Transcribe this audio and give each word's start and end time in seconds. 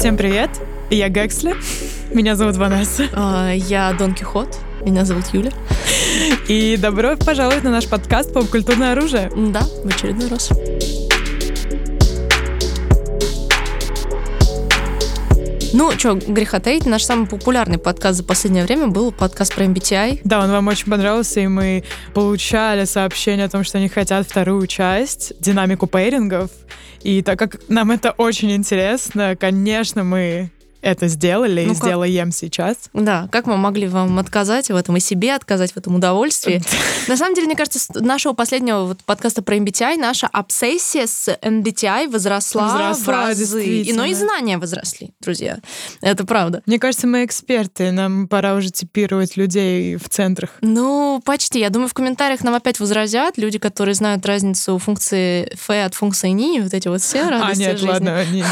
Всем 0.00 0.16
привет, 0.16 0.48
я 0.88 1.10
Гексли, 1.10 1.54
меня 2.10 2.34
зовут 2.34 2.56
Ванесса. 2.56 3.04
А, 3.12 3.52
я 3.52 3.92
Дон 3.92 4.14
Кихот, 4.14 4.56
меня 4.80 5.04
зовут 5.04 5.26
Юля. 5.34 5.50
И 6.48 6.78
добро 6.78 7.16
пожаловать 7.18 7.64
на 7.64 7.70
наш 7.70 7.86
подкаст 7.86 8.32
«Поп-культурное 8.32 8.92
оружие». 8.92 9.30
Да, 9.36 9.60
в 9.60 9.86
очередной 9.86 10.28
раз. 10.28 10.48
Ну, 15.72 15.92
что, 15.92 16.14
греха 16.14 16.58
таить, 16.58 16.84
наш 16.84 17.04
самый 17.04 17.28
популярный 17.28 17.78
подкаст 17.78 18.18
за 18.18 18.24
последнее 18.24 18.64
время 18.64 18.88
был 18.88 19.12
подкаст 19.12 19.54
про 19.54 19.64
MBTI. 19.64 20.22
Да, 20.24 20.40
он 20.40 20.50
вам 20.50 20.66
очень 20.66 20.90
понравился, 20.90 21.40
и 21.40 21.46
мы 21.46 21.84
получали 22.12 22.84
сообщения 22.84 23.44
о 23.44 23.48
том, 23.48 23.62
что 23.62 23.78
они 23.78 23.88
хотят 23.88 24.26
вторую 24.26 24.66
часть, 24.66 25.32
динамику 25.40 25.86
пейрингов. 25.86 26.50
И 27.02 27.22
так 27.22 27.38
как 27.38 27.60
нам 27.68 27.92
это 27.92 28.10
очень 28.10 28.50
интересно, 28.50 29.36
конечно, 29.38 30.02
мы 30.02 30.50
это 30.82 31.08
сделали 31.08 31.64
ну, 31.64 31.72
и 31.72 31.74
как... 31.74 31.84
сделаем 31.84 32.32
сейчас. 32.32 32.76
Да, 32.92 33.28
как 33.30 33.46
мы 33.46 33.56
могли 33.56 33.88
вам 33.88 34.18
отказать 34.18 34.70
в 34.70 34.76
этом 34.76 34.96
и 34.96 35.00
себе 35.00 35.34
отказать 35.34 35.72
в 35.72 35.76
этом 35.76 35.96
удовольствии? 35.96 36.62
На 37.08 37.16
самом 37.16 37.34
деле, 37.34 37.46
мне 37.46 37.56
кажется, 37.56 37.78
с 37.78 37.88
нашего 38.00 38.32
последнего 38.32 38.84
вот 38.84 39.02
подкаста 39.04 39.42
про 39.42 39.56
MBTI 39.56 39.96
наша 39.96 40.26
обсессия 40.26 41.06
с 41.06 41.28
MBTI 41.28 42.10
возросла, 42.10 42.68
возросла 42.68 43.04
в 43.04 43.08
разы. 43.08 43.64
И, 43.64 43.92
но 43.92 44.04
и 44.04 44.14
знания 44.14 44.58
возросли, 44.58 45.10
друзья. 45.20 45.58
Это 46.00 46.24
правда. 46.24 46.62
Мне 46.66 46.78
кажется, 46.78 47.06
мы 47.06 47.24
эксперты, 47.24 47.90
нам 47.92 48.28
пора 48.28 48.54
уже 48.54 48.70
типировать 48.70 49.36
людей 49.36 49.96
в 49.96 50.08
центрах. 50.08 50.50
Ну, 50.60 51.20
почти. 51.24 51.60
Я 51.60 51.70
думаю, 51.70 51.88
в 51.88 51.94
комментариях 51.94 52.42
нам 52.42 52.54
опять 52.54 52.80
возразят 52.80 53.36
люди, 53.38 53.58
которые 53.58 53.94
знают 53.94 54.24
разницу 54.26 54.78
функции 54.78 55.52
F 55.54 55.70
от 55.70 55.94
функции 55.94 56.28
ни, 56.30 56.60
вот 56.60 56.74
эти 56.74 56.88
вот 56.88 57.00
все 57.00 57.28
радости 57.28 57.62
А, 57.62 57.66
нет, 57.66 57.78
жизни. 57.78 57.88
ладно, 57.88 58.24
не. 58.30 58.44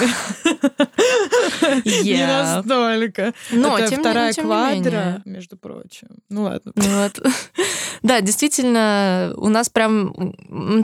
Не 2.18 2.26
настолько. 2.26 3.34
Но, 3.50 3.78
Это 3.78 3.96
вторая 3.96 4.32
квадра, 4.32 5.22
между 5.24 5.56
прочим. 5.56 6.08
Ну 6.28 6.44
ладно. 6.44 6.72
Вот. 6.74 7.20
Да, 8.02 8.20
действительно, 8.20 9.32
у 9.36 9.48
нас 9.48 9.68
прям 9.68 10.34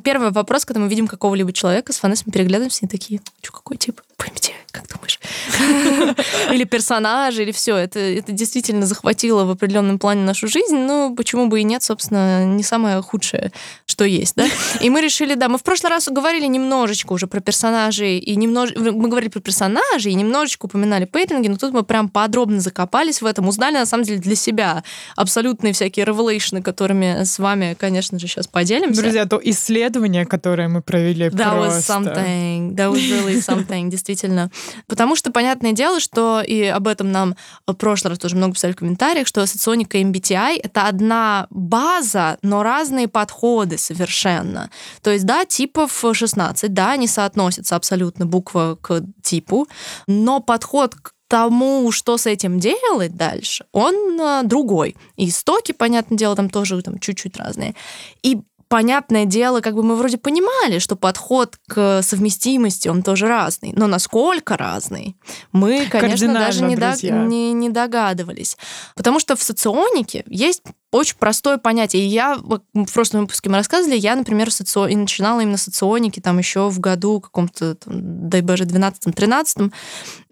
первый 0.02 0.32
вопрос, 0.32 0.64
когда 0.64 0.80
мы 0.80 0.88
видим 0.88 1.06
какого-либо 1.06 1.52
человека, 1.52 1.92
с 1.92 2.02
Ванессой 2.02 2.32
переглядываемся 2.32 2.86
и 2.86 2.88
такие, 2.88 3.20
что, 3.40 3.52
какой 3.52 3.76
тип? 3.76 4.00
Поймите, 4.16 4.52
как 4.72 4.88
думаешь? 4.88 5.20
Или 6.52 6.64
персонажи, 6.64 7.42
или 7.42 7.52
все. 7.52 7.76
Это, 7.76 7.98
это 8.00 8.32
действительно 8.32 8.86
захватило 8.86 9.44
в 9.44 9.50
определенном 9.50 9.98
плане 9.98 10.22
нашу 10.22 10.48
жизнь, 10.48 10.76
но 10.76 11.14
почему 11.14 11.46
бы 11.46 11.60
и 11.60 11.64
нет, 11.64 11.82
собственно, 11.82 12.44
не 12.44 12.62
самое 12.62 13.00
худшее, 13.02 13.52
что 13.94 14.04
есть, 14.04 14.34
да? 14.34 14.46
И 14.80 14.90
мы 14.90 15.00
решили, 15.00 15.34
да, 15.34 15.48
мы 15.48 15.56
в 15.56 15.62
прошлый 15.62 15.90
раз 15.90 16.08
говорили 16.08 16.46
немножечко 16.46 17.12
уже 17.12 17.28
про 17.28 17.40
персонажей, 17.40 18.18
и 18.18 18.34
немнож... 18.34 18.74
мы 18.74 19.08
говорили 19.08 19.30
про 19.30 19.40
персонажей, 19.40 20.10
и 20.10 20.14
немножечко 20.14 20.66
упоминали 20.66 21.04
пейтинги, 21.04 21.46
но 21.46 21.56
тут 21.56 21.72
мы 21.72 21.84
прям 21.84 22.08
подробно 22.08 22.60
закопались 22.60 23.22
в 23.22 23.26
этом, 23.26 23.46
узнали, 23.46 23.74
на 23.74 23.86
самом 23.86 24.02
деле, 24.02 24.18
для 24.18 24.34
себя 24.34 24.82
абсолютные 25.14 25.72
всякие 25.72 26.06
ревелейшны, 26.06 26.60
которыми 26.60 27.22
с 27.22 27.38
вами, 27.38 27.76
конечно 27.78 28.18
же, 28.18 28.26
сейчас 28.26 28.48
поделимся. 28.48 29.00
Друзья, 29.00 29.26
то 29.26 29.40
исследование, 29.44 30.26
которое 30.26 30.68
мы 30.68 30.82
провели, 30.82 31.26
That 31.28 31.54
просто... 31.54 31.78
was 31.78 31.86
something. 31.86 32.74
That 32.74 32.90
was 32.90 32.98
really 32.98 33.38
something, 33.38 33.88
действительно. 33.90 34.50
Потому 34.88 35.14
что, 35.14 35.30
понятное 35.30 35.72
дело, 35.72 36.00
что, 36.00 36.42
и 36.44 36.64
об 36.64 36.88
этом 36.88 37.12
нам 37.12 37.36
в 37.64 37.74
прошлый 37.74 38.10
раз 38.10 38.18
тоже 38.18 38.34
много 38.34 38.54
писали 38.54 38.72
в 38.72 38.76
комментариях, 38.76 39.28
что 39.28 39.46
соционика 39.46 39.98
MBTI— 39.98 40.58
это 40.64 40.88
одна 40.88 41.46
база, 41.50 42.38
но 42.42 42.64
разные 42.64 43.06
подходы 43.06 43.78
совершенно. 43.84 44.70
То 45.02 45.10
есть, 45.10 45.24
да, 45.24 45.44
типов 45.44 46.04
16, 46.12 46.72
да, 46.72 46.92
они 46.92 47.06
соотносятся 47.06 47.76
абсолютно 47.76 48.26
буква 48.26 48.78
к 48.80 49.02
типу, 49.22 49.68
но 50.06 50.40
подход 50.40 50.94
к 50.94 51.12
тому, 51.28 51.90
что 51.90 52.16
с 52.16 52.26
этим 52.26 52.60
делать 52.60 53.16
дальше, 53.16 53.64
он 53.72 54.20
а, 54.20 54.42
другой. 54.42 54.96
И 55.16 55.28
истоки, 55.28 55.72
понятное 55.72 56.18
дело, 56.18 56.36
там 56.36 56.50
тоже 56.50 56.80
там, 56.82 56.98
чуть-чуть 56.98 57.36
разные. 57.36 57.74
И 58.22 58.40
понятное 58.74 59.24
дело, 59.24 59.60
как 59.60 59.76
бы 59.76 59.84
мы 59.84 59.94
вроде 59.94 60.18
понимали, 60.18 60.80
что 60.80 60.96
подход 60.96 61.58
к 61.68 62.02
совместимости, 62.02 62.88
он 62.88 63.04
тоже 63.04 63.28
разный. 63.28 63.72
Но 63.72 63.86
насколько 63.86 64.56
разный, 64.56 65.16
мы, 65.52 65.86
конечно, 65.88 66.34
даже 66.34 66.64
не, 66.64 66.74
до, 66.74 66.96
не, 67.00 67.52
не 67.52 67.68
догадывались. 67.68 68.56
Потому 68.96 69.20
что 69.20 69.36
в 69.36 69.42
соционике 69.44 70.24
есть 70.26 70.62
очень 70.90 71.16
простое 71.18 71.58
понятие. 71.58 72.04
И 72.04 72.08
я 72.08 72.36
в 72.36 72.92
прошлом 72.92 73.22
выпуске 73.22 73.48
мы 73.48 73.58
рассказывали, 73.58 73.96
я, 73.96 74.16
например, 74.16 74.50
соци... 74.50 74.90
и 74.90 74.96
начинала 74.96 75.40
именно 75.40 75.56
соционики 75.56 76.18
там 76.18 76.38
еще 76.38 76.68
в 76.68 76.80
году 76.80 77.20
каком-то, 77.20 77.76
дай 77.86 78.40
боже, 78.40 78.64
12-13. 78.64 79.72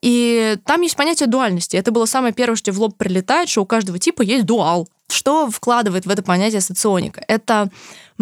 И 0.03 0.59
там 0.67 0.81
есть 0.81 0.97
понятие 0.97 1.29
дуальности. 1.29 1.77
Это 1.77 1.93
было 1.93 2.07
самое 2.07 2.35
первое, 2.35 2.57
что 2.57 2.73
в 2.73 2.81
лоб 2.81 2.97
прилетает, 2.97 3.49
что 3.49 3.63
у 3.63 3.67
каждого 3.67 4.01
типа 4.01 4.23
есть 4.23 4.47
дуал. 4.47 4.89
Что 5.09 5.49
вкладывает 5.51 6.07
в 6.07 6.11
это 6.11 6.23
понятие 6.23 6.61
соционика? 6.61 7.23
Это 7.29 7.69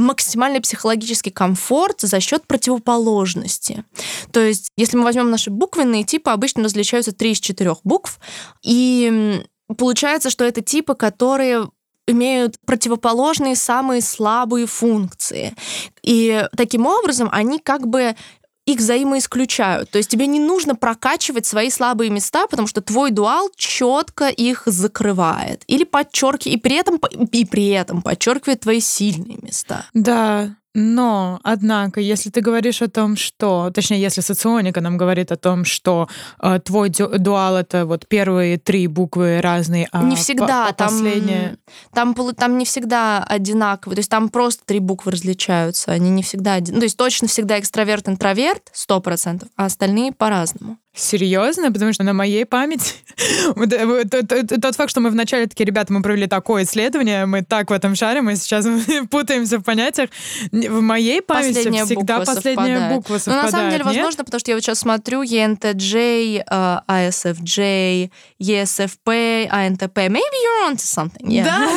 максимальный 0.01 0.61
психологический 0.61 1.31
комфорт 1.31 2.01
за 2.01 2.21
счет 2.21 2.47
противоположности. 2.47 3.85
То 4.33 4.41
есть, 4.41 4.71
если 4.77 4.97
мы 4.97 5.05
возьмем 5.05 5.31
наши 5.31 5.51
буквенные 5.51 6.05
типы, 6.05 6.31
обычно 6.31 6.65
различаются 6.65 7.13
три 7.13 7.33
из 7.33 7.41
четырех 7.41 7.79
букв, 7.85 8.19
и 8.65 9.43
получается, 9.77 10.31
что 10.31 10.45
это 10.45 10.63
типы, 10.63 10.95
которые 10.95 11.69
имеют 12.07 12.57
противоположные 12.67 13.55
самые 13.55 14.01
слабые 14.01 14.67
функции. 14.67 15.55
И 16.03 16.45
таким 16.57 16.87
образом 16.87 17.29
они 17.31 17.59
как 17.59 17.87
бы 17.87 18.17
их 18.67 18.79
взаимоисключают. 18.79 19.91
То 19.91 19.99
есть 19.99 20.11
тебе 20.11 20.27
не 20.27 20.41
нужно 20.41 20.75
прокачивать 20.75 21.47
свои 21.47 21.71
слабые 21.71 22.11
места, 22.11 22.47
потому 22.47 22.69
что 22.69 22.81
твой 22.81 23.11
дуал 23.11 23.51
четко 23.57 24.29
их 24.29 24.63
закрывает. 24.67 25.65
Или 25.67 25.85
подчеркивает, 25.85 26.59
и 26.59 26.61
при 26.61 26.77
этом, 26.77 26.97
и 27.33 27.45
при 27.45 27.69
этом 27.69 28.03
подчеркивает 28.03 28.61
твои 28.61 28.81
сильные 28.81 29.39
места. 29.43 29.87
Да, 29.95 30.57
но, 30.75 31.41
однако, 31.43 32.01
если 32.01 32.31
ты 32.31 32.41
говоришь 32.41 32.81
о 32.81 32.89
том, 32.89 33.17
что, 33.17 33.71
точнее, 33.75 34.01
если 34.01 34.21
соционика 34.21 34.81
нам 34.81 34.97
говорит 34.97 35.33
о 35.33 35.37
том, 35.37 35.65
что 35.65 36.09
э, 36.41 36.61
твой 36.65 36.91
дуал 36.91 37.57
это 37.57 37.87
вот 37.87 38.07
первые 38.07 38.57
три 38.57 38.87
буквы 38.87 39.41
разные, 39.41 39.89
а 39.91 40.03
не 40.05 40.15
всегда 40.15 40.69
по, 40.69 40.73
там, 40.73 40.89
последние... 40.89 41.57
там 41.93 42.15
там 42.37 42.57
не 42.57 42.65
всегда 42.65 43.25
одинаково, 43.25 43.97
то 43.97 43.99
есть 43.99 44.11
там 44.11 44.29
просто 44.29 44.65
три 44.65 44.79
буквы 44.79 45.11
различаются, 45.13 45.91
они 45.91 46.09
не 46.11 46.23
всегда 46.23 46.55
один, 46.55 46.77
то 46.77 46.85
есть 46.85 46.97
точно 46.97 47.27
всегда 47.27 47.59
экстраверт, 47.59 48.09
интроверт 48.09 48.71
сто 48.73 49.01
процентов, 49.01 49.49
а 49.57 49.65
остальные 49.65 50.13
по-разному. 50.13 50.79
Серьезно? 50.93 51.71
Потому 51.71 51.93
что 51.93 52.03
на 52.03 52.13
моей 52.13 52.45
памяти 52.45 52.95
тот 54.61 54.75
факт, 54.75 54.91
что 54.91 55.01
мы 55.01 55.11
вначале 55.11 55.47
такие, 55.47 55.65
ребята, 55.65 55.93
мы 55.93 56.03
провели 56.03 56.27
такое 56.27 56.65
исследование, 56.65 57.27
мы 57.27 57.43
так 57.43 57.71
в 57.71 57.73
этом 57.73 57.95
шарим, 57.95 58.25
мы 58.25 58.35
сейчас 58.35 58.67
путаемся 59.11 59.59
в 59.59 59.63
понятиях. 59.63 60.11
В 60.51 60.81
моей 60.81 61.23
памяти 61.23 61.55
последняя 61.55 61.85
всегда 61.85 62.19
буква 62.19 62.35
последняя 62.35 62.55
совпадает. 62.57 62.95
буква 62.95 63.19
совпадает. 63.19 63.43
Ну, 63.43 63.47
на 63.47 63.51
самом 63.51 63.71
деле, 63.71 63.85
нет? 63.85 63.95
возможно, 63.95 64.25
потому 64.25 64.41
что 64.41 64.51
я 64.51 64.57
вот 64.57 64.65
сейчас 64.65 64.79
смотрю 64.81 65.23
ENTJ, 65.23 66.45
uh, 66.51 66.81
ISFJ, 66.89 68.11
ESFP, 68.41 69.49
INTP. 69.49 70.09
Maybe 70.09 70.39
you're 70.45 70.71
onto 70.71 70.83
something. 70.83 71.31
Yeah. 71.31 71.45
Да. 71.45 71.69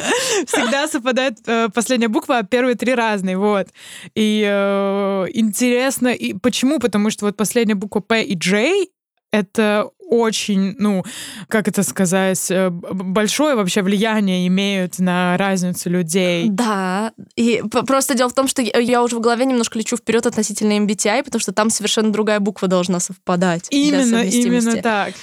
Всегда 0.46 0.88
совпадает 0.88 1.38
э, 1.46 1.68
последняя 1.74 2.08
буква, 2.08 2.38
а 2.38 2.42
первые 2.42 2.76
три 2.76 2.94
разные. 2.94 3.36
Вот. 3.36 3.68
И 4.14 4.44
э, 4.46 5.26
интересно, 5.34 6.08
и 6.08 6.34
почему? 6.34 6.78
Потому 6.78 7.10
что 7.10 7.26
вот 7.26 7.36
последняя 7.36 7.74
буква 7.74 8.00
P 8.00 8.22
и 8.22 8.34
J 8.34 8.86
это 9.32 9.90
очень, 10.08 10.76
ну, 10.78 11.04
как 11.48 11.66
это 11.68 11.82
сказать, 11.82 12.50
э, 12.50 12.70
большое 12.70 13.56
вообще 13.56 13.82
влияние 13.82 14.46
имеют 14.46 14.98
на 14.98 15.36
разницу 15.36 15.90
людей. 15.90 16.48
Да, 16.48 17.12
и 17.34 17.62
просто 17.86 18.14
дело 18.14 18.28
в 18.28 18.34
том, 18.34 18.46
что 18.46 18.62
я 18.62 19.02
уже 19.02 19.16
в 19.16 19.20
голове 19.20 19.44
немножко 19.44 19.78
лечу 19.78 19.96
вперед 19.96 20.24
относительно 20.26 20.78
MBTI, 20.78 21.24
потому 21.24 21.40
что 21.40 21.52
там 21.52 21.70
совершенно 21.70 22.12
другая 22.12 22.38
буква 22.38 22.68
должна 22.68 23.00
совпадать. 23.00 23.66
Именно, 23.70 24.22
именно 24.22 24.76
так. 24.80 25.14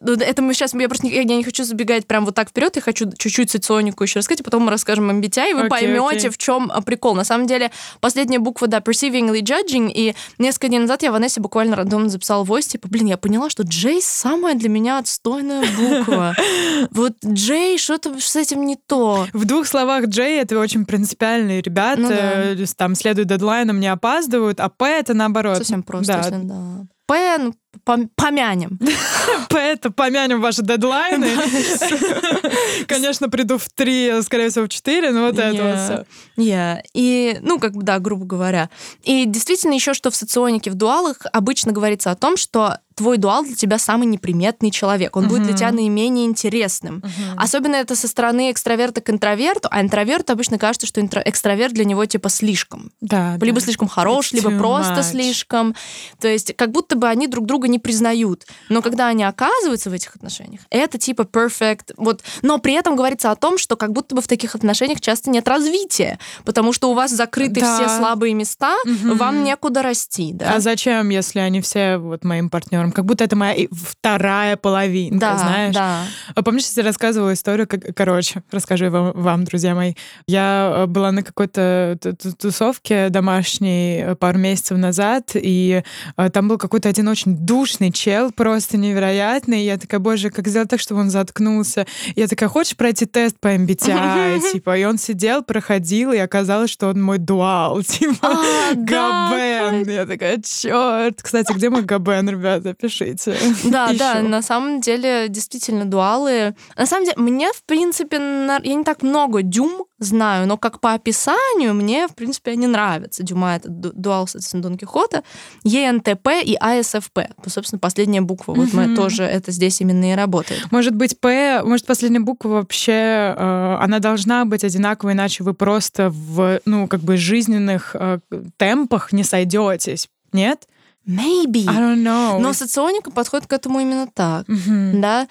Ну, 0.00 0.12
это 0.12 0.42
мы 0.42 0.54
сейчас, 0.54 0.74
я 0.74 0.88
просто 0.88 1.06
не, 1.06 1.14
я 1.14 1.24
не 1.24 1.44
хочу 1.44 1.62
забегать 1.64 2.06
прям 2.06 2.24
вот 2.24 2.34
так 2.34 2.48
вперед, 2.48 2.74
я 2.76 2.82
хочу 2.82 3.10
чуть-чуть 3.16 3.50
соционику 3.50 4.02
еще 4.02 4.18
рассказать, 4.18 4.40
а 4.40 4.44
потом 4.44 4.64
мы 4.64 4.70
расскажем 4.70 5.10
MBTI, 5.10 5.50
и 5.50 5.54
вы 5.54 5.62
okay, 5.62 5.68
поймете, 5.68 6.28
okay. 6.28 6.30
в 6.30 6.38
чем 6.38 6.70
а, 6.72 6.82
прикол. 6.82 7.14
На 7.14 7.24
самом 7.24 7.46
деле, 7.46 7.70
последняя 8.00 8.40
буква, 8.40 8.66
да, 8.66 8.78
perceiving 8.78 9.34
или 9.34 9.42
judging, 9.42 9.92
и 9.94 10.14
несколько 10.38 10.68
дней 10.68 10.80
назад 10.80 11.02
я 11.02 11.12
Ванессе 11.12 11.40
буквально 11.40 11.76
рандомно 11.76 12.08
записала 12.08 12.42
войс, 12.42 12.66
типа, 12.66 12.88
блин, 12.88 13.06
я 13.06 13.16
поняла, 13.16 13.50
что 13.50 13.62
J 13.62 14.00
самая 14.02 14.54
для 14.54 14.68
меня 14.68 14.98
отстойная 14.98 15.64
буква. 15.76 16.34
Вот 16.90 17.14
J, 17.22 17.78
что-то 17.78 18.18
с 18.18 18.36
этим 18.36 18.66
не 18.66 18.76
то. 18.76 19.26
В 19.32 19.44
двух 19.44 19.66
словах, 19.66 20.08
J— 20.08 20.40
это 20.40 20.58
очень 20.58 20.84
принципиальные 20.84 21.62
ребята, 21.62 22.54
ну, 22.56 22.66
там 22.76 22.94
следуют 22.94 23.28
дедлайнам, 23.28 23.80
не 23.80 23.86
опаздывают, 23.86 24.60
а 24.60 24.68
P— 24.68 24.86
это 24.98 25.14
наоборот. 25.14 25.58
Совсем 25.58 25.82
просто, 25.82 26.40
да. 26.42 26.86
П, 27.06 27.38
ну, 27.38 27.54
помянем. 27.82 28.78
Поэтому 29.48 29.94
помянем 29.94 30.40
ваши 30.40 30.62
дедлайны. 30.62 31.28
Конечно, 32.86 33.28
приду 33.28 33.58
в 33.58 33.68
три, 33.68 34.12
скорее 34.22 34.50
всего, 34.50 34.64
в 34.66 34.68
четыре, 34.68 35.10
но 35.10 35.26
вот 35.26 35.38
это 35.38 35.62
вот 35.62 36.06
все. 36.36 36.82
И, 36.94 37.38
ну, 37.42 37.58
как 37.58 37.74
бы, 37.74 37.82
да, 37.82 37.98
грубо 37.98 38.24
говоря. 38.24 38.70
И 39.02 39.24
действительно 39.26 39.74
еще, 39.74 39.94
что 39.94 40.10
в 40.10 40.16
соционике, 40.16 40.70
в 40.70 40.74
дуалах 40.74 41.18
обычно 41.32 41.72
говорится 41.72 42.10
о 42.10 42.16
том, 42.16 42.36
что 42.36 42.78
твой 42.94 43.18
дуал 43.18 43.44
для 43.44 43.56
тебя 43.56 43.78
самый 43.78 44.06
неприметный 44.06 44.70
человек. 44.70 45.16
Он 45.16 45.26
будет 45.28 45.42
для 45.42 45.52
тебя 45.54 45.72
наименее 45.72 46.26
интересным. 46.26 47.02
Особенно 47.36 47.74
это 47.76 47.96
со 47.96 48.06
стороны 48.08 48.50
экстраверта 48.52 49.00
к 49.00 49.10
интроверту, 49.10 49.68
а 49.70 49.80
интроверту 49.80 50.32
обычно 50.32 50.58
кажется, 50.58 50.86
что 50.86 51.00
интро- 51.00 51.22
экстраверт 51.24 51.74
для 51.74 51.84
него 51.84 52.04
типа 52.06 52.28
слишком. 52.28 52.92
Да, 53.00 53.36
Либо 53.40 53.58
да. 53.58 53.64
слишком 53.64 53.88
хорош, 53.88 54.30
It's 54.32 54.36
либо 54.36 54.56
просто 54.56 55.00
much. 55.00 55.10
слишком. 55.10 55.74
То 56.20 56.28
есть 56.28 56.54
как 56.56 56.70
будто 56.70 56.96
бы 56.96 57.08
они 57.08 57.26
друг 57.26 57.46
друга 57.46 57.63
не 57.68 57.78
признают. 57.78 58.46
Но 58.68 58.82
когда 58.82 59.08
они 59.08 59.24
оказываются 59.24 59.90
в 59.90 59.92
этих 59.92 60.14
отношениях, 60.16 60.62
это 60.70 60.98
типа 60.98 61.22
perfect. 61.22 61.92
Вот. 61.96 62.22
Но 62.42 62.58
при 62.58 62.74
этом 62.74 62.96
говорится 62.96 63.30
о 63.30 63.36
том, 63.36 63.58
что 63.58 63.76
как 63.76 63.92
будто 63.92 64.14
бы 64.14 64.22
в 64.22 64.28
таких 64.28 64.54
отношениях 64.54 65.00
часто 65.00 65.30
нет 65.30 65.46
развития, 65.48 66.18
потому 66.44 66.72
что 66.72 66.90
у 66.90 66.94
вас 66.94 67.10
закрыты 67.10 67.60
Да. 67.60 67.74
все 67.76 67.98
слабые 67.98 68.34
места, 68.34 68.74
Мгм. 68.84 69.16
вам 69.16 69.44
некуда 69.44 69.82
расти. 69.82 70.32
Да? 70.32 70.54
А 70.54 70.60
зачем, 70.60 71.08
если 71.08 71.40
они 71.40 71.60
все 71.60 71.96
вот 71.98 72.24
моим 72.24 72.50
партнером? 72.50 72.92
Как 72.92 73.04
будто 73.04 73.24
это 73.24 73.36
моя 73.36 73.66
вторая 73.72 74.56
половинка, 74.56 75.18
да, 75.18 75.38
знаешь? 75.38 75.74
да. 75.74 76.04
А 76.34 76.42
Помнишь, 76.42 76.64
я 76.76 76.82
рассказывала 76.82 77.32
историю, 77.32 77.66
как, 77.66 77.80
короче, 77.96 78.42
расскажу 78.50 78.90
вам, 78.90 79.12
вам, 79.12 79.44
друзья 79.44 79.74
мои. 79.74 79.94
Я 80.26 80.72
э, 80.76 80.86
была 80.86 81.10
на 81.12 81.22
какой-то 81.22 81.98
тусовке 82.38 83.08
домашней 83.08 84.02
э, 84.02 84.14
пару 84.14 84.38
месяцев 84.38 84.76
назад, 84.78 85.30
и 85.34 85.82
э, 86.16 86.30
там 86.30 86.48
был 86.48 86.58
какой-то 86.58 86.88
один 86.88 87.08
очень 87.08 87.36
душный 87.54 87.92
чел, 87.92 88.32
просто 88.32 88.76
невероятный. 88.76 89.62
И 89.62 89.66
я 89.66 89.76
такая, 89.76 90.00
боже, 90.00 90.30
как 90.30 90.48
сделать 90.48 90.68
так, 90.68 90.80
чтобы 90.80 91.02
он 91.02 91.10
заткнулся? 91.10 91.86
И 92.16 92.20
я 92.20 92.26
такая, 92.26 92.48
хочешь 92.48 92.76
пройти 92.76 93.06
тест 93.06 93.38
по 93.38 93.54
MBTI? 93.54 94.40
Типа, 94.52 94.76
и 94.76 94.82
он 94.82 94.98
сидел, 94.98 95.44
проходил, 95.44 96.10
и 96.10 96.18
оказалось, 96.18 96.70
что 96.70 96.88
он 96.88 97.00
мой 97.00 97.18
дуал. 97.18 97.80
Типа, 97.84 98.16
А, 98.22 98.74
Габен. 98.74 99.88
Я 99.88 100.04
такая, 100.04 100.42
черт. 100.42 101.22
Кстати, 101.22 101.52
где 101.52 101.70
мой 101.70 101.82
Габен, 101.82 102.28
ребята? 102.28 102.74
Пишите. 102.74 103.36
Да, 103.64 103.92
да, 103.92 104.20
на 104.22 104.42
самом 104.42 104.80
деле 104.80 105.28
действительно 105.28 105.84
дуалы. 105.84 106.54
На 106.76 106.86
самом 106.86 107.04
деле, 107.04 107.16
мне, 107.18 107.52
в 107.52 107.62
принципе, 107.64 108.16
я 108.16 108.74
не 108.74 108.84
так 108.84 109.02
много 109.02 109.42
дюм 109.42 109.84
знаю, 110.04 110.46
но 110.46 110.56
как 110.56 110.80
по 110.80 110.92
описанию 110.92 111.74
мне, 111.74 112.06
в 112.08 112.14
принципе, 112.14 112.52
они 112.52 112.66
нравятся. 112.66 113.22
Дюма— 113.22 113.56
это 113.56 113.68
ду- 113.68 113.92
дуал, 113.94 114.26
соответственно, 114.26 114.62
Дон 114.62 114.76
Кихота, 114.78 115.22
ЕНТП 115.64 116.28
и 116.44 116.56
АСФП. 116.60 117.18
Ну, 117.44 117.50
собственно, 117.50 117.78
последняя 117.80 118.20
буква. 118.20 118.54
Вот 118.54 118.72
мы 118.72 118.94
тоже, 118.94 119.24
это 119.24 119.50
здесь 119.50 119.80
именно 119.80 120.12
и 120.12 120.14
работает. 120.14 120.66
Может 120.70 120.94
быть, 120.94 121.18
П, 121.18 121.62
может, 121.64 121.86
последняя 121.86 122.20
буква 122.20 122.48
вообще, 122.50 123.34
э, 123.36 123.76
она 123.80 123.98
должна 123.98 124.44
быть 124.44 124.64
одинаковой, 124.64 125.14
иначе 125.14 125.42
вы 125.44 125.54
просто 125.54 126.10
в, 126.10 126.60
ну, 126.64 126.86
как 126.88 127.00
бы 127.00 127.16
жизненных 127.16 127.96
э, 127.98 128.18
темпах 128.56 129.12
не 129.12 129.24
сойдетесь. 129.24 130.08
Нет? 130.32 130.68
Maybe. 131.06 131.68
I 131.68 131.76
don't 131.76 132.02
know. 132.02 132.38
Но 132.38 132.52
соционика 132.54 133.10
подходит 133.10 133.46
к 133.46 133.52
этому 133.52 133.80
именно 133.80 134.06
так. 134.06 134.48
Мгм. 134.48 135.00
Да. 135.02 135.28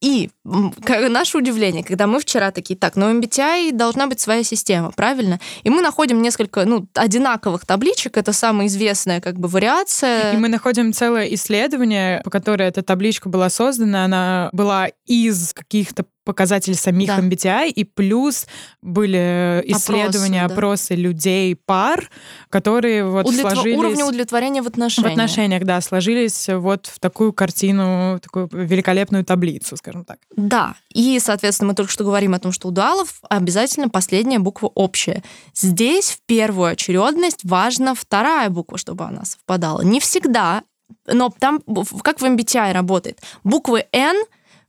И 0.00 0.30
наше 0.44 1.38
удивление, 1.38 1.82
когда 1.82 2.06
мы 2.06 2.20
вчера 2.20 2.52
такие, 2.52 2.78
так, 2.78 2.94
но 2.94 3.06
у 3.06 3.10
MBTI 3.10 3.72
должна 3.72 4.06
быть 4.06 4.20
своя 4.20 4.44
система, 4.44 4.92
правильно? 4.92 5.40
И 5.64 5.70
мы 5.70 5.80
находим 5.82 6.22
несколько, 6.22 6.64
ну, 6.64 6.86
одинаковых 6.94 7.66
табличек, 7.66 8.16
это 8.16 8.32
самая 8.32 8.68
известная, 8.68 9.20
как 9.20 9.38
бы, 9.38 9.48
вариация. 9.48 10.34
И 10.34 10.36
мы 10.36 10.48
находим 10.48 10.92
целое 10.92 11.26
исследование, 11.34 12.20
по 12.22 12.30
которой 12.30 12.68
эта 12.68 12.82
табличка 12.82 13.28
была 13.28 13.50
создана. 13.50 14.04
Она 14.04 14.50
была 14.52 14.88
из 15.06 15.52
каких-то 15.52 16.04
показателей 16.28 16.76
самих 16.76 17.06
Да. 17.08 17.18
MBTI, 17.20 17.70
и 17.70 17.84
плюс 17.84 18.46
были 18.82 19.62
исследования, 19.64 20.46
да. 20.46 20.52
опросы 20.52 20.94
людей, 20.94 21.56
пар, 21.56 22.10
которые 22.50 23.04
вот 23.08 23.24
Удовлетво- 23.24 23.40
сложились... 23.54 23.78
Уровня 23.78 24.04
удовлетворения 24.04 24.60
в 24.60 24.64
В 24.66 24.68
отношениях. 24.68 25.12
отношениях, 25.12 25.64
да, 25.64 25.80
сложились 25.80 26.48
вот 26.50 26.84
в 26.86 27.00
такую 27.00 27.32
картину, 27.32 28.20
такую 28.22 28.50
великолепную 28.52 29.24
таблицу, 29.24 29.78
скажем 29.78 30.04
так. 30.04 30.18
Да. 30.36 30.74
И, 30.92 31.18
соответственно, 31.18 31.68
мы 31.68 31.74
только 31.74 31.90
что 31.90 32.04
говорим 32.04 32.34
о 32.34 32.38
том, 32.38 32.52
что 32.52 32.68
у 32.68 32.70
дуалов 32.72 33.20
обязательно 33.30 33.88
последняя 33.88 34.38
буква 34.38 34.70
общая. 34.74 35.22
Здесь 35.54 36.10
в 36.10 36.20
первую 36.26 36.68
очередность 36.72 37.40
важна 37.44 37.94
вторая 37.94 38.50
буква, 38.50 38.76
чтобы 38.76 39.04
она 39.04 39.24
совпадала. 39.24 39.80
Не 39.80 39.98
всегда, 39.98 40.62
но 41.06 41.32
там, 41.38 41.62
как 42.02 42.20
в 42.20 42.24
MBTI 42.24 42.72
работает, 42.72 43.18
буквы 43.44 43.86
N, 43.92 44.16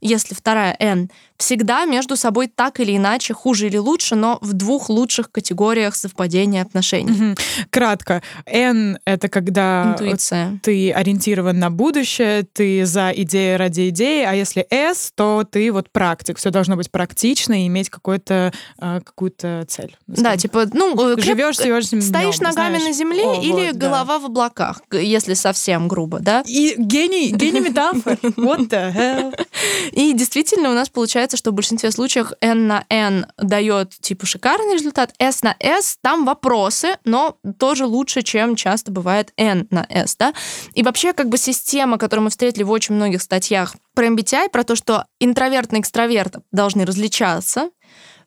если 0.02 0.34
вторая 0.34 0.76
N, 0.80 1.10
всегда 1.40 1.86
между 1.86 2.16
собой 2.16 2.48
так 2.54 2.80
или 2.80 2.96
иначе, 2.96 3.34
хуже 3.34 3.68
или 3.68 3.78
лучше, 3.78 4.16
но 4.16 4.38
в 4.42 4.54
двух 4.54 4.90
лучших 4.90 5.32
категориях 5.32 5.96
совпадения 5.96 6.62
отношений. 6.62 7.12
Мгм. 7.12 7.36
Кратко. 7.70 8.22
N— 8.46 9.00
это 9.06 9.30
когда 9.30 9.94
Интуиция. 9.94 10.60
ты 10.62 10.92
ориентирован 10.92 11.58
на 11.58 11.72
будущее, 11.72 12.44
ты 12.44 12.86
за 12.86 13.12
идеи 13.16 13.56
ради 13.56 13.90
идеи, 13.90 14.26
а 14.26 14.34
если 14.34 14.66
S, 14.70 15.12
то 15.16 15.46
ты 15.50 15.72
вот 15.72 15.90
практик. 15.92 16.38
Все 16.38 16.50
должно 16.52 16.76
быть 16.76 16.92
практично 16.92 17.64
и 17.64 17.68
иметь 17.68 17.90
какую-то 17.90 18.52
э, 18.82 19.00
какую-то 19.04 19.66
цель. 19.68 19.96
Да, 20.08 20.36
типа, 20.36 20.66
ну, 20.74 20.94
креп- 20.94 21.22
Живешь 21.24 21.58
сегодняшним 21.58 22.02
Стоишь 22.02 22.40
ногами 22.40 22.78
знаешь. 22.78 22.84
на 22.84 22.92
земле 22.92 23.24
О, 23.26 23.42
или 23.42 23.68
вот, 23.68 23.78
да. 23.78 23.88
голова 23.88 24.20
в 24.20 24.26
облаках, 24.26 24.82
если 24.92 25.36
совсем 25.36 25.88
грубо, 25.88 26.20
да? 26.20 26.44
И 26.46 26.76
гений, 26.78 27.32
гений 27.32 27.62
метафор. 27.62 28.14
What 28.36 28.68
the 28.70 28.94
hell? 28.94 29.46
И 29.94 30.12
действительно 30.14 30.70
у 30.70 30.74
нас 30.74 30.90
получается, 30.90 31.29
что 31.38 31.52
в 31.52 31.54
большинстве 31.54 31.92
случаев 31.92 32.32
N 32.42 32.68
на 32.68 32.86
N 32.90 33.28
дает 33.38 33.92
типа 34.00 34.26
шикарный 34.26 34.76
результат, 34.76 35.14
S 35.20 35.44
на 35.44 35.56
S 35.60 35.98
там 36.02 36.26
вопросы, 36.26 36.98
но 37.06 37.38
тоже 37.58 37.86
лучше, 37.86 38.22
чем 38.22 38.56
часто 38.56 38.92
бывает 38.92 39.32
N 39.38 39.68
на 39.70 39.86
S, 39.90 40.16
да? 40.18 40.34
И 40.74 40.84
вообще 40.84 41.14
как 41.14 41.30
бы 41.30 41.38
система, 41.38 41.98
которую 41.98 42.26
мы 42.26 42.30
встретили 42.30 42.64
в 42.64 42.72
очень 42.72 42.96
многих 42.96 43.22
статьях 43.22 43.76
про 43.94 44.08
MBTI, 44.08 44.50
про 44.50 44.64
то, 44.64 44.76
что 44.76 45.06
интроверт 45.20 45.74
и 45.74 45.80
экстраверт 45.80 46.38
должны 46.52 46.86
различаться, 46.86 47.70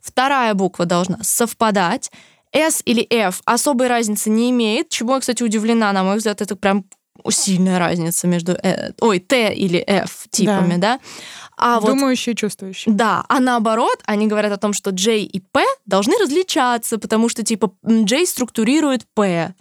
вторая 0.00 0.55
буква 0.55 0.87
должна 0.87 1.19
совпадать, 1.22 2.10
S 2.52 2.82
или 2.84 3.06
F 3.10 3.40
особой 3.44 3.88
разницы 3.88 4.28
не 4.28 4.50
имеет, 4.50 4.90
чему 4.90 5.14
я, 5.14 5.20
кстати, 5.20 5.43
удивлена, 5.43 5.93
на 5.93 6.05
мой 6.05 6.19
взгляд, 6.19 6.43
это 6.43 6.55
прям 6.55 6.84
сильная 7.31 7.78
разница 7.78 8.26
между, 8.26 8.52
э, 8.52 8.93
ой, 9.00 9.20
T 9.20 9.55
или 9.55 9.78
F 9.87 10.26
типами, 10.31 10.76
да? 10.76 11.00
А 11.64 11.78
вот 11.78 11.90
Думающий, 11.90 12.34
чувствующий. 12.34 12.90
да, 12.90 13.24
а 13.28 13.38
наоборот, 13.38 14.02
они 14.04 14.26
говорят 14.26 14.52
о 14.52 14.56
том, 14.56 14.72
что 14.72 14.90
J 14.90 15.18
и 15.20 15.38
P 15.38 15.64
должны 15.86 16.14
различаться, 16.18 16.98
потому 16.98 17.28
что, 17.28 17.44
типа, 17.44 17.72
J 17.84 18.26
структурирует 18.26 19.02
P. 19.14 19.54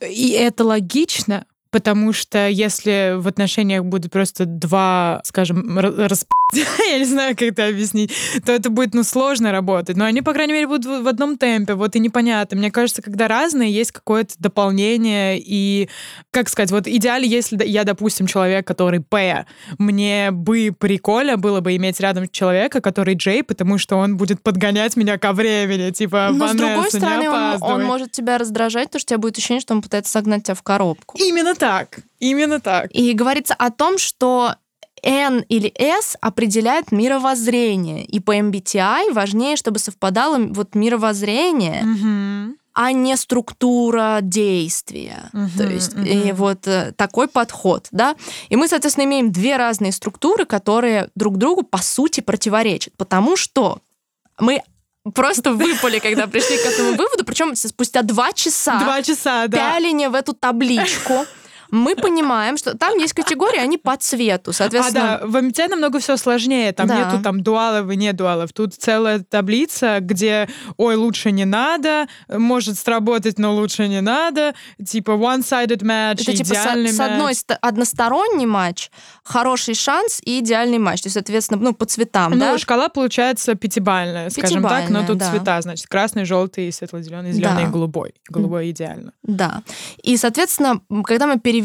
И 0.00 0.30
это 0.30 0.64
логично, 0.64 1.44
потому 1.72 2.12
что 2.12 2.48
если 2.48 3.14
в 3.16 3.26
отношениях 3.26 3.84
будут 3.84 4.12
просто 4.12 4.44
два, 4.44 5.22
скажем, 5.24 5.78
ра- 5.78 6.06
расп... 6.06 6.28
я 6.52 6.98
не 6.98 7.06
знаю, 7.06 7.34
как 7.34 7.48
это 7.48 7.66
объяснить, 7.66 8.12
то 8.44 8.52
это 8.52 8.68
будет, 8.68 8.92
ну, 8.94 9.02
сложно 9.02 9.52
работать. 9.52 9.96
Но 9.96 10.04
они, 10.04 10.20
по 10.20 10.34
крайней 10.34 10.52
мере, 10.52 10.66
будут 10.66 10.84
в 10.84 11.08
одном 11.08 11.38
темпе, 11.38 11.74
вот 11.74 11.96
и 11.96 11.98
непонятно. 11.98 12.58
Мне 12.58 12.70
кажется, 12.70 13.00
когда 13.00 13.26
разные, 13.26 13.72
есть 13.72 13.90
какое-то 13.90 14.34
дополнение 14.38 15.40
и, 15.42 15.88
как 16.30 16.50
сказать, 16.50 16.70
вот 16.70 16.86
идеально, 16.86 17.24
если 17.24 17.64
я, 17.64 17.84
допустим, 17.84 18.26
человек, 18.26 18.66
который 18.66 19.00
П, 19.00 19.46
мне 19.78 20.30
бы 20.30 20.76
прикольно 20.78 21.38
было 21.38 21.60
бы 21.60 21.74
иметь 21.76 21.98
рядом 22.00 22.28
человека, 22.28 22.82
который 22.82 23.14
J, 23.14 23.42
потому 23.44 23.78
что 23.78 23.96
он 23.96 24.18
будет 24.18 24.42
подгонять 24.42 24.96
меня 24.96 25.16
ко 25.16 25.32
времени, 25.32 25.90
типа, 25.90 26.28
Но, 26.32 26.48
с 26.48 26.50
другой 26.52 26.76
«Ванесса, 26.76 26.98
стороны, 26.98 27.30
он, 27.30 27.34
он 27.34 27.54
опаздывай». 27.54 27.84
может 27.86 28.12
тебя 28.12 28.36
раздражать, 28.36 28.88
потому 28.88 29.00
что 29.00 29.06
у 29.06 29.10
тебя 29.16 29.18
будет 29.18 29.38
ощущение, 29.38 29.62
что 29.62 29.72
он 29.72 29.80
пытается 29.80 30.12
согнать 30.12 30.44
тебя 30.44 30.54
в 30.54 30.62
коробку. 30.62 31.16
Именно 31.18 31.54
так. 31.66 31.98
Именно 32.20 32.60
так. 32.60 32.90
И 32.92 33.12
говорится 33.14 33.54
о 33.54 33.70
том, 33.70 33.98
что 33.98 34.54
N 35.02 35.44
или 35.48 35.72
S 35.78 36.16
определяет 36.20 36.92
мировоззрение. 36.92 38.04
И 38.04 38.20
по 38.20 38.36
MBTI 38.36 39.12
важнее, 39.12 39.56
чтобы 39.56 39.78
совпадало 39.78 40.38
вот 40.38 40.74
мировоззрение, 40.74 41.82
Мгм. 41.82 42.56
а 42.74 42.92
не 42.92 43.16
структура 43.16 44.18
действия. 44.22 45.30
Мгм, 45.32 45.50
То 45.58 45.64
есть 45.68 45.94
мгм. 45.94 46.04
и 46.06 46.32
вот 46.32 46.66
э, 46.68 46.92
такой 46.96 47.26
подход, 47.28 47.88
да. 47.90 48.14
И 48.48 48.56
мы, 48.56 48.68
соответственно, 48.68 49.04
имеем 49.06 49.32
две 49.32 49.56
разные 49.56 49.92
структуры, 49.92 50.44
которые 50.44 51.08
друг 51.14 51.36
другу 51.36 51.62
по 51.64 51.78
сути 51.78 52.20
противоречат, 52.20 52.94
потому 52.96 53.36
что 53.36 53.78
мы 54.38 54.62
просто 55.14 55.52
выпали, 55.52 55.98
когда 55.98 56.26
пришли 56.28 56.56
к 56.58 56.66
этому 56.66 56.90
выводу, 56.90 57.24
причем 57.24 57.56
спустя 57.56 58.02
два 58.02 58.32
часа 58.32 58.78
Два 58.78 59.02
часа, 59.02 59.48
да. 59.48 59.58
пяление 59.58 60.08
в 60.08 60.14
эту 60.14 60.32
табличку. 60.32 61.26
Мы 61.72 61.96
понимаем, 61.96 62.56
что 62.58 62.76
там 62.76 62.98
есть 62.98 63.14
категории, 63.14 63.58
они 63.58 63.78
по 63.78 63.96
цвету, 63.96 64.52
соответственно. 64.52 65.14
А, 65.14 65.18
да, 65.20 65.26
в 65.26 65.34
MBTI 65.36 65.68
намного 65.68 65.98
все 66.00 66.18
сложнее, 66.18 66.72
там 66.72 66.86
Да. 66.86 66.96
нету 66.98 67.22
там 67.22 67.42
дуалов 67.42 67.90
и 67.90 67.96
не 67.96 68.12
дуалов. 68.12 68.52
Тут 68.52 68.74
целая 68.74 69.20
таблица, 69.20 69.98
где, 70.00 70.48
ой, 70.76 70.96
лучше 70.96 71.30
не 71.32 71.46
надо, 71.46 72.06
может 72.28 72.78
сработать, 72.78 73.38
но 73.38 73.54
лучше 73.54 73.88
не 73.88 74.02
надо, 74.02 74.54
типа 74.84 75.12
one-sided 75.12 75.78
match, 75.82 76.20
Это 76.22 76.36
типа 76.36 76.48
идеальный 76.48 76.92
с, 76.92 77.00
одной 77.00 77.34
односторонний 77.62 78.44
матч, 78.46 78.90
хороший 79.24 79.74
шанс 79.74 80.20
и 80.22 80.40
идеальный 80.40 80.78
матч. 80.78 81.00
То 81.00 81.06
есть, 81.06 81.14
соответственно, 81.14 81.58
ну, 81.62 81.72
по 81.72 81.86
цветам, 81.86 82.32
Ну, 82.32 82.38
да? 82.38 82.58
шкала 82.58 82.90
получается 82.90 83.54
пятибальная, 83.54 84.28
скажем 84.28 84.62
так, 84.62 84.90
но 84.90 85.06
тут 85.06 85.16
да. 85.16 85.30
цвета, 85.30 85.58
значит, 85.62 85.86
красный, 85.86 86.26
желтый, 86.26 86.70
светло-зеленый, 86.70 87.32
зеленый 87.32 87.64
Да. 87.64 87.70
голубой. 87.70 88.12
Голубой 88.28 88.70
идеально. 88.72 89.12
Да. 89.22 89.62
И, 90.02 90.18
соответственно, 90.18 90.82
когда 91.04 91.26
мы 91.26 91.40
перевели 91.40 91.61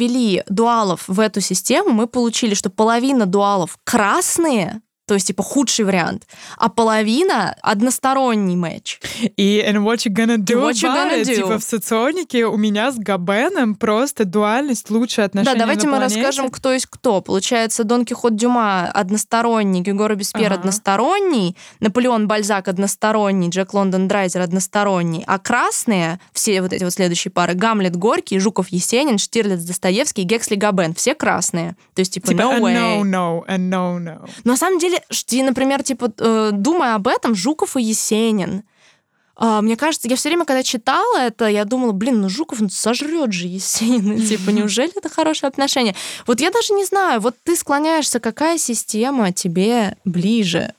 дуалов 0.47 1.07
в 1.07 1.19
эту 1.19 1.41
систему, 1.41 1.89
мы 1.89 2.07
получили, 2.07 2.53
что 2.53 2.69
половина 2.69 3.25
дуалов 3.25 3.77
красные, 3.83 4.81
то 5.07 5.13
есть, 5.13 5.27
типа, 5.27 5.41
худший 5.41 5.85
вариант, 5.85 6.27
а 6.57 6.67
половина 6.69 7.55
односторонний 7.61 8.57
матч. 8.57 8.99
И 9.37 9.63
and 9.65 9.83
what 9.83 10.05
you 10.05 10.11
gonna 10.13 10.37
do 10.37 10.57
What 10.61 10.73
you 10.73 10.93
gonna 10.93 11.21
do? 11.23 11.35
Типа 11.35 11.57
в 11.57 11.63
соционике 11.63 12.45
у 12.45 12.57
меня 12.57 12.91
с 12.91 12.97
Габеном 12.97 13.75
просто 13.75 14.25
дуальность, 14.25 14.89
лучшие 14.89 15.25
отношения 15.25 15.55
Да, 15.55 15.59
давайте 15.59 15.87
мы 15.87 15.97
планете. 15.97 16.17
расскажем, 16.21 16.49
кто 16.51 16.73
есть 16.73 16.87
кто. 16.87 17.21
Получается, 17.21 17.85
Дон 17.85 18.03
Кихот 18.03 18.35
Дюма 18.35 18.87
односторонний, 18.91 19.81
Гюго 19.81 20.09
Робеспьер 20.09 20.51
Ага. 20.51 20.59
односторонний, 20.59 21.55
Наполеон 21.79 22.27
Бальзак 22.27 22.67
односторонний, 22.67 23.49
Джек 23.49 23.73
Лондон 23.73 24.09
Драйзер 24.09 24.41
односторонний, 24.41 25.23
а 25.25 25.39
красные, 25.39 26.19
все 26.33 26.61
вот 26.61 26.73
эти 26.73 26.83
вот 26.83 26.91
следующие 26.93 27.31
пары, 27.31 27.53
Гамлет 27.53 27.95
Горький, 27.95 28.39
Жуков 28.39 28.67
Есенин, 28.69 29.17
Штирлиц 29.19 29.61
Достоевский, 29.61 30.23
Гексли 30.23 30.55
Габен, 30.55 30.93
все 30.93 31.15
красные. 31.15 31.77
То 31.95 32.01
есть, 32.01 32.13
типа, 32.13 32.27
Типа 32.27 32.41
no 32.41 32.59
way. 32.59 32.73
no, 32.75 33.03
no, 33.03 33.43
a 33.47 33.57
no, 33.57 33.97
no. 33.99 34.29
Но 34.43 34.51
на 34.51 34.57
самом 34.57 34.79
деле, 34.79 34.96
ты, 35.25 35.43
например, 35.43 35.83
типа, 35.83 36.11
э, 36.17 36.49
думая 36.53 36.95
об 36.95 37.07
этом, 37.07 37.35
Жуков 37.35 37.77
и 37.77 37.81
Есенин, 37.81 38.63
а, 39.39 39.61
мне 39.61 39.77
кажется, 39.77 40.07
я 40.07 40.15
все 40.15 40.29
время, 40.29 40.45
когда 40.45 40.63
читала 40.63 41.19
это, 41.19 41.45
я 41.45 41.63
думала, 41.63 41.91
блин, 41.91 42.21
ну 42.21 42.29
Жуков 42.29 42.59
ну, 42.59 42.69
сожрет 42.69 43.33
же 43.33 43.47
Есенина. 43.47 44.19
Типа, 44.27 44.49
неужели 44.49 44.91
это 44.95 45.09
хорошее 45.09 45.49
отношение? 45.49 45.93
Вот 46.25 46.41
я 46.41 46.49
даже 46.49 46.73
не 46.73 46.85
знаю, 46.85 47.21
вот 47.21 47.35
ты 47.43 47.55
склоняешься, 47.55 48.19
какая 48.19 48.57
система 48.57 49.31
тебе 49.31 49.95
ближе? 50.05 50.73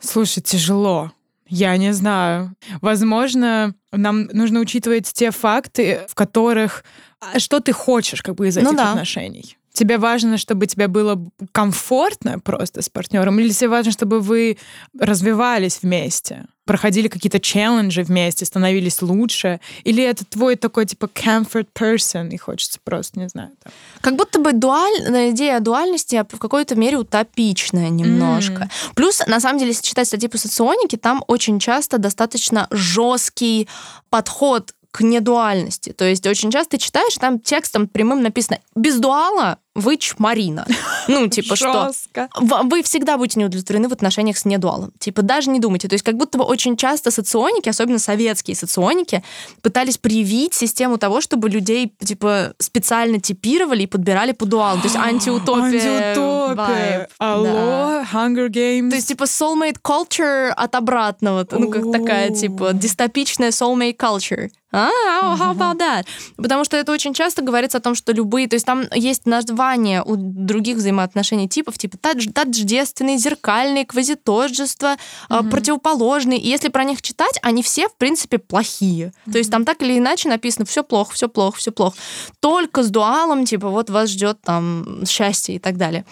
Слушай, 0.00 0.42
тяжело. 0.42 1.12
Я 1.48 1.76
не 1.78 1.92
знаю. 1.92 2.54
Возможно, 2.82 3.74
нам 3.90 4.24
нужно 4.32 4.60
учитывать 4.60 5.10
те 5.10 5.30
факты, 5.30 6.02
в 6.08 6.14
которых 6.14 6.84
а, 7.20 7.38
что 7.38 7.60
ты 7.60 7.72
хочешь 7.72 8.20
как 8.20 8.34
бы 8.34 8.48
из 8.48 8.56
Ну 8.56 8.62
этих 8.62 8.76
да. 8.76 8.90
отношений. 8.90 9.56
Тебе 9.72 9.96
важно, 9.96 10.36
чтобы 10.36 10.66
тебе 10.66 10.86
было 10.86 11.18
комфортно 11.52 12.38
просто 12.38 12.82
с 12.82 12.88
партнером, 12.88 13.40
или 13.40 13.50
тебе 13.50 13.68
важно, 13.68 13.90
чтобы 13.90 14.20
вы 14.20 14.58
развивались 14.98 15.78
вместе, 15.82 16.44
проходили 16.64 17.08
какие-то 17.08 17.40
челленджи 17.40 18.02
вместе, 18.02 18.44
становились 18.44 19.00
лучше, 19.00 19.60
или 19.84 20.04
это 20.04 20.24
твой 20.26 20.56
такой 20.56 20.84
типа 20.84 21.06
comfort 21.06 21.68
person, 21.74 22.30
и 22.30 22.36
хочется 22.36 22.80
просто, 22.84 23.18
не 23.18 23.28
знаю, 23.28 23.50
там. 23.62 23.72
Как 24.00 24.16
будто 24.16 24.38
бы 24.38 24.52
дуаль... 24.52 25.30
идея 25.30 25.60
дуальности 25.60 26.22
в 26.30 26.38
какой-то 26.38 26.76
мере 26.76 26.98
утопичная 26.98 27.88
немножко. 27.88 28.68
Плюс, 28.94 29.22
на 29.26 29.40
самом 29.40 29.58
деле, 29.58 29.70
если 29.70 29.82
читать 29.82 30.06
статьи 30.06 30.28
по 30.28 30.38
соционике, 30.38 30.98
там 30.98 31.24
очень 31.28 31.58
часто 31.58 31.98
достаточно 31.98 32.68
жесткий 32.70 33.68
подход 34.10 34.74
к 34.92 35.00
недуальности. 35.00 35.92
То 35.92 36.04
есть 36.04 36.26
очень 36.26 36.50
часто 36.50 36.78
читаешь, 36.78 37.16
там 37.16 37.40
текстом 37.40 37.88
прямым 37.88 38.22
написано 38.22 38.58
«без 38.76 38.98
дуала 38.98 39.58
вы 39.74 39.96
чмарина». 39.96 40.66
Ну, 41.08 41.26
типа 41.26 41.56
что? 41.56 41.90
Вы 42.38 42.84
всегда 42.84 43.16
будете 43.16 43.40
не 43.40 43.46
удовлетворены 43.46 43.88
в 43.88 43.92
отношениях 43.92 44.38
с 44.38 44.44
недуалом. 44.44 44.92
Типа, 45.00 45.22
даже 45.22 45.50
не 45.50 45.58
думайте. 45.58 45.88
То 45.88 45.94
есть, 45.94 46.04
как 46.04 46.16
будто 46.16 46.38
бы 46.38 46.44
очень 46.44 46.76
часто 46.76 47.10
соционики, 47.10 47.68
особенно 47.68 47.98
советские 47.98 48.54
соционики, 48.54 49.24
пытались 49.62 49.98
привить 49.98 50.54
систему 50.54 50.98
того, 50.98 51.20
чтобы 51.20 51.50
людей, 51.50 51.92
типа, 51.98 52.54
специально 52.58 53.18
типировали 53.18 53.82
и 53.82 53.86
подбирали 53.86 54.30
по 54.30 54.46
дуалу. 54.46 54.80
То 54.80 54.84
есть, 54.84 54.96
антиутопия. 55.00 56.12
Антиутопия. 56.12 57.08
Алло. 57.18 58.02
Hunger 58.12 58.48
Games. 58.48 58.90
То 58.90 58.96
есть, 58.96 59.08
типа, 59.08 59.24
soulmate 59.24 59.78
culture 59.82 60.50
от 60.50 60.76
обратного. 60.76 61.44
Ну, 61.50 61.68
как 61.68 61.90
такая, 61.90 62.30
типа, 62.30 62.72
дистопичная 62.74 63.50
soulmate 63.50 63.96
culture. 63.96 64.50
А, 64.72 64.88
how 65.36 65.54
about 65.54 65.78
that? 65.78 66.06
Потому 66.36 66.64
что 66.64 66.76
это 66.76 66.92
очень 66.92 67.14
часто 67.14 67.42
говорится 67.42 67.78
о 67.78 67.80
том, 67.80 67.94
что 67.94 68.12
любые... 68.12 68.48
То 68.48 68.56
есть 68.56 68.66
там 68.66 68.84
есть 68.94 69.26
название 69.26 70.02
у 70.02 70.16
других 70.16 70.78
взаимоотношений 70.78 71.48
типов, 71.48 71.76
типа 71.78 71.98
тождественные, 71.98 73.18
зеркальные, 73.18 73.84
квазитождество, 73.84 74.96
а, 75.28 75.42
противоположные. 75.42 76.38
И 76.38 76.48
если 76.48 76.68
про 76.68 76.84
них 76.84 77.02
читать, 77.02 77.38
они 77.42 77.62
все, 77.62 77.88
в 77.88 77.96
принципе, 77.96 78.38
плохие. 78.38 79.12
То 79.30 79.38
есть 79.38 79.50
там 79.50 79.64
так 79.64 79.82
или 79.82 79.98
иначе 79.98 80.28
написано 80.28 80.64
все 80.64 80.82
плохо, 80.82 81.12
все 81.12 81.28
плохо, 81.28 81.58
все 81.58 81.70
плохо. 81.70 81.96
Только 82.40 82.82
с 82.82 82.90
дуалом, 82.90 83.44
типа, 83.44 83.68
вот 83.68 83.90
вас 83.90 84.10
ждет 84.10 84.40
там 84.42 85.04
счастье 85.06 85.56
и 85.56 85.58
так 85.58 85.76
далее 85.76 86.04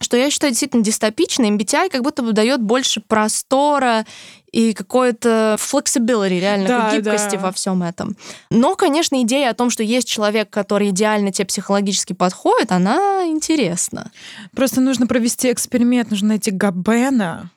что 0.00 0.16
я 0.16 0.30
считаю 0.30 0.52
действительно 0.52 0.82
дистопично, 0.82 1.44
MBTI 1.44 1.90
как 1.90 2.02
будто 2.02 2.22
бы 2.22 2.32
дает 2.32 2.60
больше 2.62 3.00
простора 3.00 4.06
и 4.50 4.72
какой-то 4.72 5.56
flexibility, 5.60 6.40
реально, 6.40 6.68
Да, 6.68 6.96
гибкости 6.96 7.36
да. 7.36 7.42
во 7.42 7.52
всем 7.52 7.82
этом. 7.82 8.16
Но, 8.50 8.74
конечно, 8.74 9.20
идея 9.22 9.50
о 9.50 9.54
том, 9.54 9.70
что 9.70 9.82
есть 9.82 10.08
человек, 10.08 10.50
который 10.50 10.88
идеально 10.90 11.30
тебе 11.32 11.46
психологически 11.46 12.14
подходит, 12.14 12.72
она 12.72 13.26
интересна. 13.26 14.10
Просто 14.56 14.80
нужно 14.80 15.06
провести 15.06 15.52
эксперимент, 15.52 16.10
нужно 16.10 16.28
найти 16.28 16.50
Габена. 16.50 17.50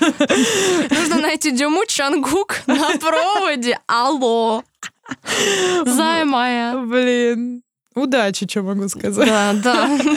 Нужно 0.00 1.18
найти 1.20 1.50
Дюму 1.50 1.84
Чангук 1.86 2.60
на 2.66 2.96
проводе. 2.98 3.78
Алло. 3.86 4.62
Зая 5.84 6.24
моя. 6.24 6.76
Блин. 6.86 7.62
Удачи, 7.98 8.46
что 8.48 8.62
могу 8.62 8.88
сказать. 8.88 9.26
Да, 9.28 9.52
да. 9.52 9.98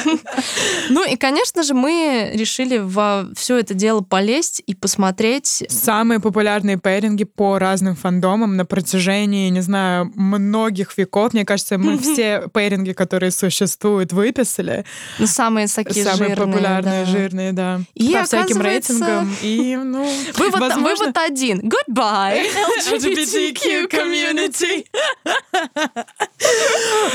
Ну 0.89 1.05
и, 1.07 1.15
конечно 1.15 1.63
же, 1.63 1.73
мы 1.73 2.31
решили 2.33 2.77
во 2.77 3.27
все 3.35 3.57
это 3.57 3.73
дело 3.73 4.01
полезть 4.01 4.61
и 4.65 4.75
посмотреть 4.75 5.63
Самые 5.69 6.19
популярные 6.19 6.77
пейринги 6.77 7.23
по 7.23 7.59
разным 7.59 7.95
фандомам 7.95 8.57
на 8.57 8.65
протяжении, 8.65 9.49
не 9.49 9.61
знаю, 9.61 10.11
многих 10.15 10.97
веков. 10.97 11.33
Мне 11.33 11.45
кажется, 11.45 11.77
мы 11.77 11.97
все 11.97 12.47
пейринги, 12.53 12.91
которые 12.93 13.31
существуют, 13.31 14.11
выписали. 14.13 14.85
ну, 15.19 15.27
самые 15.27 15.67
такие 15.67 16.05
Самые 16.05 16.35
жирные. 16.35 16.53
популярные, 16.53 17.05
да. 17.05 17.11
жирные, 17.11 17.51
да. 17.53 17.81
И 17.93 18.13
по 18.13 18.23
всяким 18.23 18.61
рейтингам. 18.61 19.35
И, 19.41 19.77
ну, 19.77 20.03
Вывод, 20.35 20.59
возможно... 20.59 21.05
вывод 21.05 21.17
один. 21.17 21.61
Goodbye, 21.61 22.45
LGBTQ 22.91 23.89
community. 23.89 24.85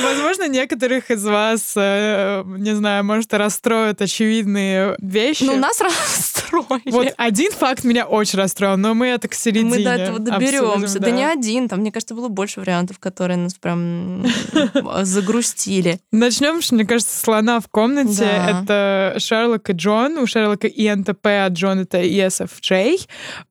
Возможно, 0.03 0.49
некоторых 0.57 1.11
из 1.11 1.25
вас, 1.25 1.75
э, 1.77 2.43
не 2.47 2.75
знаю, 2.75 3.05
может, 3.05 3.33
расстроят 3.35 4.01
очевидные 4.03 4.97
вещи. 5.01 5.45
Ну, 5.45 5.57
нас 5.57 5.81
расстроили. 5.81 6.91
Вот 6.91 7.15
один 7.17 7.53
факт 7.53 7.85
меня 7.85 8.07
очень 8.07 8.39
расстроил, 8.39 8.77
но 8.77 8.95
мы 8.95 9.09
это 9.09 9.29
к 9.29 9.35
середине 9.35 9.71
мы 9.71 9.85
до 9.85 9.91
этого 9.95 10.19
доберемся. 10.19 10.85
обсудим, 10.85 11.03
Да. 11.03 11.11
не 11.11 11.25
один, 11.25 11.69
там, 11.69 11.81
мне 11.81 11.93
кажется, 11.93 12.15
было 12.15 12.29
больше 12.29 12.61
вариантов, 12.61 12.99
которые 12.99 13.37
нас 13.37 13.55
прям 13.55 14.25
загрустили. 15.03 16.01
Начнем, 16.13 16.63
что, 16.63 16.75
мне 16.75 16.85
кажется, 16.87 17.17
слона 17.19 17.61
в 17.61 17.69
комнате. 17.69 18.25
Да. 18.25 18.63
Это 18.63 19.21
Шерлок 19.21 19.69
и 19.71 19.73
Джон. 19.73 20.19
У 20.19 20.27
Шерлока 20.27 20.67
ИНТП, 20.67 21.27
а 21.27 21.49
Джон 21.49 21.81
это 21.81 22.01
ESFJ. 22.03 23.07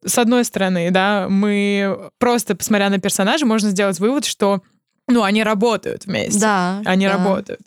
С 0.05 0.17
одной 0.17 0.43
стороны, 0.45 0.89
да, 0.91 1.27
мы 1.29 2.09
просто, 2.17 2.55
посмотря 2.55 2.89
на 2.89 2.99
персонажа, 2.99 3.45
можно 3.45 3.69
сделать 3.69 3.99
вывод, 3.99 4.25
что 4.25 4.61
ну, 5.07 5.23
они 5.23 5.43
работают 5.43 6.05
вместе. 6.05 6.39
Да. 6.39 6.81
Они 6.83 7.05
да. 7.05 7.13
работают. 7.13 7.61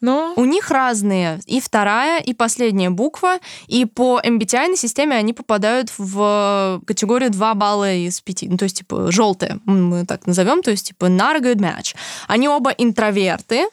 Но 0.00 0.34
У 0.36 0.44
них 0.44 0.70
разные 0.70 1.40
и 1.46 1.58
вторая, 1.60 2.20
и 2.20 2.34
последняя 2.34 2.90
буква, 2.90 3.38
и 3.68 3.86
по 3.86 4.20
MBTI 4.22 4.76
системе 4.76 5.16
они 5.16 5.32
попадают 5.32 5.90
в 5.96 6.82
категорию 6.86 7.30
2 7.30 7.54
балла 7.54 7.90
из 7.94 8.20
5, 8.20 8.42
ну, 8.50 8.56
то 8.58 8.64
есть, 8.64 8.78
типа, 8.78 9.10
желтые, 9.10 9.60
мы 9.64 10.04
так 10.04 10.26
назовем, 10.26 10.62
то 10.62 10.70
есть, 10.70 10.88
типа, 10.88 11.06
not 11.06 11.36
a 11.36 11.40
good 11.40 11.56
match. 11.56 11.94
Они 12.28 12.48
оба 12.48 12.70
интроверты. 12.72 13.66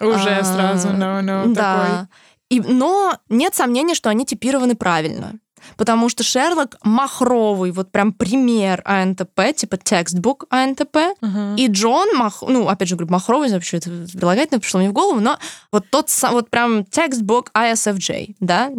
уже 0.00 0.30
А, 0.30 0.44
сразу, 0.44 0.88
no, 0.88 1.22
no, 1.22 1.52
да. 1.52 2.08
И, 2.48 2.60
но 2.60 3.18
нет 3.28 3.54
сомнения, 3.54 3.94
что 3.94 4.08
они 4.08 4.24
типированы 4.24 4.76
правильно. 4.76 5.34
Потому 5.76 6.08
что 6.08 6.22
Шерлок 6.22 6.76
махровый, 6.82 7.70
вот 7.72 7.90
прям 7.90 8.12
пример 8.12 8.82
АНТП, 8.84 9.54
типа 9.56 9.76
текстбук 9.76 10.44
АНТП. 10.50 10.96
Ага. 11.20 11.54
И 11.56 11.66
Джон, 11.68 12.16
мах... 12.16 12.42
ну, 12.46 12.68
опять 12.68 12.88
же, 12.88 12.96
говорю, 12.96 13.12
махровый, 13.12 13.50
вообще 13.50 13.78
это 13.78 13.90
прилагательное 14.12 14.60
пришло 14.60 14.80
мне 14.80 14.90
в 14.90 14.92
голову, 14.92 15.20
но 15.20 15.38
вот 15.72 15.84
тот 15.90 16.10
сам, 16.10 16.34
вот 16.34 16.50
прям 16.50 16.84
текстбук 16.84 17.50
ISFJ, 17.54 18.36
да, 18.40 18.70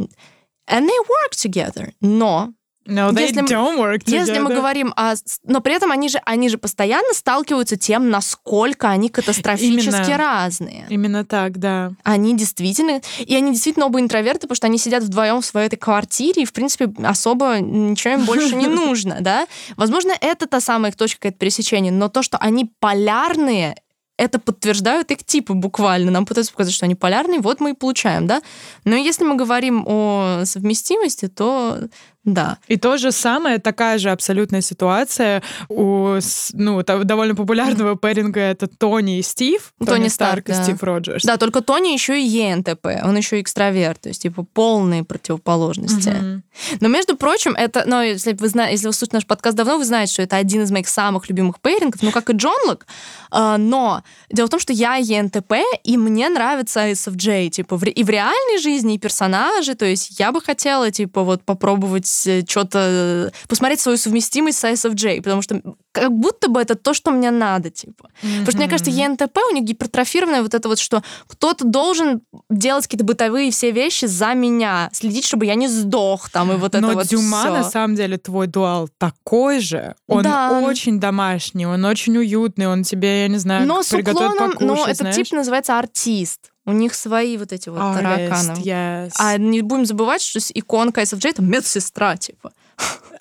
and 0.69 0.87
they 0.87 0.99
work 1.07 1.33
together. 1.33 1.91
Но 2.01 2.53
No, 2.87 3.11
they 3.11 3.23
Если 3.23 3.41
мы- 3.41 3.47
don't 3.47 3.77
work 3.79 4.01
Если 4.05 4.37
мы 4.37 4.53
говорим 4.53 4.93
о... 4.95 5.15
Но 5.43 5.59
при 5.61 5.73
этом 5.73 5.91
они 5.91 6.07
же, 6.07 6.19
они 6.23 6.49
же 6.49 6.57
постоянно 6.59 7.13
сталкиваются 7.13 7.77
тем, 7.77 8.11
насколько 8.11 8.89
они 8.89 9.09
катастрофически 9.09 9.89
Именно. 9.89 10.17
разные. 10.17 10.85
Именно 10.89 11.25
так, 11.25 11.57
да. 11.57 11.93
Они 12.03 12.35
действительно... 12.37 13.01
И 13.19 13.35
они 13.35 13.51
действительно 13.51 13.87
оба 13.87 13.99
интроверты, 13.99 14.41
потому 14.41 14.55
что 14.55 14.67
они 14.67 14.77
сидят 14.77 15.03
вдвоем 15.03 15.41
в 15.41 15.45
своей 15.45 15.65
этой 15.67 15.77
квартире, 15.77 16.43
и, 16.43 16.45
в 16.45 16.53
принципе, 16.53 16.91
особо 17.03 17.59
ничего 17.59 18.13
им 18.13 18.25
больше 18.25 18.55
не 18.55 18.67
нужно, 18.85 19.17
да? 19.21 19.47
Возможно, 19.77 20.13
это 20.21 20.45
та 20.45 20.59
самая 20.59 20.91
их 20.91 20.97
точка 20.97 21.31
пересечения, 21.31 21.91
но 21.91 22.07
то, 22.07 22.21
что 22.21 22.37
они 22.37 22.71
полярные, 22.79 23.75
это 24.17 24.39
подтверждают 24.39 25.11
их 25.11 25.23
типы 25.25 25.53
буквально. 25.53 26.11
Нам 26.11 26.25
пытаются 26.25 26.53
показать, 26.53 26.73
что 26.73 26.85
они 26.85 26.95
полярные, 26.95 27.39
вот 27.41 27.59
мы 27.59 27.71
и 27.71 27.73
получаем, 27.73 28.27
да? 28.27 28.41
Но 28.83 28.95
если 28.95 29.25
мы 29.25 29.35
говорим 29.35 29.83
о 29.87 30.43
совместимости, 30.45 31.27
то 31.27 31.79
да. 32.25 32.57
И 32.67 32.77
то 32.77 32.97
же 32.97 33.11
самое, 33.11 33.59
такая 33.59 33.99
же 33.99 34.09
абсолютная 34.09 34.61
ситуация 34.61 35.43
у 35.69 36.17
ну, 36.53 36.83
довольно 36.83 37.35
популярного 37.35 37.95
пэринга 37.95 38.39
это 38.39 38.67
Тони 38.67 39.19
и 39.19 39.21
Стив. 39.21 39.73
Тони 39.85 40.07
Старк, 40.07 40.49
и 40.49 40.51
да. 40.51 40.63
Стив 40.63 40.81
Роджерс. 40.81 41.23
Да, 41.23 41.37
только 41.37 41.61
Тони 41.61 41.89
еще 41.89 42.19
и 42.19 42.25
ЕНТП, 42.25 42.87
он 43.03 43.15
еще 43.15 43.39
экстраверт, 43.39 44.01
то 44.01 44.09
есть 44.09 44.23
типа 44.23 44.43
полные 44.43 45.03
противоположности. 45.03 46.09
Мгм. 46.09 46.43
Но, 46.79 46.87
между 46.87 47.15
прочим, 47.15 47.53
это, 47.55 47.83
ну, 47.85 48.01
если 48.01 48.33
вы 48.33 48.47
знаете, 48.47 48.73
если 48.73 48.87
вы 48.87 48.93
слушаете 48.93 49.17
наш 49.17 49.27
подкаст 49.27 49.55
давно, 49.55 49.77
вы 49.77 49.85
знаете, 49.85 50.13
что 50.13 50.21
это 50.23 50.37
один 50.37 50.63
из 50.63 50.71
моих 50.71 50.87
самых 50.87 51.29
любимых 51.29 51.59
пейрингов, 51.59 52.01
ну, 52.01 52.11
как 52.11 52.29
и 52.29 52.33
Джон 52.33 52.57
Лок. 52.67 52.87
А, 53.29 53.57
но 53.57 54.03
дело 54.31 54.47
в 54.47 54.49
том, 54.49 54.59
что 54.59 54.73
я 54.73 54.95
ЕНТП, 54.95 55.53
и 55.83 55.97
мне 55.97 56.29
нравится 56.29 56.89
ISFJ, 56.89 57.49
типа, 57.49 57.79
и 57.85 58.03
в 58.03 58.09
реальной 58.09 58.59
жизни, 58.59 58.95
и 58.95 58.97
персонажи, 58.97 59.75
то 59.75 59.85
есть 59.85 60.19
я 60.19 60.31
бы 60.31 60.41
хотела, 60.41 60.89
типа, 60.89 61.23
вот 61.23 61.43
попробовать 61.43 62.07
что-то, 62.47 63.31
посмотреть 63.47 63.79
свою 63.79 63.97
совместимость 63.97 64.57
с 64.59 64.63
ISFJ, 64.63 65.21
потому 65.21 65.41
что 65.41 65.61
как 65.91 66.11
будто 66.11 66.49
бы 66.49 66.59
это 66.61 66.75
то, 66.75 66.93
что 66.93 67.11
мне 67.11 67.31
надо, 67.31 67.69
типа. 67.69 68.09
Потому 68.21 68.45
что, 68.47 68.57
мне 68.57 68.67
кажется. 68.67 68.91
ЕНТП 68.91 69.37
у 69.49 69.53
них 69.53 69.63
гипертрофированное 69.63 70.41
вот 70.41 70.53
это 70.53 70.67
вот, 70.69 70.79
что 70.79 71.03
кто-то 71.27 71.65
должен 71.65 72.21
делать 72.49 72.85
какие-то 72.85 73.05
бытовые 73.05 73.51
все 73.51 73.71
вещи 73.71 74.05
за 74.05 74.33
меня, 74.33 74.89
следить, 74.93 75.25
чтобы 75.25 75.45
я 75.45 75.55
не 75.55 75.67
сдох 75.67 76.29
там, 76.29 76.51
и 76.51 76.55
вот 76.55 76.75
это 76.75 76.81
Но 76.85 76.93
вот 76.93 77.07
Дюма, 77.07 77.41
всё. 77.43 77.51
на 77.53 77.63
самом 77.63 77.95
деле, 77.95 78.17
твой 78.17 78.47
дуал 78.47 78.89
такой 78.97 79.59
же. 79.59 79.95
Он 80.07 80.23
Да. 80.23 80.59
очень 80.63 80.99
домашний, 80.99 81.65
он 81.65 81.83
очень 81.85 82.17
уютный, 82.17 82.67
он 82.67 82.83
тебе, 82.83 83.21
я 83.23 83.27
не 83.27 83.37
знаю, 83.37 83.65
Но 83.67 83.83
с 83.83 83.93
уклоном, 83.93 84.37
покушать, 84.51 84.61
но 84.61 84.83
этот 84.85 84.97
знаешь. 84.97 85.15
тип 85.15 85.31
называется 85.31 85.77
артист. 85.79 86.51
У 86.65 86.71
них 86.71 86.95
свои 86.95 87.37
вот 87.37 87.51
эти 87.53 87.69
вот 87.69 87.79
Artist, 87.79 87.95
тараканы. 88.01 88.57
yes. 88.59 89.11
А 89.19 89.37
не 89.37 89.61
будем 89.61 89.85
забывать, 89.85 90.21
что 90.21 90.39
иконка 90.53 91.01
SFJ 91.01 91.29
это 91.29 91.41
медсестра, 91.41 92.17
типа. 92.17 92.51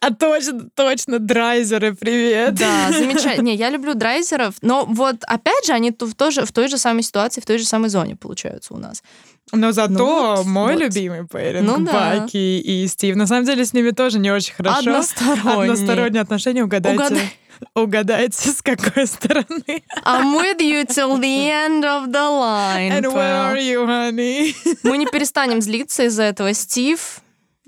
А 0.01 0.13
точно, 0.13 0.69
точно, 0.75 1.19
драйзеры, 1.19 1.95
привет. 1.95 2.55
Да, 2.55 2.91
замечательно. 2.91 3.45
Не, 3.45 3.55
я 3.55 3.71
люблю 3.71 3.95
драйзеров, 3.95 4.55
но 4.61 4.85
вот 4.85 5.17
опять 5.27 5.67
же 5.67 5.73
они 5.73 5.93
в, 5.99 6.15
тоже, 6.15 6.45
в 6.45 6.53
той 6.53 6.69
же 6.69 6.77
самой 6.77 7.03
ситуации, 7.03 7.41
в 7.41 7.47
той 7.47 7.59
же 7.59 7.65
самой 7.65 7.89
зоне 7.89 8.15
получаются 8.17 8.75
у 8.75 8.77
нас. 8.77 9.03
Но 9.53 9.73
зато 9.73 9.93
Ну 9.93 10.37
вот, 10.37 10.47
мой 10.47 10.73
вот. 10.75 10.83
любимый 10.83 11.27
пэринг, 11.27 11.67
Ну 11.67 11.85
да. 11.85 12.19
Баки 12.21 12.61
и 12.61 12.87
Стив. 12.87 13.17
На 13.17 13.27
самом 13.27 13.45
деле 13.45 13.65
с 13.65 13.73
ними 13.73 13.91
тоже 13.91 14.19
не 14.19 14.31
очень 14.31 14.55
хорошо. 14.55 14.79
Односторонние. 14.79 15.73
Односторонние 15.73 16.23
отношения. 16.23 16.65
Угадайте, 16.65 16.99
Угадай. 16.99 17.31
Угадайте, 17.75 18.51
с 18.51 18.63
какой 18.63 19.07
стороны. 19.07 19.83
I'm 20.05 20.37
with 20.37 20.61
you 20.61 20.85
till 20.87 21.19
the 21.19 21.51
end 21.51 21.85
of 21.85 22.13
the 22.13 22.29
line. 22.29 22.93
And 22.93 23.07
where 23.13 23.35
are 23.35 23.59
you, 23.59 23.87
honey? 23.87 24.55
Мы 24.83 24.99
не 24.99 25.07
перестанем 25.07 25.61
злиться 25.61 26.05
из-за 26.05 26.25
этого. 26.25 26.53
Стив, 26.55 27.21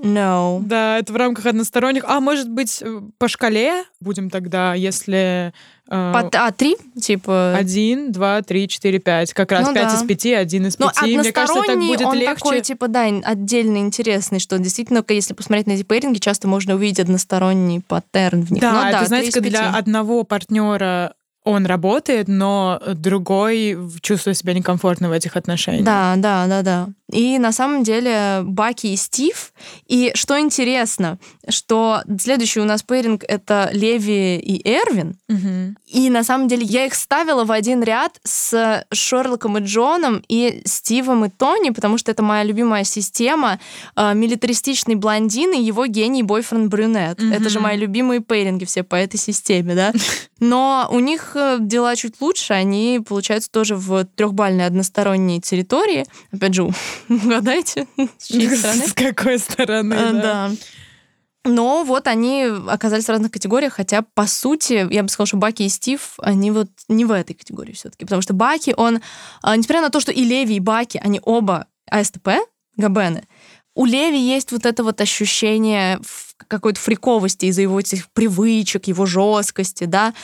no. 0.03 0.61
Да, 0.63 0.99
это 0.99 1.13
в 1.13 1.17
рамках 1.17 1.47
односторонних. 1.47 2.05
А, 2.07 2.21
может 2.21 2.49
быть, 2.51 2.83
э, 2.83 3.01
по 3.19 3.29
шкале 3.29 3.85
будем 4.01 4.31
тогда, 4.31 4.75
если... 4.75 5.53
э, 5.89 6.13
По- 6.13 6.31
а, 6.35 6.53
три? 6.53 6.77
Типа... 7.01 7.55
Один, 7.57 8.13
два, 8.13 8.43
три, 8.43 8.69
четыре, 8.69 8.99
пять. 8.99 9.33
Как 9.33 9.51
раз 9.53 9.67
Ну 9.67 9.75
пять 9.75 9.89
да. 9.89 9.95
из 9.95 10.03
пяти, 10.07 10.35
один 10.35 10.67
из 10.67 10.79
Но 10.79 10.91
пяти. 10.91 11.17
Мне 11.17 11.33
кажется, 11.33 11.63
так 11.67 11.79
будет 11.79 12.03
он 12.03 12.15
легче. 12.15 12.35
такой, 12.35 12.61
типа, 12.61 12.89
да, 12.89 13.05
отдельно 13.25 13.79
интересный, 13.79 14.39
что 14.39 14.59
действительно, 14.59 15.05
если 15.09 15.35
посмотреть 15.35 15.67
на 15.67 15.73
эти 15.73 15.83
пейринги, 15.83 16.19
часто 16.19 16.49
можно 16.49 16.75
увидеть 16.75 17.01
односторонний 17.01 17.81
паттерн 17.81 18.43
в 18.43 18.51
них. 18.53 18.61
Да, 18.61 18.73
Ну 18.73 18.89
это, 18.89 18.99
три 18.99 19.07
знаете, 19.07 19.41
для 19.41 19.71
одного 19.71 20.25
партнера 20.25 21.15
он 21.47 21.65
работает, 21.65 22.27
но 22.27 22.83
другой 22.95 23.79
чувствует 24.01 24.37
себя 24.37 24.53
некомфортно 24.53 25.09
в 25.09 25.13
этих 25.13 25.37
отношениях. 25.37 25.85
Да, 25.85 26.15
да, 26.17 26.47
да, 26.49 26.63
да. 26.63 26.89
И 27.13 27.39
на 27.39 27.53
самом 27.53 27.85
деле 27.85 28.41
Баки 28.43 28.89
и 28.89 28.97
Стив. 28.97 29.53
И 29.87 30.11
что 30.15 30.41
интересно, 30.41 31.19
что 31.49 32.03
следующий 32.19 32.59
у 32.59 32.65
нас 32.65 32.83
пейринг— 32.83 33.23
это 33.29 33.71
Леви 33.73 34.39
и 34.39 34.69
Эрвин. 34.69 35.17
Мгм. 35.29 35.77
И 35.87 36.11
на 36.11 36.25
самом 36.25 36.49
деле 36.49 36.65
я 36.65 36.85
их 36.85 36.95
ставила 36.95 37.45
в 37.45 37.53
один 37.53 37.85
ряд 37.85 38.19
с 38.25 38.85
Шерлоком 38.93 39.59
и 39.59 39.61
Джоном 39.61 40.25
и 40.27 40.63
Стивом 40.65 41.27
и 41.27 41.29
Тони, 41.29 41.71
потому 41.71 41.97
что 41.97 42.11
это 42.11 42.25
моя 42.25 42.43
любимая 42.43 42.83
система. 42.83 43.61
Э, 43.95 44.13
Милитаристичный 44.15 44.97
блондин 44.97 45.53
и 45.53 45.63
его 45.63 45.87
гений 45.87 46.25
бойфренд 46.25 46.69
брюнет. 46.69 47.23
Мгм. 47.23 47.33
Это 47.33 47.49
же 47.49 47.61
мои 47.61 47.77
любимые 47.77 48.21
пейринги 48.21 48.65
все 48.65 48.83
по 48.83 48.97
этой 48.97 49.19
системе, 49.19 49.77
да? 49.77 49.93
Но 50.41 50.89
у 50.91 50.99
них 50.99 51.36
дела 51.61 51.97
чуть 51.97 52.21
лучше, 52.21 52.55
они, 52.55 53.01
получаются 53.07 53.51
тоже 53.51 53.77
в 53.77 54.05
трехбальной 54.05 54.67
односторонней 54.67 55.41
территории. 55.41 56.07
Опять 56.33 56.55
же, 56.55 56.69
угадайте, 57.09 57.87
с 58.19 58.27
чьей 58.27 58.57
стороны? 58.57 58.87
С 58.87 58.93
какой 58.95 59.39
стороны, 59.39 59.95
Э, 59.95 60.13
да. 60.13 60.23
Да. 60.23 60.53
Но 61.49 61.85
вот 61.85 62.09
они 62.09 62.45
оказались 62.67 63.05
в 63.05 63.09
разных 63.09 63.31
категориях, 63.31 63.75
хотя, 63.75 64.03
по 64.03 64.27
сути, 64.27 64.93
я 64.93 65.03
бы 65.03 65.09
сказала, 65.09 65.27
что 65.29 65.37
Баки 65.37 65.63
и 65.63 65.69
Стив, 65.69 66.15
они 66.19 66.51
вот 66.51 66.69
не 66.89 67.05
в 67.05 67.13
этой 67.13 67.35
категории 67.35 67.73
все 67.73 67.89
таки 67.89 68.05
Потому 68.05 68.21
что 68.21 68.35
Баки, 68.35 68.75
он, 68.77 69.01
а, 69.43 69.57
несмотря 69.57 69.81
на 69.81 69.91
то, 69.91 70.01
что 70.01 70.11
и 70.11 70.25
Леви, 70.25 70.57
и 70.57 70.61
Баки, 70.61 71.01
они 71.03 71.21
оба 71.23 71.69
АСТП, 71.89 72.31
Габены, 72.77 73.23
у 73.77 73.85
Леви 73.85 74.19
есть 74.19 74.53
вот 74.53 74.67
это 74.67 74.83
вот 74.83 75.01
ощущение 75.01 76.01
какой-то 76.49 76.81
фриковости 76.81 77.47
из-за 77.47 77.63
его 77.63 77.79
этих 77.79 78.11
привычек, 78.11 78.89
его 78.89 79.07
жесткости, 79.07 79.85
да. 79.85 80.15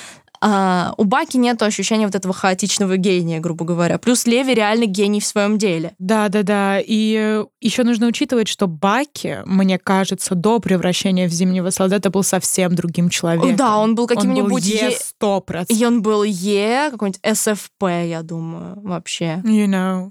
А 0.44 0.92
у 0.96 1.04
Баки 1.04 1.36
нет 1.36 1.62
ощущения 1.62 2.04
вот 2.04 2.16
этого 2.16 2.34
хаотичного 2.34 2.96
гения, 2.96 3.38
грубо 3.38 3.64
говоря. 3.64 3.96
Плюс 3.98 4.26
Леви 4.26 4.54
реально 4.54 4.86
гений 4.86 5.20
в 5.20 5.24
своем 5.24 5.56
деле. 5.56 5.94
Да, 6.00 6.28
да, 6.28 6.42
да. 6.42 6.80
И 6.80 7.44
еще 7.60 7.84
нужно 7.84 8.08
учитывать, 8.08 8.48
что 8.48 8.66
Баки, 8.66 9.38
мне 9.46 9.78
кажется, 9.78 10.34
до 10.34 10.58
превращения 10.58 11.28
в 11.28 11.32
зимнего 11.32 11.70
солдата 11.70 12.10
был 12.10 12.24
совсем 12.24 12.74
другим 12.74 13.08
человеком. 13.08 13.54
Да, 13.54 13.78
он 13.78 13.94
был 13.94 14.08
каким-нибудь 14.08 14.42
Он 14.42 14.48
был 14.48 14.56
е- 14.58 14.90
Е 14.90 14.90
сто 14.90 15.40
процентов. 15.40 15.78
И 15.80 15.86
он 15.86 16.02
был 16.02 16.24
Е, 16.24 16.90
какой-нибудь 16.90 17.20
СФП, 17.38 17.84
я 18.08 18.22
думаю, 18.22 18.80
вообще. 18.82 19.40
You 19.44 19.66
know. 19.66 20.10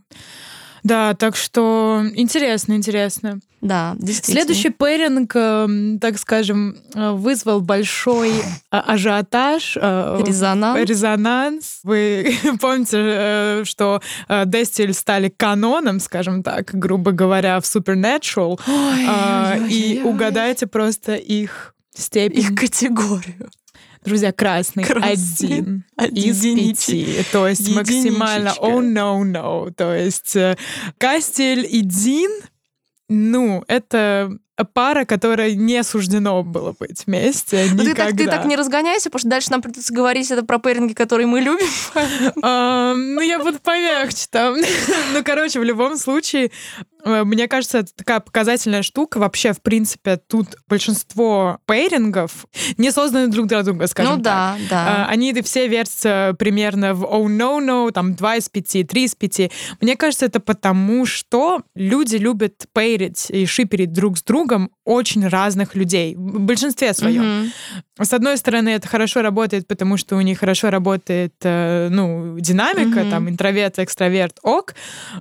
Да, 0.83 1.13
так 1.13 1.35
что 1.35 2.03
интересно, 2.15 2.73
интересно. 2.73 3.39
Да, 3.61 3.95
действительно. 3.99 4.41
Следующий 4.41 4.69
пэринг, 4.69 5.35
эм, 5.35 5.99
так 5.99 6.17
скажем, 6.17 6.77
э, 6.95 7.11
вызвал 7.11 7.61
большой 7.61 8.31
а, 8.71 8.79
ажиотаж. 8.81 9.77
э, 9.79 10.21
Резонанс. 10.25 10.89
Резонанс. 10.89 11.79
Вы 11.83 12.35
помните, 12.59 12.97
э, 12.99 13.61
что 13.65 14.01
э, 14.27 14.43
Дестиль 14.47 14.93
стали 14.93 15.29
каноном, 15.29 15.99
скажем 15.99 16.41
так, 16.41 16.71
грубо 16.73 17.11
говоря, 17.11 17.59
в 17.59 17.63
Supernatural. 17.63 18.59
А, 18.67 19.57
И 19.69 19.99
Ой-ой-ой. 19.99 20.03
угадайте 20.11 20.65
просто 20.65 21.13
их 21.15 21.75
степень. 21.95 22.39
их 22.39 22.55
категорию. 22.55 23.49
Друзья, 24.03 24.31
красный, 24.31 24.83
Красный. 24.83 25.83
один 25.95 26.31
из 26.31 26.43
Единичек. 26.43 26.77
пяти. 26.87 27.25
То 27.31 27.47
есть 27.47 27.69
максимально 27.75 28.51
oh 28.59 28.79
no 28.81 29.21
no. 29.21 29.71
То 29.71 29.93
есть 29.93 30.35
э, 30.35 30.57
Кастель 30.97 31.67
и 31.69 31.81
Дин, 31.81 32.31
ну, 33.13 33.63
это 33.67 34.31
пара, 34.65 35.05
которой 35.05 35.55
не 35.55 35.83
суждено 35.83 36.43
было 36.43 36.75
быть 36.79 37.05
вместе 37.05 37.67
Ну, 37.71 37.83
ты 37.83 37.89
никогда. 37.91 38.05
так, 38.05 38.17
ты 38.17 38.25
так 38.25 38.45
не 38.45 38.55
разгоняйся, 38.55 39.09
потому 39.09 39.19
что 39.19 39.29
дальше 39.29 39.51
нам 39.51 39.61
придется 39.61 39.93
говорить 39.93 40.31
это 40.31 40.43
про 40.43 40.59
пейринги, 40.59 40.93
которые 40.93 41.27
мы 41.27 41.41
любим. 41.41 41.67
А, 42.43 42.93
ну, 42.95 43.21
я 43.21 43.39
буду 43.39 43.59
помягче 43.59 44.25
там. 44.29 44.55
ну, 45.13 45.23
короче, 45.23 45.59
в 45.59 45.63
любом 45.63 45.97
случае, 45.97 46.51
э, 47.03 47.23
мне 47.23 47.47
кажется, 47.47 47.79
это 47.79 47.93
такая 47.95 48.19
показательная 48.19 48.81
штука. 48.83 49.19
Вообще, 49.19 49.53
в 49.53 49.61
принципе, 49.61 50.17
тут 50.17 50.55
большинство 50.67 51.59
пейрингов 51.65 52.45
не 52.77 52.91
созданы 52.91 53.27
друг 53.27 53.47
для 53.47 53.63
друга, 53.63 53.87
скажем 53.87 54.17
ну 54.17 54.23
так. 54.23 54.57
да, 54.69 54.69
да. 54.69 55.05
А, 55.05 55.09
Они 55.09 55.33
все 55.41 55.67
вертятся 55.67 56.35
примерно 56.37 56.93
в 56.93 57.03
oh 57.03 57.25
no 57.25 57.59
no, 57.59 57.91
там 57.91 58.15
2 58.15 58.35
из 58.37 58.49
5, 58.49 58.87
3 58.87 59.03
из 59.03 59.15
5. 59.15 59.51
Мне 59.81 59.95
кажется, 59.95 60.25
это 60.25 60.39
потому, 60.39 61.05
что 61.05 61.61
люди 61.75 62.15
любят 62.15 62.65
пейрить 62.73 63.29
и 63.29 63.45
шиперить 63.45 63.91
друг 63.93 64.17
с 64.17 64.23
другом 64.23 64.50
очень 64.85 65.27
разных 65.27 65.75
людей, 65.75 66.15
в 66.15 66.39
большинстве 66.39 66.93
своем. 66.93 67.23
Мгм. 67.41 67.51
С 68.01 68.13
одной 68.13 68.37
стороны, 68.37 68.69
это 68.69 68.87
хорошо 68.87 69.21
работает, 69.21 69.67
потому 69.67 69.97
что 69.97 70.15
у 70.15 70.21
них 70.21 70.39
хорошо 70.39 70.69
работает, 70.71 71.33
э, 71.43 71.87
ну, 71.91 72.37
динамика, 72.39 73.01
Мгм. 73.01 73.09
там, 73.11 73.29
интроверт, 73.29 73.79
экстраверт, 73.79 74.37
ок, 74.43 74.73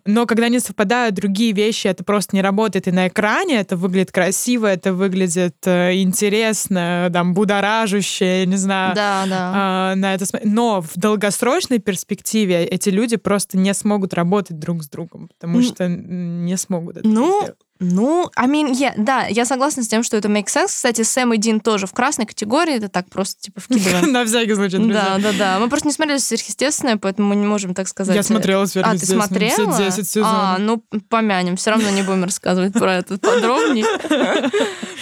но 0.06 0.26
когда 0.26 0.48
не 0.48 0.60
совпадают 0.60 1.14
другие 1.14 1.52
вещи, 1.52 1.88
это 1.88 2.04
просто 2.04 2.34
не 2.36 2.42
работает 2.42 2.88
и 2.88 2.90
на 2.92 3.08
экране, 3.08 3.56
это 3.60 3.76
выглядит 3.76 4.12
красиво, 4.12 4.66
это 4.66 4.92
выглядит 4.94 5.56
э, 5.66 6.00
интересно, 6.00 7.10
там, 7.12 7.34
будоражуще, 7.34 8.40
я 8.40 8.46
не 8.46 8.56
знаю, 8.56 8.94
Да, 8.94 9.24
да. 9.28 9.52
а, 9.54 9.94
на 9.96 10.14
это 10.14 10.24
см- 10.26 10.48
Но 10.48 10.80
в 10.80 10.96
долгосрочной 10.96 11.78
перспективе 11.78 12.64
эти 12.64 12.88
люди 12.88 13.16
просто 13.16 13.58
не 13.58 13.74
смогут 13.74 14.14
работать 14.14 14.58
друг 14.58 14.82
с 14.82 14.88
другом, 14.88 15.28
потому 15.28 15.58
М. 15.58 15.64
что 15.64 15.88
не 15.88 16.56
смогут 16.56 16.96
это 16.98 17.08
Ну, 17.08 17.40
сделать. 17.42 17.58
Ну, 17.82 18.30
I 18.36 18.46
mean, 18.46 18.72
yeah, 18.72 18.92
да, 18.98 19.24
я 19.26 19.46
согласна 19.46 19.82
с 19.82 19.88
тем, 19.88 20.02
что 20.02 20.18
это 20.18 20.28
makes 20.28 20.48
sense. 20.48 20.66
Кстати, 20.66 21.00
Сэм 21.00 21.32
и 21.32 21.38
Дин 21.38 21.60
тоже 21.60 21.86
в 21.86 21.92
красной 21.92 22.26
категории, 22.26 22.74
это 22.74 22.90
так 22.90 23.08
просто, 23.08 23.40
типа, 23.40 23.62
вкидываем. 23.62 24.12
На 24.12 24.26
всякий 24.26 24.54
случай, 24.54 24.76
друзья. 24.76 25.16
Да, 25.16 25.32
да, 25.32 25.38
да. 25.38 25.58
Мы 25.58 25.70
просто 25.70 25.88
не 25.88 25.94
смотрели 25.94 26.18
сверхъестественное, 26.18 26.98
поэтому 26.98 27.28
мы 27.28 27.36
не 27.36 27.46
можем 27.46 27.72
так 27.72 27.88
сказать. 27.88 28.14
Я 28.14 28.22
смотрела 28.22 28.64
А, 28.64 28.66
ты 28.66 28.72
«Сверхъестественное», 28.72 29.26
смотрела? 29.26 29.72
все 29.72 29.84
10 29.86 30.08
сезонов. 30.10 30.34
А, 30.36 30.58
ну, 30.58 30.84
помянем. 31.08 31.56
Все 31.56 31.70
равно 31.70 31.88
не 31.88 32.02
будем 32.02 32.24
рассказывать 32.24 32.74
про 32.74 32.96
это 32.96 33.18
подробнее. 33.18 33.86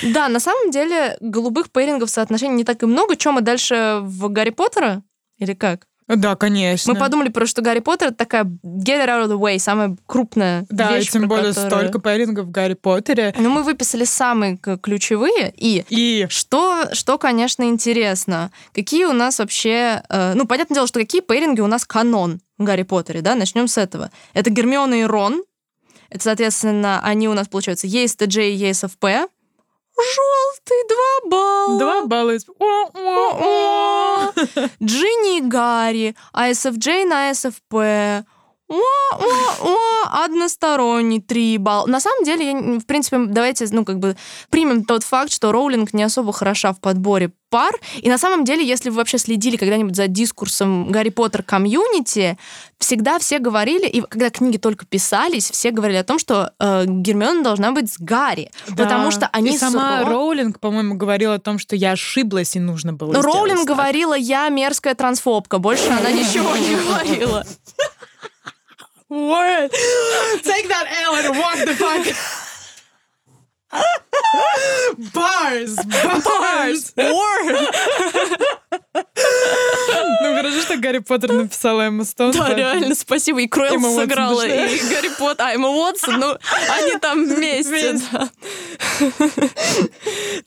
Да, 0.01 0.29
на 0.29 0.39
самом 0.39 0.71
деле, 0.71 1.17
голубых 1.21 1.73
пейрингов 1.73 2.09
соотношений 2.09 2.55
не 2.55 2.65
так 2.65 2.81
и 2.85 2.87
много. 2.87 3.17
Чем 3.17 3.35
мы 3.35 3.41
дальше 3.41 3.99
в 4.03 4.29
Гарри 4.29 4.51
Поттера? 4.51 5.03
Или 5.39 5.55
как? 5.55 5.88
Да, 6.09 6.37
конечно. 6.37 6.93
Мы 6.93 6.99
подумали 6.99 7.29
просто, 7.29 7.51
что 7.51 7.63
Гарри 7.63 7.81
Поттер 7.81 8.09
это 8.09 8.17
такая 8.17 8.45
get 8.45 9.05
it 9.05 9.07
out 9.09 9.27
of 9.27 9.29
the 9.29 9.39
way, 9.39 9.59
самая 9.59 9.97
крупная 10.07 10.65
Да, 10.71 10.97
вещь, 10.97 11.09
и 11.09 11.11
тем 11.13 11.23
про 11.23 11.29
более 11.29 11.53
которую- 11.53 11.71
столько 11.71 11.99
пэрингов 12.01 12.47
в 12.47 12.51
Гарри 12.51 12.75
Поттере. 12.75 13.35
Ну, 13.39 13.51
мы 13.51 13.63
выписали 13.63 14.05
самые 14.05 14.57
ключевые, 14.57 15.53
и 15.57 15.85
И 15.91 16.27
что, 16.31 16.89
что, 16.93 17.19
конечно, 17.19 17.65
интересно, 17.65 18.51
какие 18.75 19.05
у 19.05 19.13
нас 19.13 19.39
вообще... 19.39 20.03
э, 20.09 20.33
ну, 20.35 20.47
понятное 20.47 20.77
дело, 20.77 20.87
что 20.87 20.99
какие 21.01 21.21
пейринги 21.21 21.61
у 21.61 21.67
нас 21.67 21.85
канон 21.85 22.41
в 22.57 22.65
Гарри 22.65 22.83
Поттере, 22.85 23.21
да? 23.21 23.35
Начнем 23.35 23.69
с 23.69 23.77
этого. 23.79 24.11
Это 24.35 24.51
Гермиона 24.51 24.95
и 24.95 25.05
Рон. 25.05 25.43
Это, 26.11 26.25
соответственно, 26.25 27.01
они 27.05 27.29
у 27.29 27.35
нас, 27.35 27.49
получаются, 27.49 27.87
ESTJ 27.87 28.51
и 28.53 28.57
ESFP. 28.71 29.29
Желтый, 29.99 30.85
два 30.89 31.31
балла. 31.31 31.79
два 31.79 32.07
балла. 32.07 32.37
О-о-о. 32.59 34.33
Джинни 34.83 35.39
и 35.39 35.41
Гарри, 35.41 36.15
ISFJ 36.35 37.05
на 37.05 37.31
SFP. 37.31 38.25
О-о-о, 38.69 40.25
односторонний, 40.25 41.21
три 41.21 41.59
балла. 41.59 41.87
На 41.87 42.01
самом 42.01 42.25
деле, 42.25 42.51
я, 42.51 42.79
в 42.79 42.85
принципе, 42.87 43.19
давайте, 43.27 43.67
ну, 43.71 43.85
как 43.85 43.99
бы 43.99 44.17
примем 44.51 44.85
тот 44.85 45.03
факт, 45.05 45.33
что 45.33 45.53
Роулинг 45.53 45.93
не 45.95 46.03
особо 46.03 46.33
хороша 46.33 46.73
в 46.73 46.81
подборе 46.81 47.31
пар. 47.51 47.73
И 47.97 48.11
на 48.11 48.19
самом 48.19 48.45
деле, 48.45 48.67
если 48.67 48.91
вы 48.91 48.97
вообще 48.97 49.17
следили 49.17 49.57
когда-нибудь 49.57 49.97
за 49.97 50.07
дискурсом 50.07 50.91
Гарри 50.93 51.09
Поттер 51.09 51.43
комьюнити, 51.43 52.37
всегда 52.79 53.19
все 53.19 53.39
говорили, 53.39 53.87
и 53.87 54.03
когда 54.03 54.29
книги 54.29 54.59
только 54.59 54.85
писались, 54.85 55.51
все 55.51 55.71
говорили 55.71 55.97
о 55.97 56.05
том, 56.05 56.19
что 56.19 56.53
э, 56.61 56.85
Гермиона 56.87 57.43
должна 57.43 57.73
быть 57.73 57.91
с 57.91 57.99
Гарри. 57.99 58.51
Потому 58.77 59.07
Да. 59.07 59.11
что 59.11 59.29
они 59.33 59.55
И 59.55 59.59
сама 59.59 60.01
с 60.03 60.05
Ро- 60.05 60.11
Роулинг, 60.11 60.61
по-моему, 60.61 60.97
говорила 60.97 61.35
о 61.35 61.39
том, 61.39 61.59
что 61.59 61.75
я 61.75 61.93
ошиблась 61.93 62.55
и 62.55 62.61
нужно 62.61 62.93
было 62.93 63.15
Роулинг 63.23 63.61
так. 63.61 63.69
говорила, 63.69 64.15
я 64.15 64.47
мерзкая 64.51 64.95
трансфобка. 64.95 65.59
Больше 65.59 65.89
она 65.89 66.11
ничего 66.11 66.55
не 66.55 66.77
говорила. 66.77 67.47
Word. 69.09 69.71
Take 70.43 70.69
that 70.69 70.87
L 71.05 71.15
and 71.17 71.39
walk 71.39 71.59
the 71.65 71.75
fuck. 71.75 72.07
Bars, 75.13 75.77
bars. 75.85 76.93
Ну, 80.21 80.35
хорошо, 80.35 80.63
что 80.63 80.77
Гарри 80.77 80.99
Поттер 80.99 81.33
написала 81.33 81.83
Эмма 81.83 82.05
Стоун. 82.05 82.33
Да, 82.33 82.55
реально, 82.55 82.95
спасибо. 82.95 83.41
И 83.41 83.49
Уотсон 83.49 83.95
сыграла, 83.95 84.47
и 84.47 84.79
Гарри 84.89 85.11
Поттер, 85.19 85.47
а 85.47 85.55
Эмма 85.55 85.69
Уотсон, 85.69 86.19
ну, 86.19 86.37
они 86.71 86.99
там 87.01 87.27
вместе. 87.27 87.99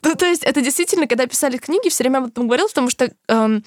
Ну, 0.03 0.15
то 0.15 0.25
есть, 0.25 0.43
это 0.43 0.61
действительно, 0.61 1.07
когда 1.07 1.25
писали 1.27 1.57
книги, 1.57 1.89
все 1.89 2.03
время 2.03 2.19
об 2.19 2.27
этом 2.27 2.47
говорил, 2.47 2.67
потому 2.67 2.89
что 2.89 3.11
эм, 3.27 3.63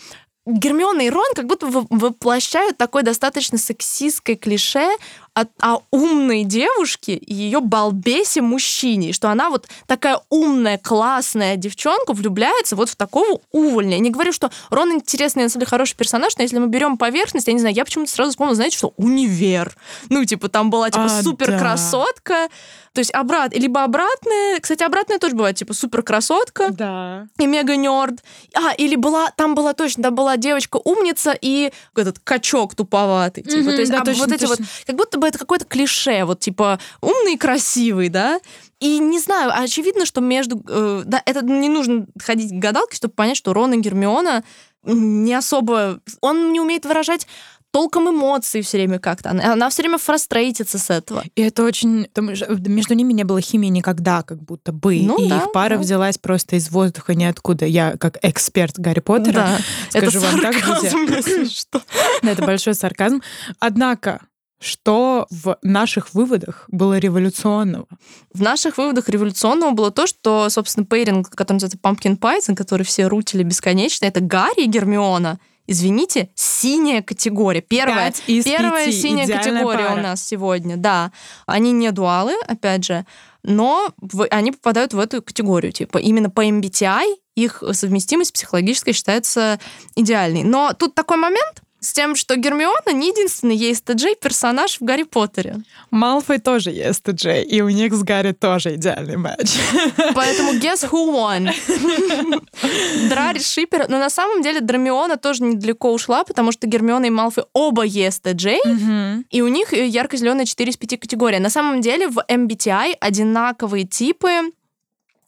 Гермиона 0.47 1.01
и 1.03 1.11
Рон 1.11 1.27
как 1.35 1.47
будто 1.47 1.67
во- 1.67 1.87
воплощают 1.89 2.77
такое 2.77 3.03
достаточно 3.03 3.57
сексистское 3.57 4.37
клише 4.37 4.89
о, 5.33 5.45
о 5.61 5.81
умной 5.91 6.45
девушке 6.45 7.15
и 7.17 7.33
ее 7.35 7.61
балбесе 7.61 8.41
мужчине, 8.43 9.13
что 9.13 9.31
она 9.31 9.49
вот 9.49 9.67
такая 9.87 10.21
умная, 10.29 10.77
классная 10.79 11.57
девчонка 11.57 12.13
влюбляется 12.13 12.77
вот 12.77 12.91
в 12.91 12.97
такого 12.97 13.41
увольня. 13.53 13.95
Я 13.95 13.99
не 14.01 14.11
говорю, 14.11 14.33
что 14.33 14.51
Рон 14.71 14.93
интересный, 14.93 15.45
на 15.45 15.49
самом 15.49 15.61
деле, 15.63 15.71
хороший 15.71 15.97
персонаж, 15.97 16.37
но 16.37 16.43
если 16.43 16.59
мы 16.59 16.67
берем 16.69 16.99
поверхность, 16.99 17.47
я 17.47 17.53
не 17.55 17.61
знаю, 17.61 17.75
я 17.75 17.85
почему-то 17.85 18.11
сразу 18.13 18.31
вспомнила, 18.33 18.55
знаете, 18.55 18.77
что 18.77 18.93
универ. 18.97 19.75
Ну, 20.11 20.25
типа, 20.25 20.49
там 20.49 20.71
была, 20.71 20.91
типа, 20.91 21.07
А, 21.07 21.23
супер 21.23 21.59
красотка, 21.59 22.49
то 22.95 23.01
есть 23.01 23.13
обрат, 23.13 23.53
либо 23.55 23.83
обратная, 23.83 24.61
кстати, 24.61 24.85
обратная 24.85 25.19
тоже 25.19 25.35
бывает, 25.35 25.57
типа, 25.57 25.75
супер 25.75 26.03
красотка, 26.05 26.71
Да. 26.71 27.27
и 27.39 27.47
мега 27.47 27.75
нерд. 27.75 28.23
А, 28.55 28.73
или 28.73 28.95
была, 28.95 29.31
там 29.33 29.57
была 29.57 29.75
точно, 29.75 30.05
там 30.05 30.15
была 30.15 30.37
девочка 30.37 30.81
умница 30.85 31.37
и 31.39 31.73
этот 31.97 32.21
качок 32.21 32.77
туповатый. 32.77 33.43
Типа. 33.43 33.57
Мгм, 33.57 33.71
То 33.71 33.81
есть 33.81 33.91
да, 33.91 34.01
а, 34.03 34.05
точно, 34.05 34.25
вот 34.25 34.33
эти 34.33 34.45
вот, 34.45 34.59
точно. 34.59 34.73
как 34.87 34.97
будто 34.97 35.19
бы 35.19 35.27
это 35.27 35.39
какое-то 35.39 35.65
клише, 35.65 36.25
вот 36.25 36.39
типа 36.39 36.79
умный 37.01 37.35
и 37.35 37.37
красивый, 37.37 38.11
да? 38.11 38.39
И 38.79 38.99
не 39.01 39.19
знаю, 39.19 39.51
очевидно, 39.53 40.07
что 40.07 40.21
между... 40.21 40.63
э, 40.69 41.03
да, 41.05 41.21
это 41.27 41.45
не 41.45 41.69
нужно 41.69 42.07
ходить 42.23 42.53
к 42.53 42.55
гадалке, 42.61 42.97
чтобы 42.97 43.15
понять, 43.15 43.37
что 43.37 43.53
Рон 43.53 43.73
и 43.73 43.79
Гермиона 43.79 44.45
не 44.85 45.35
особо... 45.35 46.01
Он 46.21 46.53
не 46.53 46.61
умеет 46.61 46.85
выражать 46.85 47.27
толком 47.75 48.09
эмоций 48.09 48.63
все 48.63 48.77
время 48.77 49.01
как-то. 49.01 49.31
Она, 49.31 49.53
она 49.55 49.69
все 49.69 49.83
время 49.83 49.99
фрустрейтится 49.99 50.79
с 50.79 50.91
этого. 50.91 51.25
И 51.35 51.43
это 51.43 51.65
очень... 51.65 52.05
потому 52.05 52.37
что 52.37 52.47
Между 52.69 52.95
ними 52.95 53.13
не 53.13 53.25
было 53.25 53.41
химии 53.41 53.67
никогда, 53.67 54.23
как 54.23 54.41
будто 54.41 54.71
бы. 54.71 55.01
Ну 55.03 55.19
и 55.19 55.29
да, 55.29 55.39
их 55.39 55.51
пара 55.51 55.75
да. 55.75 55.83
взялась 55.83 56.17
просто 56.17 56.55
из 56.55 56.71
воздуха 56.71 57.17
ниоткуда. 57.17 57.67
Я, 57.67 57.97
как 57.99 58.19
эксперт 58.23 58.79
Гарри 58.79 59.01
Поттера, 59.01 59.33
Да, 59.33 59.59
скажу 59.91 60.19
это 60.19 60.21
вам 60.21 60.41
так, 60.41 60.55
друзья. 60.65 61.47
что. 61.51 61.83
Это 62.23 62.47
большой 62.47 62.75
сарказм. 62.75 63.23
Однако, 63.59 64.21
что 64.61 65.27
в 65.31 65.59
наших 65.63 66.15
выводах 66.15 66.67
было 66.69 66.99
революционного? 66.99 67.89
В 68.33 68.41
наших 68.41 68.79
выводах 68.79 69.09
революционного 69.09 69.73
было 69.73 69.91
то, 69.91 70.07
что, 70.07 70.49
собственно, 70.49 70.87
пейринг, 70.87 71.29
который 71.29 71.57
называется 71.61 71.79
Pumpkin 71.83 72.17
Pie, 72.21 72.55
который 72.55 72.85
все 72.85 73.09
рутили 73.09 73.43
бесконечно, 73.43 74.07
это 74.07 74.21
Гарри 74.21 74.63
и 74.63 74.69
Гермиона. 74.69 75.41
Извините, 75.67 76.29
синяя 76.35 77.03
категория. 77.03 77.61
Первая, 77.63 78.13
из 78.27 78.45
первая 78.45 78.87
пяти. 78.87 79.01
синяя 79.01 79.27
Идеальная 79.27 79.53
категория 79.55 79.89
пара. 79.89 79.99
у 79.99 80.03
нас 80.03 80.23
сегодня, 80.27 80.77
да. 80.77 81.11
Они 81.47 81.73
не 81.73 81.91
дуалы, 81.91 82.35
опять 82.47 82.85
же, 82.85 83.07
но 83.43 83.89
в- 84.01 84.27
они 84.31 84.53
попадают 84.53 84.93
в 84.95 84.99
эту 84.99 85.23
категорию. 85.23 85.73
Типа 85.73 85.99
именно 85.99 86.31
по 86.31 86.45
MBTI 86.45 87.15
их 87.35 87.63
совместимость 87.73 88.33
психологическая 88.33 88.95
считается 88.95 89.59
идеальной. 89.97 90.43
Но 90.45 90.73
тут 90.79 90.95
такой 90.95 91.17
момент 91.17 91.63
с 91.85 91.93
тем, 91.93 92.17
что 92.17 92.37
Гермиона 92.37 92.93
не 92.93 93.09
единственный 93.11 93.57
ESTJ 93.57 94.17
персонаж 94.21 94.81
в 94.81 94.85
Гарри 94.85 95.03
Поттере. 95.03 95.57
Малфой 95.91 96.39
тоже 96.39 96.71
есть 96.71 97.03
TJ, 97.05 97.45
и 97.45 97.61
у 97.61 97.69
них 97.69 97.93
с 97.93 98.03
Гарри 98.03 98.33
тоже 98.33 98.75
идеальный 98.77 99.17
матч. 99.17 99.53
Поэтому 100.15 100.55
guess 100.55 100.89
who 100.91 101.13
won? 101.13 101.51
Драри 103.09 103.39
Шипер. 103.39 103.87
Но 103.89 103.99
на 103.99 104.11
самом 104.11 104.43
деле 104.43 104.61
Драмиона 104.61 105.17
тоже 105.17 105.43
недалеко 105.43 105.93
ушла, 105.93 106.25
потому 106.25 106.53
что 106.53 106.67
Гермиона 106.67 107.07
и 107.07 107.11
Малфой 107.11 107.45
оба 107.53 107.87
ESTJ, 107.87 109.25
и 109.31 109.43
у 109.43 109.49
них 109.49 109.73
ярко-зеленая 109.73 110.47
4 110.47 110.71
из 110.71 110.77
5 110.77 111.01
категория. 111.01 111.39
На 111.39 111.51
самом 111.51 111.81
деле 111.81 112.09
в 112.09 112.25
MBTI 112.29 112.95
одинаковые 112.99 113.85
типы 113.85 114.53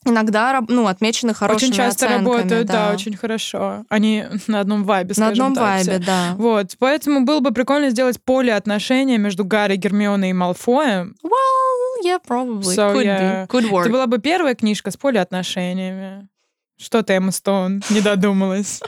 иногда 0.06 0.62
ну, 0.68 0.86
отмечены 0.86 1.34
хорошими 1.34 1.68
Очень 1.68 1.76
часто 1.76 2.06
оценками, 2.06 2.34
работают, 2.34 2.66
да. 2.68 2.92
очень 2.92 3.16
хорошо. 3.16 3.84
Они 3.88 4.24
на 4.46 4.60
одном 4.60 4.84
вайбе, 4.84 5.14
На 5.16 5.28
одном 5.28 5.54
так, 5.54 5.64
вайбе, 5.64 5.92
все. 5.92 6.06
да. 6.06 6.34
Вот, 6.36 6.72
поэтому 6.78 7.24
было 7.24 7.40
бы 7.40 7.52
прикольно 7.52 7.90
сделать 7.90 8.22
поле 8.22 8.54
отношения 8.54 9.18
между 9.18 9.44
Гарри, 9.44 9.76
Гермионой 9.76 10.30
и 10.30 10.32
Малфоем. 10.32 11.14
Well, 11.22 12.04
yeah, 12.04 12.18
probably. 12.26 12.74
So, 12.74 12.94
Could 12.94 13.04
yeah. 13.04 13.46
be. 13.46 13.48
Could 13.48 13.70
work. 13.70 13.82
Это 13.82 13.90
была 13.90 14.06
бы 14.06 14.18
первая 14.18 14.54
книжка 14.54 14.90
с 14.90 14.96
поле 14.96 15.20
отношениями. 15.20 16.28
Что 16.78 17.02
ты, 17.02 17.14
Эмма 17.14 17.32
Стоун, 17.32 17.82
не 17.90 18.00
додумалась? 18.00 18.80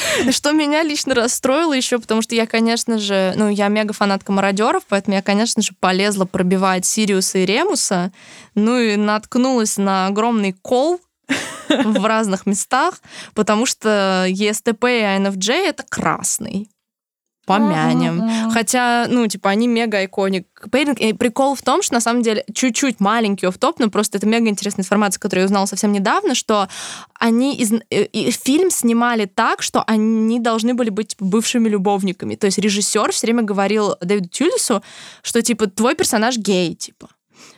Что 0.30 0.52
меня 0.52 0.82
лично 0.82 1.14
расстроило 1.14 1.72
еще, 1.72 1.98
потому 1.98 2.22
что 2.22 2.34
я, 2.34 2.46
конечно 2.46 2.98
же, 2.98 3.32
ну, 3.36 3.48
я 3.48 3.68
мега 3.68 3.92
фанатка 3.92 4.32
мародеров, 4.32 4.82
поэтому 4.88 5.16
я, 5.16 5.22
конечно 5.22 5.62
же, 5.62 5.72
полезла 5.78 6.24
пробивать 6.24 6.86
Сириуса 6.86 7.38
и 7.38 7.46
Ремуса, 7.46 8.12
ну 8.54 8.78
и 8.78 8.96
наткнулась 8.96 9.76
на 9.76 10.06
огромный 10.06 10.52
кол 10.52 11.00
в 11.68 12.04
разных 12.04 12.46
местах, 12.46 13.00
потому 13.34 13.66
что 13.66 14.26
ESTP 14.28 15.00
и 15.00 15.20
INFJ— 15.20 15.52
это 15.68 15.84
красный. 15.88 16.68
Помянем. 17.46 18.50
Хотя, 18.52 19.06
ну, 19.08 19.26
типа, 19.26 19.50
они 19.50 19.66
мега 19.66 20.04
iconic. 20.04 20.46
Пейринг. 20.70 21.00
И 21.00 21.12
прикол 21.12 21.54
в 21.54 21.62
том, 21.62 21.82
что 21.82 21.94
на 21.94 22.00
самом 22.00 22.22
деле 22.22 22.44
чуть-чуть 22.52 23.00
маленький 23.00 23.46
офф-топ, 23.46 23.78
но 23.80 23.90
просто 23.90 24.18
это 24.18 24.26
мега 24.26 24.48
интересная 24.48 24.84
информация, 24.84 25.20
которую 25.20 25.42
я 25.42 25.46
узнала 25.46 25.66
совсем 25.66 25.92
недавно, 25.92 26.34
что 26.34 26.68
они 27.18 27.56
из... 27.56 27.72
и 27.90 28.30
фильм 28.30 28.70
снимали 28.70 29.24
так, 29.24 29.62
что 29.62 29.82
они 29.86 30.38
должны 30.38 30.74
были 30.74 30.90
быть 30.90 31.08
типа, 31.08 31.24
бывшими 31.24 31.68
любовниками. 31.68 32.36
То 32.36 32.46
есть 32.46 32.58
режиссер 32.58 33.12
все 33.12 33.26
время 33.26 33.42
говорил 33.42 33.96
Дэвиду 34.00 34.28
Тьюлису, 34.28 34.82
что, 35.22 35.42
типа, 35.42 35.66
твой 35.66 35.94
персонаж 35.94 36.36
гей, 36.36 36.74
типа 36.74 37.08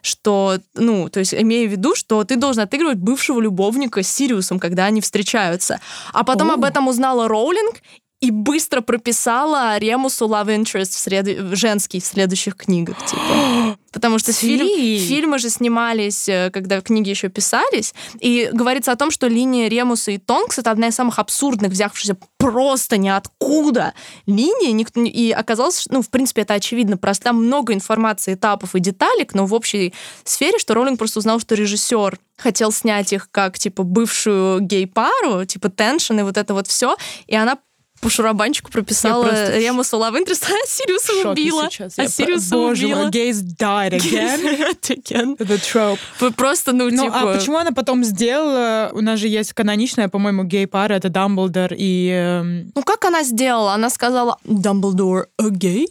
что, 0.04 0.58
ну, 0.74 1.08
то 1.08 1.20
есть 1.20 1.34
имея 1.34 1.66
в 1.66 1.70
виду, 1.70 1.94
что 1.94 2.24
ты 2.24 2.36
должен 2.36 2.62
отыгрывать 2.62 2.98
бывшего 2.98 3.40
любовника 3.40 4.02
с 4.02 4.08
Сириусом, 4.08 4.58
когда 4.58 4.84
они 4.84 5.00
встречаются. 5.00 5.80
А 6.12 6.24
потом 6.24 6.50
О. 6.50 6.54
об 6.54 6.64
этом 6.64 6.88
узнала 6.88 7.26
Роулинг, 7.26 7.76
и 8.20 8.30
быстро 8.30 8.80
прописала 8.80 9.76
Ремусу 9.78 10.26
love 10.26 10.46
interest 10.46 10.90
в 10.90 10.98
сред... 10.98 11.56
женский 11.56 12.00
в 12.00 12.06
следующих 12.06 12.56
книгах, 12.56 13.04
типа. 13.04 13.22
Потому 13.92 14.18
что 14.18 14.32
фильм, 14.32 14.66
фильмы 14.98 15.38
же 15.38 15.50
снимались, 15.50 16.28
э, 16.28 16.50
когда 16.50 16.80
книги 16.80 17.10
еще 17.10 17.28
писались, 17.28 17.94
и 18.18 18.48
говорится 18.52 18.92
о 18.92 18.96
том, 18.96 19.10
что 19.10 19.28
линия 19.28 19.68
Ремуса 19.68 20.10
и 20.10 20.18
Тонкс 20.18 20.58
это 20.58 20.70
одна 20.70 20.88
из 20.88 20.94
самых 20.94 21.18
абсурдных, 21.18 21.70
взявшихся 21.70 22.16
просто 22.38 22.96
ниоткуда 22.96 23.94
линии, 24.26 24.70
никто, 24.70 25.00
и 25.00 25.30
оказалось, 25.30 25.86
ну, 25.90 26.02
в 26.02 26.10
принципе, 26.10 26.42
это 26.42 26.54
очевидно, 26.54 26.96
просто 26.96 27.24
там 27.24 27.36
много 27.44 27.72
информации, 27.72 28.34
этапов 28.34 28.74
и 28.74 28.80
деталек, 28.80 29.32
но 29.34 29.46
в 29.46 29.54
общей 29.54 29.94
сфере, 30.24 30.58
что 30.58 30.74
Роллинг 30.74 30.98
просто 30.98 31.20
узнал, 31.20 31.40
что 31.40 31.54
режиссер 31.54 32.18
хотел 32.36 32.72
снять 32.72 33.12
их 33.12 33.30
как, 33.30 33.58
типа, 33.58 33.82
бывшую 33.82 34.60
гей-пару, 34.60 35.44
типа, 35.44 35.68
теншн 35.68 36.18
и 36.18 36.22
вот 36.22 36.36
это 36.36 36.52
вот 36.52 36.66
все, 36.66 36.96
и 37.26 37.36
она 37.36 37.58
по 38.00 38.10
шурабанчику 38.10 38.70
прописала 38.70 39.22
просто... 39.24 39.58
Love 39.58 40.18
Interest, 40.18 40.44
а 40.44 40.66
Сириуса 40.66 41.30
убила. 41.30 41.70
Сейчас. 41.70 41.98
А 41.98 42.08
Сириуса 42.08 42.54
Боже 42.54 42.86
убила. 42.86 43.02
мой, 43.02 43.10
gays 43.10 43.42
died 43.58 43.92
again. 43.92 44.76
again. 44.82 45.36
The 45.38 45.58
trope. 45.58 46.32
Просто, 46.34 46.72
ну, 46.72 46.90
ну 46.90 47.04
типа... 47.04 47.20
а 47.20 47.34
почему 47.34 47.56
она 47.58 47.72
потом 47.72 48.04
сделала? 48.04 48.90
У 48.92 49.00
нас 49.00 49.18
же 49.20 49.28
есть 49.28 49.52
каноничная, 49.52 50.08
по-моему, 50.08 50.44
гей-пара, 50.44 50.94
это 50.94 51.08
Дамблдор 51.08 51.72
и... 51.76 52.08
Эм... 52.10 52.72
Ну, 52.74 52.82
как 52.82 53.04
она 53.04 53.22
сделала? 53.22 53.72
Она 53.74 53.88
сказала, 53.90 54.38
Дамблдор 54.44 55.28
a 55.38 55.48
gay? 55.48 55.86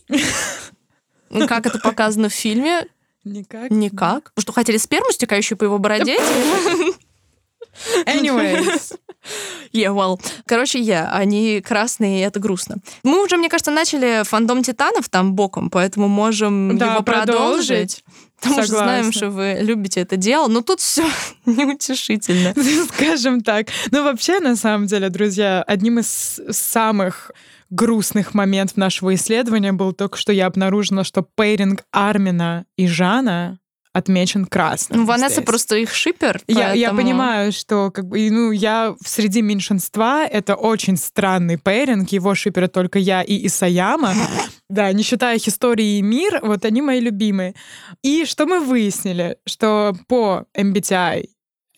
Как 1.47 1.65
это 1.65 1.79
показано 1.79 2.29
в 2.29 2.33
фильме? 2.33 2.85
Никак. 3.23 3.71
Никак. 3.71 4.23
Потому 4.35 4.41
что 4.41 4.51
хотели 4.51 4.77
сперму, 4.77 5.11
стекающую 5.11 5.57
по 5.57 5.63
его 5.63 5.77
бороде? 5.79 6.17
Anyways. 8.05 8.93
Yeah, 9.73 9.91
well. 9.95 10.21
Короче, 10.45 10.79
я. 10.79 11.05
Yeah, 11.05 11.09
они 11.13 11.59
красные, 11.61 12.19
и 12.19 12.23
это 12.23 12.39
грустно. 12.39 12.77
Мы 13.03 13.23
уже, 13.23 13.37
мне 13.37 13.49
кажется, 13.49 13.71
начали 13.71 14.23
фандом 14.23 14.61
Титанов 14.61 15.09
там 15.09 15.33
боком, 15.33 15.71
поэтому 15.71 16.07
можем 16.07 16.77
да, 16.77 16.93
его 16.93 17.03
продолжить. 17.03 18.03
Потому 18.43 18.61
Согласна. 18.61 18.75
что 18.75 18.83
знаем, 18.83 19.11
что 19.11 19.29
вы 19.29 19.57
любите 19.61 20.01
это 20.01 20.17
дело, 20.17 20.47
но 20.47 20.61
тут 20.61 20.79
все 20.79 21.05
неутешительно. 21.45 22.53
Скажем 22.93 23.41
так. 23.41 23.67
Ну, 23.89 24.03
вообще, 24.03 24.39
на 24.39 24.55
самом 24.55 24.85
деле, 24.85 25.09
друзья, 25.09 25.63
одним 25.63 25.99
из 25.99 26.41
самых 26.51 27.31
грустных 27.69 28.33
моментов 28.33 28.77
нашего 28.77 29.15
исследования 29.15 29.73
был 29.73 29.93
только 29.93 30.17
что 30.17 30.31
я 30.31 30.45
обнаружила, 30.45 31.03
что 31.03 31.25
пейринг 31.35 31.83
Армина 31.91 32.65
и 32.77 32.85
Жана 32.85 33.59
отмечен 33.93 34.45
красным. 34.45 35.01
Ну, 35.01 35.05
Ванесса 35.05 35.35
здесь. 35.35 35.45
просто 35.45 35.77
их 35.77 35.93
шипер. 35.93 36.41
Я, 36.47 36.55
поэтому... 36.55 36.75
я 36.75 36.93
понимаю, 36.93 37.51
что 37.51 37.91
как 37.91 38.07
бы, 38.07 38.29
ну, 38.29 38.51
я 38.51 38.95
среди 39.05 39.41
меньшинства, 39.41 40.25
это 40.25 40.55
очень 40.55 40.97
странный 40.97 41.57
пейринг, 41.57 42.11
его 42.11 42.33
шиперы 42.35 42.67
только 42.67 42.99
я 42.99 43.21
и 43.21 43.45
Исаяма. 43.47 44.13
Да, 44.69 44.91
не 44.91 45.03
считая 45.03 45.35
Хистории 45.35 45.97
и 45.97 46.01
Имир, 46.01 46.39
вот 46.41 46.65
они 46.65 46.81
мои 46.81 46.99
любимые. 46.99 47.53
И 48.01 48.25
что 48.25 48.47
мы 48.47 48.59
выяснили? 48.59 49.37
Что 49.45 49.93
по 50.07 50.45
MBTI 50.57 51.27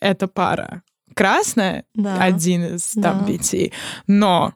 эта 0.00 0.28
пара 0.28 0.82
красная, 1.14 1.84
да. 1.94 2.22
один 2.22 2.76
из 2.76 2.92
там 2.92 3.20
да. 3.20 3.24
пяти, 3.26 3.72
но 4.06 4.54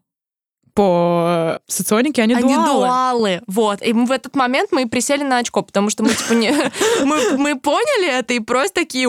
по 0.75 1.61
соционике, 1.67 2.23
они, 2.23 2.35
они 2.35 2.55
дуалы. 2.55 2.73
дуалы. 2.73 3.43
Вот. 3.47 3.83
И 3.83 3.93
в 3.93 4.11
этот 4.11 4.35
момент 4.37 4.71
мы 4.73 4.89
присели 4.89 5.23
на 5.23 5.39
очко, 5.39 5.63
потому 5.63 5.91
что 5.91 6.03
мы 6.03 6.11
типа 6.11 6.33
не... 6.33 6.53
мы, 7.05 7.37
мы 7.39 7.59
поняли 7.59 8.09
это 8.19 8.35
и 8.35 8.41
просто 8.41 8.75
такие... 8.75 9.09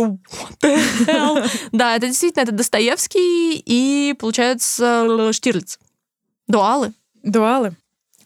Да, 1.72 1.96
это 1.96 2.08
действительно, 2.08 2.44
это 2.44 2.52
Достоевский 2.52 3.62
и, 3.66 4.14
получается, 4.20 5.32
Штирлиц. 5.34 5.80
Дуалы. 6.48 6.94
Дуалы. 7.24 7.76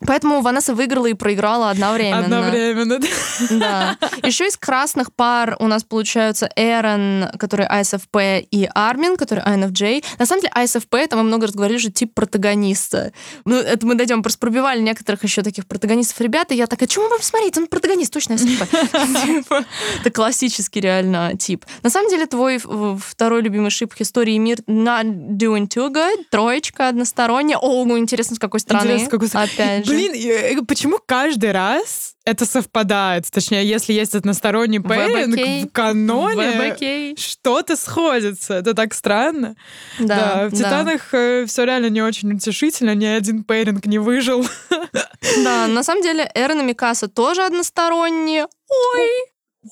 Поэтому 0.07 0.41
Ванесса 0.41 0.73
выиграла 0.73 1.07
и 1.07 1.13
проиграла 1.13 1.69
одновременно. 1.69 2.25
Одновременно, 2.25 2.99
да. 2.99 3.07
Да. 3.49 3.97
Еще 4.23 4.47
из 4.47 4.57
красных 4.57 5.13
пар 5.13 5.55
у 5.59 5.67
нас 5.67 5.83
получаются 5.83 6.49
Эрон, 6.55 7.29
который 7.37 7.67
ISFP, 7.67 8.47
и 8.51 8.69
Армин, 8.73 9.17
который 9.17 9.43
INFJ. 9.43 10.03
На 10.19 10.25
самом 10.25 10.41
деле 10.41 10.53
ISFP, 10.55 10.97
это 10.97 11.17
мы 11.17 11.23
много 11.23 11.47
раз 11.47 11.55
говорили, 11.55 11.77
что 11.77 11.91
тип 11.91 12.13
протагониста. 12.13 13.11
Ну, 13.45 13.55
это 13.55 13.85
мы 13.85 13.95
дойдем, 13.95 14.21
просто 14.21 14.39
пробивали 14.39 14.79
некоторых 14.81 15.23
еще 15.23 15.41
таких 15.41 15.67
протагонистов 15.67 16.19
ребят, 16.21 16.51
и 16.51 16.55
я 16.55 16.67
такая, 16.67 16.87
чему 16.87 17.07
вам 17.09 17.21
смотреть? 17.21 17.57
Он 17.57 17.67
протагонист, 17.67 18.13
точно 18.13 18.33
ISFP. 18.33 19.25
Типа, 19.25 19.65
это 20.01 20.11
классический 20.11 20.81
реально 20.81 21.35
тип. 21.37 21.65
На 21.83 21.89
самом 21.89 22.09
деле 22.09 22.25
твой 22.25 22.59
второй 22.59 23.41
любимый 23.41 23.71
шип 23.71 23.93
истории 23.99 24.37
мир 24.37 24.57
not 24.67 25.05
doing 25.37 25.67
too 25.67 25.91
good, 25.91 26.25
троечка 26.29 26.89
односторонняя. 26.89 27.57
О, 27.57 27.85
интересно, 27.97 28.35
с 28.35 28.39
какой 28.39 28.59
страны. 28.59 28.83
Опять 29.55 29.85
же. 29.85 29.94
Блин, 29.95 30.65
почему 30.65 30.99
каждый 31.05 31.51
раз 31.51 32.15
это 32.25 32.45
совпадает? 32.45 33.29
Точнее, 33.31 33.65
если 33.65 33.93
есть 33.93 34.15
односторонний 34.15 34.79
пейринг, 34.79 35.69
в 35.69 35.71
каноне 35.71 37.15
что-то 37.17 37.75
сходится. 37.75 38.55
Это 38.55 38.73
так 38.73 38.93
странно. 38.93 39.55
Да, 39.99 40.15
да 40.15 40.49
в 40.49 40.51
«Титанах» 40.53 41.09
да. 41.11 41.17
Э, 41.17 41.45
все 41.45 41.63
реально 41.65 41.89
не 41.89 42.01
очень 42.01 42.33
утешительно. 42.33 42.95
Ни 42.95 43.05
один 43.05 43.43
пейринг 43.43 43.85
не 43.85 43.99
выжил. 43.99 44.45
Да, 45.43 45.67
на 45.67 45.83
самом 45.83 46.03
деле 46.03 46.29
Эрон 46.35 46.61
и 46.61 46.63
Микаса 46.63 47.07
тоже 47.07 47.43
односторонние. 47.43 48.43
Ой, 48.43 49.09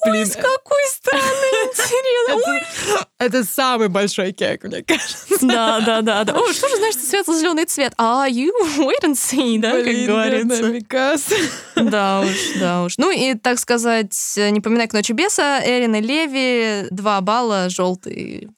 Блин, 0.05 0.15
Ой, 0.21 0.25
с 0.25 0.35
какой 0.35 0.83
стороны, 0.89 1.47
интересно. 1.65 3.07
Это, 3.19 3.43
самый 3.43 3.89
большой 3.89 4.31
кек, 4.31 4.63
мне 4.63 4.83
кажется. 4.83 5.37
Да, 5.41 5.81
да, 5.81 6.01
да. 6.01 6.23
да. 6.23 6.33
О, 6.33 6.53
что 6.53 6.69
же 6.69 6.77
значит 6.77 7.03
светло-зеленый 7.03 7.65
цвет? 7.65 7.93
А, 7.97 8.27
you 8.27 8.49
wait 8.77 9.03
and 9.03 9.13
see, 9.13 9.59
да, 9.59 9.73
Блин, 9.73 10.07
как 10.07 10.15
говорится. 10.15 11.29
Да 11.75 12.21
уж, 12.21 12.59
да 12.59 12.83
уж. 12.83 12.97
Ну 12.97 13.11
и, 13.11 13.35
так 13.35 13.59
сказать, 13.59 14.15
не 14.37 14.61
поминай 14.61 14.87
к 14.87 14.93
ночи 14.93 15.11
беса, 15.11 15.61
Эрин 15.63 15.95
и 15.95 16.01
Леви, 16.01 16.87
два 16.89 17.21
балла, 17.21 17.69
желтый. 17.69 18.49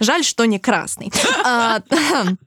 Жаль, 0.00 0.24
что 0.24 0.44
не 0.44 0.58
красный. 0.58 1.12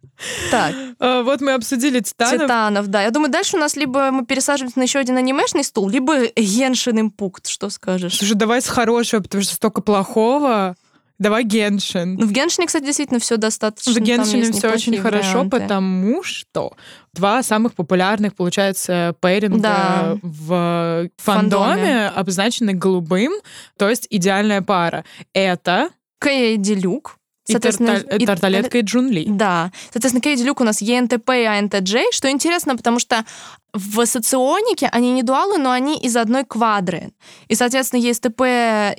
Так. 0.51 0.73
А, 0.99 1.23
вот 1.23 1.41
мы 1.41 1.53
обсудили 1.53 1.99
Титанов. 1.99 2.41
Титанов, 2.41 2.88
да. 2.88 3.03
Я 3.03 3.12
думаю, 3.12 3.32
дальше 3.32 3.58
у 3.58 3.60
нас 3.60 3.75
либо 3.75 4.12
мы 4.12 4.25
пересаживаемся 4.25 4.80
на 4.80 4.84
еще 4.84 4.99
один 4.99 5.17
анимешный 5.17 5.63
стул, 5.63 5.89
либо 5.89 6.27
Геншин 6.36 6.99
Импукт. 6.99 7.47
Что 7.47 7.69
скажешь? 7.69 8.17
Слушай, 8.17 8.36
давай 8.36 8.62
с 8.62 8.67
хорошего, 8.67 9.21
потому 9.21 9.43
что 9.43 9.56
столько 9.56 9.82
плохого. 9.82 10.75
Давай 11.19 11.43
Геншин. 11.43 12.15
Ну, 12.15 12.27
в 12.27 12.32
Геншине, 12.32 12.67
кстати, 12.67 12.86
действительно 12.86 13.19
все 13.19 13.38
достаточно. 13.38 13.91
В 13.91 13.99
Геншине 13.99 14.51
все 14.51 14.71
очень 14.71 14.97
хорошо, 14.99 15.39
варианты. 15.39 15.60
потому 15.60 16.23
что 16.23 16.73
два 17.13 17.41
самых 17.41 17.73
популярных, 17.73 18.36
получается, 18.36 19.15
пейринга 19.19 19.60
да. 19.62 20.17
в 20.21 21.10
фандоме, 21.17 21.73
фандоме 21.75 22.08
обозначены 22.10 22.73
голубым, 22.73 23.34
то 23.77 23.89
есть 23.89 24.06
идеальная 24.12 24.62
пара. 24.62 25.06
Это 25.34 25.89
Кейди 26.21 26.75
Люк, 26.75 27.16
Соответственно, 27.49 27.97
и, 27.97 28.25
Тарталетка 28.25 28.77
и, 28.77 28.81
и 28.81 28.83
Джунли. 28.83 29.25
Да. 29.27 29.71
Соответственно, 29.91 30.21
Кейди 30.21 30.43
Люк 30.43 30.62
у 30.62 30.63
нас 30.63 30.81
ЕНТП 30.81 31.29
и 31.29 31.43
АНТД, 31.43 31.97
что 32.12 32.29
интересно, 32.29 32.75
потому 32.75 32.99
что 32.99 33.25
в 33.73 34.05
соционике 34.05 34.89
они 34.91 35.12
не 35.13 35.23
дуалы, 35.23 35.57
но 35.57 35.71
они 35.71 35.97
из 35.97 36.15
одной 36.15 36.43
квадры. 36.45 37.12
И, 37.47 37.55
соответственно, 37.55 38.01
ЕСТП 38.01 38.41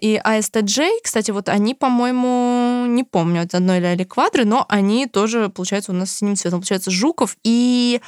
и 0.01 0.21
АСТД, 0.23 1.03
кстати, 1.03 1.31
вот 1.31 1.49
они, 1.49 1.75
по-моему, 1.75 2.87
не 2.87 3.05
помню, 3.05 3.43
это 3.43 3.59
одной 3.59 3.79
или 3.79 4.05
квадры, 4.05 4.45
но 4.45 4.65
они 4.69 5.07
тоже, 5.07 5.49
получается, 5.49 5.93
у 5.93 5.95
нас 5.95 6.13
синим 6.13 6.37
цветом. 6.37 6.61
Получается, 6.61 6.91
Жуков 6.91 7.37
и 7.43 8.01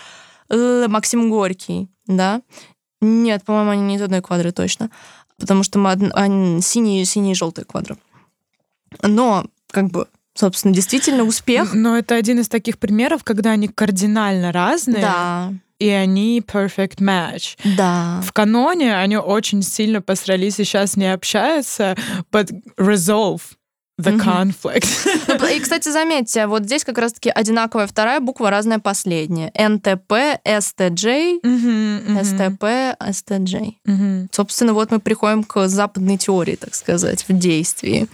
э, 0.48 0.86
Максим 0.88 1.28
Горький, 1.30 1.88
да? 2.06 2.40
Нет, 3.00 3.44
по-моему, 3.44 3.70
они 3.70 3.82
не 3.82 3.96
из 3.96 4.02
одной 4.02 4.20
квадры 4.22 4.52
точно. 4.52 4.90
Потому 5.38 5.62
что 5.62 5.78
мы 5.78 5.90
од... 5.92 5.98
они, 6.14 6.60
синие, 6.60 7.04
синие 7.04 7.32
и 7.32 7.36
желтые 7.36 7.64
квадры. 7.64 7.96
Но, 9.02 9.46
как 9.70 9.88
бы, 9.88 10.08
собственно, 10.40 10.74
действительно 10.74 11.24
успех. 11.24 11.74
Но 11.74 11.96
это 11.96 12.14
один 12.14 12.40
из 12.40 12.48
таких 12.48 12.78
примеров, 12.78 13.22
когда 13.24 13.50
они 13.50 13.68
кардинально 13.68 14.52
разные. 14.52 15.02
Да. 15.02 15.52
И 15.78 15.88
они 15.88 16.40
perfect 16.40 16.98
match. 16.98 17.56
Да. 17.76 18.20
В 18.22 18.32
каноне 18.32 18.96
они 18.96 19.16
очень 19.16 19.62
сильно 19.62 20.02
посрались 20.02 20.58
и 20.58 20.64
сейчас 20.64 20.96
не 20.96 21.12
общаются, 21.12 21.96
but 22.32 22.50
resolve 22.76 23.40
the 23.98 24.18
conflict. 24.18 24.86
Ну, 25.40 25.46
и, 25.46 25.60
кстати, 25.60 25.88
заметьте, 25.90 26.46
вот 26.46 26.64
здесь 26.64 26.84
как 26.84 26.98
раз-таки 26.98 27.30
одинаковая 27.30 27.86
вторая 27.86 28.20
буква, 28.20 28.50
разная 28.50 28.78
последняя. 28.78 29.52
НТП, 29.54 30.40
СТЖ, 30.44 31.40
СТП, 32.24 32.64
СТЖ. 33.12 33.54
Собственно, 34.32 34.72
вот 34.74 34.90
мы 34.90 35.00
приходим 35.00 35.44
к 35.44 35.68
западной 35.68 36.18
теории, 36.18 36.56
так 36.56 36.74
сказать, 36.74 37.24
в 37.28 37.32
действии. 37.38 38.08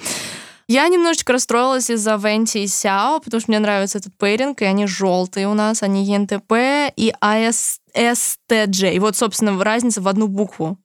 Я 0.69 0.89
немножечко 0.89 1.33
расстроилась 1.33 1.91
из-за 1.91 2.17
Венти 2.17 2.59
и 2.59 2.67
Сяо, 2.67 3.21
потому 3.21 3.41
что 3.41 3.51
мне 3.51 3.61
нравится 3.61 3.99
этот 3.99 4.17
пейринг, 4.19 4.63
и 4.63 4.65
они 4.65 4.87
желтые 4.87 5.49
у 5.49 5.55
нас, 5.55 5.83
они 5.85 6.05
ЕНТП 6.05 6.93
и 6.97 7.15
АСТДЖ. 7.21 8.85
И 8.93 8.99
вот, 8.99 9.17
собственно, 9.17 9.63
разница 9.63 10.01
в 10.01 10.09
одну 10.09 10.27
букву. 10.27 10.77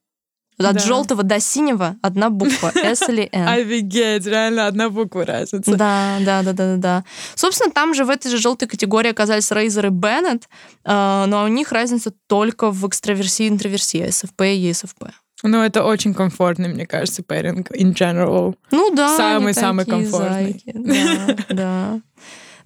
От 0.59 0.75
да. 0.75 0.79
желтого 0.79 1.23
до 1.23 1.39
синего 1.39 1.95
одна 2.03 2.29
буква, 2.29 2.71
S 2.75 3.09
или 3.09 3.27
N. 3.31 3.47
Офигеть, 3.47 4.27
реально 4.27 4.67
одна 4.67 4.89
буква 4.89 5.25
разница. 5.25 5.75
Да, 5.75 6.17
да, 6.19 6.43
да, 6.43 6.53
да, 6.53 6.75
да. 6.77 7.03
Собственно, 7.33 7.71
там 7.71 7.95
же 7.95 8.05
в 8.05 8.11
этой 8.11 8.29
же 8.29 8.37
желтой 8.37 8.67
категории 8.67 9.09
оказались 9.09 9.51
Razer 9.51 9.87
и 9.87 9.89
Bennett, 9.89 10.43
э, 10.85 11.25
но 11.27 11.43
у 11.43 11.47
них 11.47 11.71
разница 11.71 12.13
только 12.27 12.69
в 12.69 12.87
экстраверсии 12.87 13.45
и 13.45 13.49
интроверсии, 13.49 14.05
SFP 14.07 14.55
и 14.55 14.69
ESFP. 14.69 15.09
Ну, 15.43 15.61
это 15.61 15.83
очень 15.83 16.13
комфортный, 16.13 16.69
мне 16.69 16.85
кажется, 16.85 17.23
пэринг 17.23 17.71
in 17.71 17.93
general. 17.93 18.55
Ну 18.71 18.93
да. 18.93 19.15
Самый-самый 19.17 19.85
комфортный. 19.85 20.61
Зайки. 20.65 20.73
Да, 21.47 21.53
да. 21.53 22.01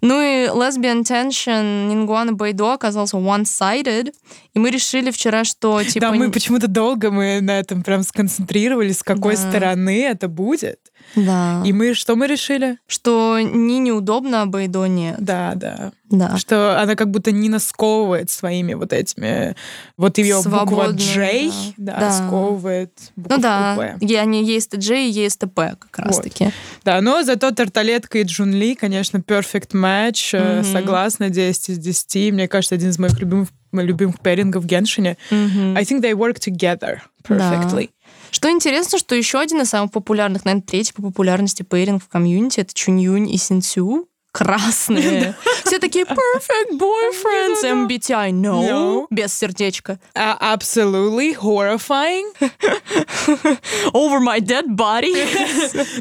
Ну 0.01 0.21
и 0.21 0.47
Lesbian 0.47 1.01
Tension 1.03 1.88
Нингуана 1.88 2.33
Байдо 2.33 2.73
оказался 2.73 3.17
one-sided, 3.17 4.13
и 4.53 4.59
мы 4.59 4.69
решили 4.69 5.09
вчера, 5.09 5.43
что 5.43 5.81
типа... 5.83 6.07
Да, 6.07 6.11
мы 6.11 6.29
почему-то 6.29 6.67
долго 6.67 7.11
мы 7.11 7.39
на 7.41 7.59
этом 7.59 7.81
прям 7.81 8.03
сконцентрировались, 8.03 8.99
с 8.99 9.03
какой 9.03 9.35
да. 9.35 9.49
стороны 9.49 10.03
это 10.03 10.27
будет. 10.27 10.79
Да. 11.15 11.62
И 11.65 11.73
мы 11.73 11.93
что 11.93 12.15
мы 12.15 12.28
решили? 12.28 12.78
Что 12.88 13.39
ни 13.39 13.80
неудобно, 13.80 14.45
Байдо 14.47 14.86
нет. 14.86 15.15
Да, 15.19 15.54
да. 15.56 15.91
Да. 16.10 16.38
Что 16.38 16.80
она 16.80 16.95
как 16.95 17.10
будто 17.10 17.32
не 17.32 17.49
насковывает 17.49 18.30
своими 18.30 18.73
вот 18.73 18.93
этими... 18.93 19.56
Вот 19.97 20.17
ее 20.17 20.41
буква 20.43 20.93
J, 20.93 21.51
да, 21.78 21.99
да, 21.99 22.12
сковывает 22.12 22.91
букву 23.15 23.38
Ну 23.38 23.41
да, 23.41 23.97
P. 23.99 24.17
они 24.17 24.45
есть 24.45 24.78
J 24.78 25.08
и 25.08 25.10
есть 25.10 25.39
P 25.39 25.75
как 25.80 25.97
раз-таки. 25.97 26.45
Вот. 26.45 26.54
Да, 26.84 27.01
но 27.01 27.23
зато 27.23 27.51
Тарталетка 27.51 28.19
и 28.19 28.23
Чжун 28.23 28.53
Ли, 28.54 28.75
конечно, 28.75 29.17
perfect 29.17 29.71
match, 29.73 30.34
mm-hmm. 30.34 30.71
согласна, 30.71 31.30
10 31.30 31.69
из 31.69 31.78
10. 31.80 32.34
Мне 32.34 32.47
кажется, 32.47 32.75
один 32.75 32.89
из 32.89 32.99
моих 32.99 33.19
любимых 33.19 33.49
любимых 33.71 34.19
пейрингов 34.19 34.63
в 34.63 34.67
Геншине. 34.67 35.17
Mm-hmm. 35.32 35.78
I 35.78 35.84
think 35.84 36.01
they 36.01 36.13
work 36.13 36.39
together 36.39 37.01
perfectly. 37.23 37.88
Да. 37.88 37.94
Что 38.35 38.51
интересно, 38.51 38.97
что 38.97 39.15
еще 39.15 39.39
один 39.39 39.61
из 39.61 39.69
самых 39.69 39.93
популярных, 39.93 40.43
наверное, 40.43 40.67
третий 40.67 40.91
по 40.91 41.01
популярности 41.01 41.63
пейринг 41.63 42.03
в 42.03 42.09
комьюнити 42.09 42.59
это 42.59 42.73
Чунь 42.73 43.05
Юнь 43.05 43.29
и 43.29 43.37
Синцю 43.37 44.09
красные. 44.35 45.33
Все 45.63 45.79
такие 45.79 46.03
perfect 46.03 46.77
boyfriends, 46.77 47.63
MBTI, 47.63 48.31
no, 48.31 49.07
без 49.09 49.33
сердечка. 49.33 49.97
Absolutely 50.13 51.37
horrifying. 51.37 52.25
Over 53.93 54.19
my 54.19 54.41
dead 54.41 54.67
body. 54.67 55.15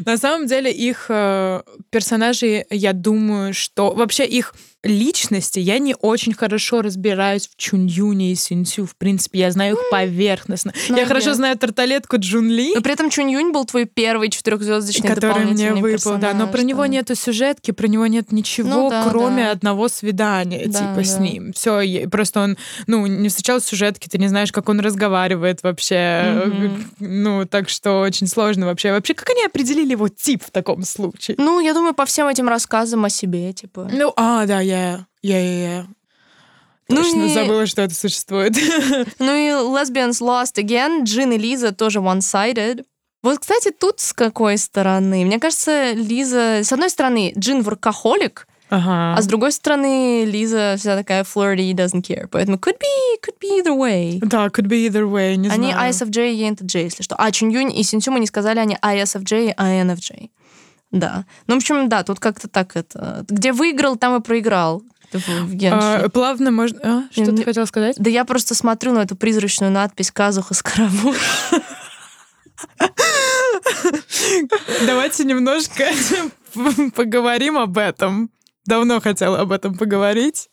На 0.05 0.17
самом 0.17 0.47
деле 0.47 0.69
их 0.69 1.05
э, 1.07 1.61
персонажи, 1.89 2.65
я 2.69 2.91
думаю, 2.91 3.53
что 3.53 3.93
вообще 3.93 4.25
их 4.25 4.53
личности 4.85 5.59
я 5.59 5.79
не 5.79 5.95
очень 5.99 6.33
хорошо 6.33 6.81
разбираюсь 6.81 7.47
в 7.47 7.55
Чуньюне 7.57 8.31
и 8.31 8.35
Синцю. 8.35 8.85
В 8.85 8.95
принципе, 8.95 9.39
я 9.39 9.51
знаю 9.51 9.75
их 9.75 9.79
поверхностно. 9.89 10.73
Ну, 10.89 10.97
я 10.97 11.05
хорошо 11.05 11.33
знаю 11.33 11.57
тарталетку 11.57 12.17
Джунли. 12.17 12.73
Но 12.75 12.81
при 12.81 12.93
этом 12.93 13.09
Чуньюнь 13.09 13.51
был 13.51 13.65
твой 13.65 13.85
первый 13.85 14.29
четырехзвездочный 14.29 15.09
Который 15.09 15.45
мне 15.45 15.73
выпал, 15.73 16.17
да. 16.17 16.33
Но 16.33 16.47
про 16.47 16.61
него 16.61 16.85
нету 16.85 17.15
сюжетки, 17.15 17.71
про 17.71 17.87
него 17.87 18.05
нет 18.07 18.24
ничего, 18.31 18.69
ну, 18.69 18.89
да, 18.89 19.07
кроме 19.09 19.45
да. 19.45 19.51
одного 19.51 19.87
свидания, 19.87 20.67
да, 20.67 20.79
типа, 20.79 20.95
да. 20.97 21.03
с 21.03 21.19
ним. 21.19 21.53
Все, 21.53 22.07
просто 22.09 22.41
он, 22.41 22.57
ну, 22.87 23.05
не 23.05 23.29
встречал 23.29 23.59
сюжетки, 23.59 24.07
ты 24.07 24.17
не 24.17 24.27
знаешь, 24.27 24.51
как 24.51 24.69
он 24.69 24.79
разговаривает 24.79 25.63
вообще. 25.63 25.95
Mm-hmm. 25.95 26.83
Ну, 26.99 27.45
так 27.45 27.69
что 27.69 28.01
очень 28.01 28.27
сложно 28.27 28.65
вообще. 28.65 28.91
Вообще, 28.91 29.13
как 29.13 29.29
они 29.29 29.43
определили 29.43 29.91
его 29.91 30.07
тип 30.07 30.43
в 30.43 30.51
таком 30.51 30.83
случае? 30.83 31.35
Ну, 31.37 31.59
я 31.59 31.73
думаю, 31.73 31.93
по 31.93 32.05
всем 32.05 32.27
этим 32.27 32.47
рассказам 32.49 33.05
о 33.05 33.09
себе, 33.09 33.53
типа. 33.53 33.89
Ну, 33.91 34.13
а, 34.15 34.45
да, 34.45 34.61
я 34.61 34.75
yeah, 34.75 35.05
yeah, 35.23 35.41
yeah, 35.41 35.81
yeah. 35.81 35.85
Точно 36.87 37.17
ну 37.17 37.25
и... 37.25 37.33
забыла, 37.33 37.65
что 37.65 37.81
это 37.81 37.95
существует. 37.95 38.53
ну 39.19 39.35
и 39.35 39.49
Lesbians 39.49 40.21
Lost 40.21 40.55
Again, 40.55 41.03
Джин 41.03 41.31
и 41.31 41.37
Лиза 41.37 41.71
тоже 41.71 41.99
one-sided. 41.99 42.85
Вот, 43.25 43.39
кстати, 43.39 43.71
тут 43.71 43.99
с 43.99 44.13
какой 44.13 44.59
стороны? 44.59 45.25
Мне 45.25 45.39
кажется, 45.39 45.93
Лиза... 45.93 46.63
С 46.63 46.71
одной 46.71 46.91
стороны, 46.91 47.33
Джин 47.35 47.63
воркохолик, 47.63 48.47
Ага. 48.69 49.15
А 49.17 49.21
с 49.21 49.25
другой 49.25 49.51
стороны, 49.51 50.25
Лиза 50.25 50.75
вся 50.77 50.95
такая 50.95 51.23
flirty, 51.23 51.71
doesn't 51.73 52.01
care. 52.01 52.27
Поэтому 52.27 52.57
could 52.57 52.77
be, 52.77 53.19
could 53.23 53.35
be 53.41 53.59
either 53.59 53.75
way. 53.75 54.19
Да, 54.21 54.47
could 54.47 54.67
be 54.67 54.87
either 54.87 55.09
way, 55.09 55.35
не 55.37 55.49
они 55.49 55.71
знаю. 55.71 55.79
Они 55.79 55.91
ISFJ 55.91 56.33
и 56.33 56.43
ENTJ, 56.43 56.83
если 56.83 57.03
что. 57.03 57.15
А 57.15 57.31
Чуньюнь 57.31 57.75
и 57.75 57.83
Синчу 57.83 58.11
мы 58.11 58.19
не 58.19 58.27
сказали, 58.27 58.59
они 58.59 58.77
ISFJ 58.81 59.51
и 59.51 59.53
INFJ. 59.53 60.29
Да. 60.91 61.25
Ну, 61.47 61.55
в 61.55 61.57
общем, 61.57 61.89
да, 61.89 62.03
тут 62.03 62.19
как-то 62.19 62.47
так 62.47 62.75
это... 62.75 63.25
Где 63.27 63.53
выиграл, 63.53 63.95
там 63.95 64.19
и 64.19 64.23
проиграл. 64.23 64.83
А, 65.71 66.09
плавно 66.09 66.51
можно... 66.51 66.79
А, 66.83 67.03
что 67.11 67.31
ты 67.31 67.43
хотела 67.43 67.65
сказать? 67.65 67.95
Да 67.97 68.09
я 68.09 68.25
просто 68.25 68.53
смотрю 68.55 68.93
на 68.93 68.99
эту 68.99 69.15
призрачную 69.15 69.71
надпись 69.71 70.11
«Казуха 70.11 70.53
Скоромуш». 70.53 71.17
Давайте 74.85 75.23
немножко 75.23 75.85
поговорим 76.95 77.57
об 77.57 77.77
этом. 77.77 78.29
Давно 78.65 78.99
хотела 78.99 79.39
об 79.41 79.51
этом 79.51 79.77
поговорить. 79.77 80.49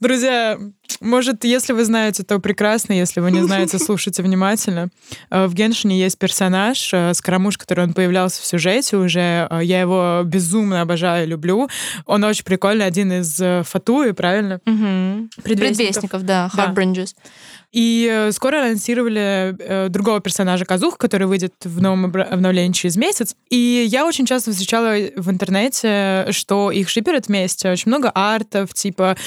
Друзья, 0.00 0.56
может, 1.00 1.42
если 1.42 1.72
вы 1.72 1.84
знаете, 1.84 2.22
то 2.22 2.38
прекрасно, 2.38 2.92
если 2.92 3.18
вы 3.18 3.32
не 3.32 3.42
знаете, 3.42 3.78
слушайте 3.80 4.22
внимательно. 4.22 4.90
Э, 5.28 5.46
в 5.46 5.54
Геншине 5.54 5.98
есть 5.98 6.18
персонаж, 6.18 6.90
э, 6.92 7.14
Скоромуш, 7.14 7.58
который 7.58 7.84
он 7.84 7.94
появлялся 7.94 8.40
в 8.40 8.46
сюжете 8.46 8.96
уже. 8.96 9.48
Э, 9.50 9.60
я 9.60 9.80
его 9.80 10.22
безумно 10.24 10.82
обожаю 10.82 11.24
и 11.26 11.28
люблю. 11.28 11.68
Он 12.06 12.22
очень 12.22 12.44
прикольный, 12.44 12.86
один 12.86 13.12
из 13.12 13.42
Фатуи, 13.66 14.12
правильно? 14.12 14.60
Угу. 14.66 15.42
Предвестников. 15.42 15.42
Предвестников, 15.44 16.22
да, 16.22 16.50
Heartbringers. 16.54 17.14
Да. 17.16 17.22
И 17.70 18.08
э, 18.10 18.32
скоро 18.32 18.62
анонсировали 18.62 19.54
э, 19.58 19.88
другого 19.90 20.20
персонажа 20.20 20.64
Казух, 20.64 20.96
который 20.96 21.26
выйдет 21.26 21.52
в 21.64 21.82
новом 21.82 22.06
обновлении 22.06 22.72
через 22.72 22.96
месяц. 22.96 23.36
И 23.50 23.86
я 23.90 24.06
очень 24.06 24.24
часто 24.24 24.52
встречала 24.52 24.94
в 25.16 25.30
интернете, 25.30 26.28
что 26.30 26.70
их 26.70 26.88
шиперят 26.88 27.28
вместе. 27.28 27.70
Очень 27.70 27.90
много 27.90 28.10
артов, 28.14 28.72
типа. 28.72 29.18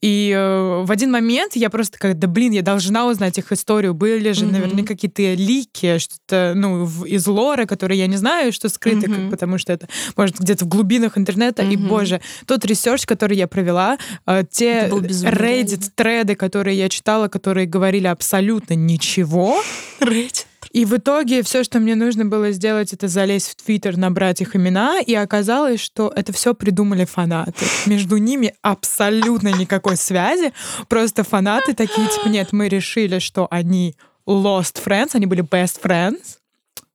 И 0.00 0.32
э, 0.34 0.82
в 0.82 0.90
один 0.90 1.10
момент 1.10 1.56
я 1.56 1.68
просто 1.68 1.98
как, 1.98 2.18
да 2.18 2.26
блин, 2.26 2.52
я 2.52 2.62
должна 2.62 3.06
узнать 3.06 3.36
их 3.36 3.52
историю. 3.52 3.92
Были 3.92 4.32
же, 4.32 4.46
mm-hmm. 4.46 4.52
наверное, 4.52 4.84
какие-то 4.84 5.34
лики, 5.34 5.98
что-то, 5.98 6.54
ну, 6.56 6.86
в, 6.86 7.04
из 7.04 7.26
лора, 7.26 7.66
которые 7.66 7.98
я 7.98 8.06
не 8.06 8.16
знаю, 8.16 8.52
что 8.54 8.70
скрыто, 8.70 9.08
mm-hmm. 9.08 9.22
как, 9.24 9.30
потому 9.30 9.58
что 9.58 9.74
это, 9.74 9.88
может, 10.16 10.38
где-то 10.38 10.64
в 10.64 10.68
глубинах 10.68 11.18
интернета. 11.18 11.64
Mm-hmm. 11.64 11.74
И, 11.74 11.76
боже, 11.76 12.22
тот 12.46 12.64
research, 12.64 13.04
который 13.04 13.36
я 13.36 13.46
провела, 13.46 13.98
э, 14.26 14.42
те 14.50 14.88
Reddit-треды, 14.88 16.34
которые 16.34 16.78
я 16.78 16.88
читала, 16.88 17.28
которые 17.28 17.66
говорят 17.66 17.89
говорили 17.90 18.06
абсолютно 18.06 18.74
ничего. 18.74 19.60
И 20.72 20.84
в 20.84 20.96
итоге 20.96 21.42
все, 21.42 21.64
что 21.64 21.80
мне 21.80 21.96
нужно 21.96 22.24
было 22.24 22.52
сделать, 22.52 22.92
это 22.92 23.08
залезть 23.08 23.50
в 23.50 23.64
Твиттер, 23.64 23.96
набрать 23.96 24.40
их 24.40 24.54
имена, 24.54 25.00
и 25.00 25.12
оказалось, 25.14 25.80
что 25.80 26.12
это 26.14 26.32
все 26.32 26.54
придумали 26.54 27.04
фанаты. 27.04 27.64
Между 27.86 28.18
ними 28.18 28.54
абсолютно 28.62 29.48
никакой 29.48 29.96
связи. 29.96 30.52
Просто 30.88 31.24
фанаты 31.24 31.74
такие, 31.74 32.06
типа, 32.06 32.28
нет, 32.28 32.52
мы 32.52 32.68
решили, 32.68 33.18
что 33.18 33.48
они 33.50 33.96
lost 34.28 34.80
friends, 34.84 35.10
они 35.14 35.26
были 35.26 35.42
best 35.42 35.80
friends, 35.82 36.36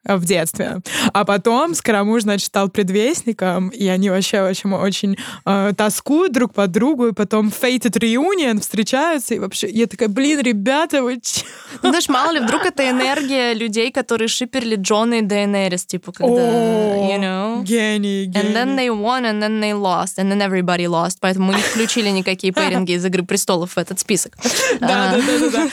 в 0.05 0.25
детстве. 0.25 0.77
А 1.13 1.25
потом 1.25 1.73
Скоромуш, 1.73 2.23
значит, 2.23 2.47
стал 2.47 2.69
предвестником, 2.69 3.69
и 3.69 3.87
они 3.87 4.09
вообще 4.09 4.41
очень, 4.41 4.71
очень 4.73 5.17
э, 5.45 5.73
тоскуют 5.75 6.31
друг 6.31 6.53
по 6.53 6.67
другу, 6.67 7.07
и 7.07 7.13
потом 7.13 7.47
Fated 7.49 7.99
Reunion 7.99 8.59
встречаются, 8.59 9.35
и 9.35 9.39
вообще 9.39 9.69
я 9.69 9.87
такая, 9.87 10.09
блин, 10.09 10.39
ребята, 10.41 11.01
вы 11.01 11.19
че? 11.21 11.43
Ну, 11.81 11.89
знаешь, 11.89 12.09
мало 12.09 12.31
ли, 12.31 12.39
вдруг 12.39 12.65
это 12.65 12.87
энергия 12.89 13.53
людей, 13.53 13.91
которые 13.91 14.27
шиперли 14.27 14.75
Джона 14.75 15.15
и 15.15 15.21
Дейенерис, 15.21 15.85
типа, 15.85 16.11
когда, 16.11 16.33
oh, 16.33 17.09
you 17.09 17.19
know? 17.19 17.63
Гений, 17.63 18.25
гений. 18.25 18.49
And 18.49 18.55
then 18.55 18.75
they 18.75 18.89
won, 18.89 19.25
and 19.25 19.41
then 19.41 19.59
they 19.59 19.73
lost, 19.73 20.17
and 20.17 20.31
then 20.31 20.41
everybody 20.41 20.87
lost, 20.87 21.17
поэтому 21.19 21.47
мы 21.47 21.55
не 21.55 21.61
включили 21.61 22.09
никакие 22.09 22.53
пейринги 22.53 22.93
из 22.93 23.05
«Игры 23.05 23.23
престолов» 23.23 23.71
в 23.75 23.77
этот 23.77 23.99
список. 23.99 24.37
Да, 24.79 25.15
да, 25.17 25.39
да, 25.39 25.49
да. 25.49 25.69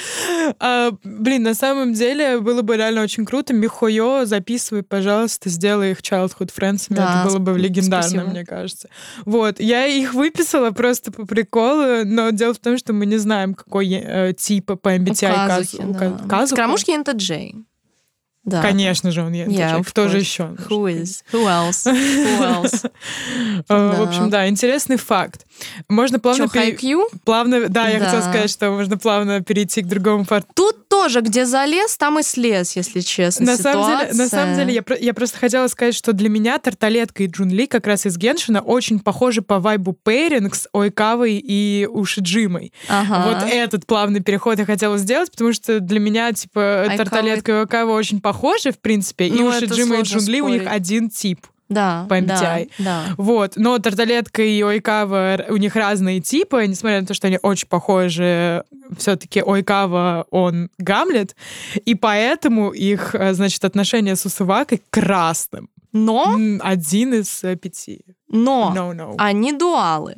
А, 0.58 0.90
блин, 1.04 1.42
на 1.42 1.54
самом 1.54 1.92
деле 1.92 2.38
было 2.40 2.62
бы 2.62 2.76
реально 2.76 3.02
очень 3.02 3.24
круто. 3.24 3.52
Михойо 3.52 4.21
записывай, 4.24 4.82
пожалуйста, 4.82 5.48
сделай 5.48 5.92
их 5.92 6.00
childhood 6.00 6.50
friends. 6.56 6.86
Да, 6.88 7.22
это 7.22 7.28
было 7.28 7.38
бы 7.38 7.58
легендарно, 7.58 8.08
спасибо. 8.08 8.30
мне 8.30 8.44
кажется. 8.44 8.88
Вот, 9.24 9.60
я 9.60 9.86
их 9.86 10.14
выписала 10.14 10.70
просто 10.70 11.12
по 11.12 11.26
приколу, 11.26 12.04
но 12.04 12.30
дело 12.30 12.54
в 12.54 12.58
том, 12.58 12.78
что 12.78 12.92
мы 12.92 13.06
не 13.06 13.18
знаем, 13.18 13.54
какой 13.54 13.88
э, 13.90 14.32
тип 14.36 14.66
по 14.80 14.96
MBTI 14.96 15.48
Казухи, 15.48 15.82
да. 15.82 16.18
Казухи. 16.28 16.54
Скоромушки 16.54 16.90
это 16.90 17.12
Джей. 17.12 17.56
Да. 18.44 18.60
Конечно 18.60 19.12
же, 19.12 19.22
он 19.22 19.32
енточек. 19.32 19.60
Yeah, 19.60 19.84
Кто 19.84 20.08
же 20.08 20.18
еще? 20.18 20.54
Who 20.68 20.84
is? 20.92 21.22
Who 21.32 21.44
else? 21.46 21.86
Who 21.86 22.40
else? 22.62 22.90
Э, 23.58 23.60
Да. 23.68 23.92
В 23.92 24.02
общем, 24.02 24.30
да, 24.30 24.48
интересный 24.48 24.96
факт. 24.96 25.46
Можно 25.88 26.18
плавно... 26.18 26.48
Пере-? 26.48 27.06
Плавно, 27.24 27.68
да, 27.68 27.88
я 27.88 28.00
Да. 28.00 28.06
хотела 28.06 28.20
сказать, 28.22 28.50
что 28.50 28.70
можно 28.70 28.98
плавно 28.98 29.42
перейти 29.42 29.82
к 29.82 29.86
другому 29.86 30.24
факту. 30.24 30.50
Тут 30.54 30.88
тоже, 30.88 31.20
где 31.20 31.46
залез, 31.46 31.96
там 31.96 32.18
и 32.18 32.22
слез, 32.24 32.74
если 32.74 33.00
честно. 33.00 33.46
На 33.46 33.56
самом, 33.56 33.98
деле, 33.98 34.12
на 34.12 34.28
самом 34.28 34.56
деле, 34.56 34.74
я, 34.74 34.96
я 34.96 35.14
просто 35.14 35.38
хотела 35.38 35.68
сказать, 35.68 35.94
что 35.94 36.12
для 36.12 36.28
меня 36.28 36.58
Тарталетка 36.58 37.22
и 37.22 37.26
Джунли 37.28 37.66
как 37.66 37.86
раз 37.86 38.06
из 38.06 38.16
Геншина 38.18 38.60
очень 38.60 38.98
похожи 38.98 39.40
по 39.42 39.60
вайбу 39.60 39.92
пейринг 39.92 40.54
с 40.54 40.68
Ойкавой 40.72 41.38
и 41.42 41.86
Ушиджимой. 41.90 42.72
Ага. 42.88 43.24
Вот 43.28 43.50
этот 43.52 43.86
плавный 43.86 44.20
переход 44.20 44.58
я 44.58 44.66
хотела 44.66 44.98
сделать, 44.98 45.30
потому 45.30 45.52
что 45.52 45.78
для 45.80 46.00
меня, 46.00 46.32
типа, 46.32 46.86
Тарталетка 46.96 47.52
и 47.52 47.54
Ойкава 47.54 47.92
очень 47.92 48.20
похожи, 48.20 48.31
в 48.72 48.78
принципе, 48.78 49.26
и 49.26 49.32
Ну, 49.32 49.50
это 49.50 49.66
Ушиджима 49.66 49.94
и 49.94 50.04
сложно 50.04 50.18
Джунли 50.18 50.40
у 50.40 50.48
них 50.48 50.62
один 50.66 51.10
тип. 51.10 51.46
да, 51.68 52.06
по 52.08 52.20
да, 52.20 52.60
MBTI. 52.60 52.70
да. 52.78 53.04
Вот, 53.16 53.52
но 53.56 53.78
Тарталетка 53.78 54.42
и 54.42 54.62
Ойкава, 54.62 55.46
у 55.48 55.56
них 55.56 55.74
разные 55.76 56.20
типы, 56.20 56.66
несмотря 56.66 57.00
на 57.00 57.06
то, 57.06 57.14
что 57.14 57.28
они 57.28 57.38
очень 57.42 57.68
похожи, 57.68 58.62
все-таки 58.98 59.42
Ойкава, 59.42 60.26
он 60.30 60.68
Гамлет, 60.78 61.34
и 61.86 61.94
поэтому 61.94 62.70
их, 62.70 63.14
э, 63.14 63.32
значит, 63.32 63.64
отношения 63.64 64.16
с 64.16 64.26
Усувакой 64.26 64.82
красным. 64.90 65.70
Но, 65.92 66.38
Один 66.60 67.14
из 67.14 67.44
э, 67.44 67.56
пяти. 67.56 68.04
но, 68.28 68.72
No, 68.74 68.94
no. 68.94 69.14
они 69.18 69.52
дуалы. 69.52 70.16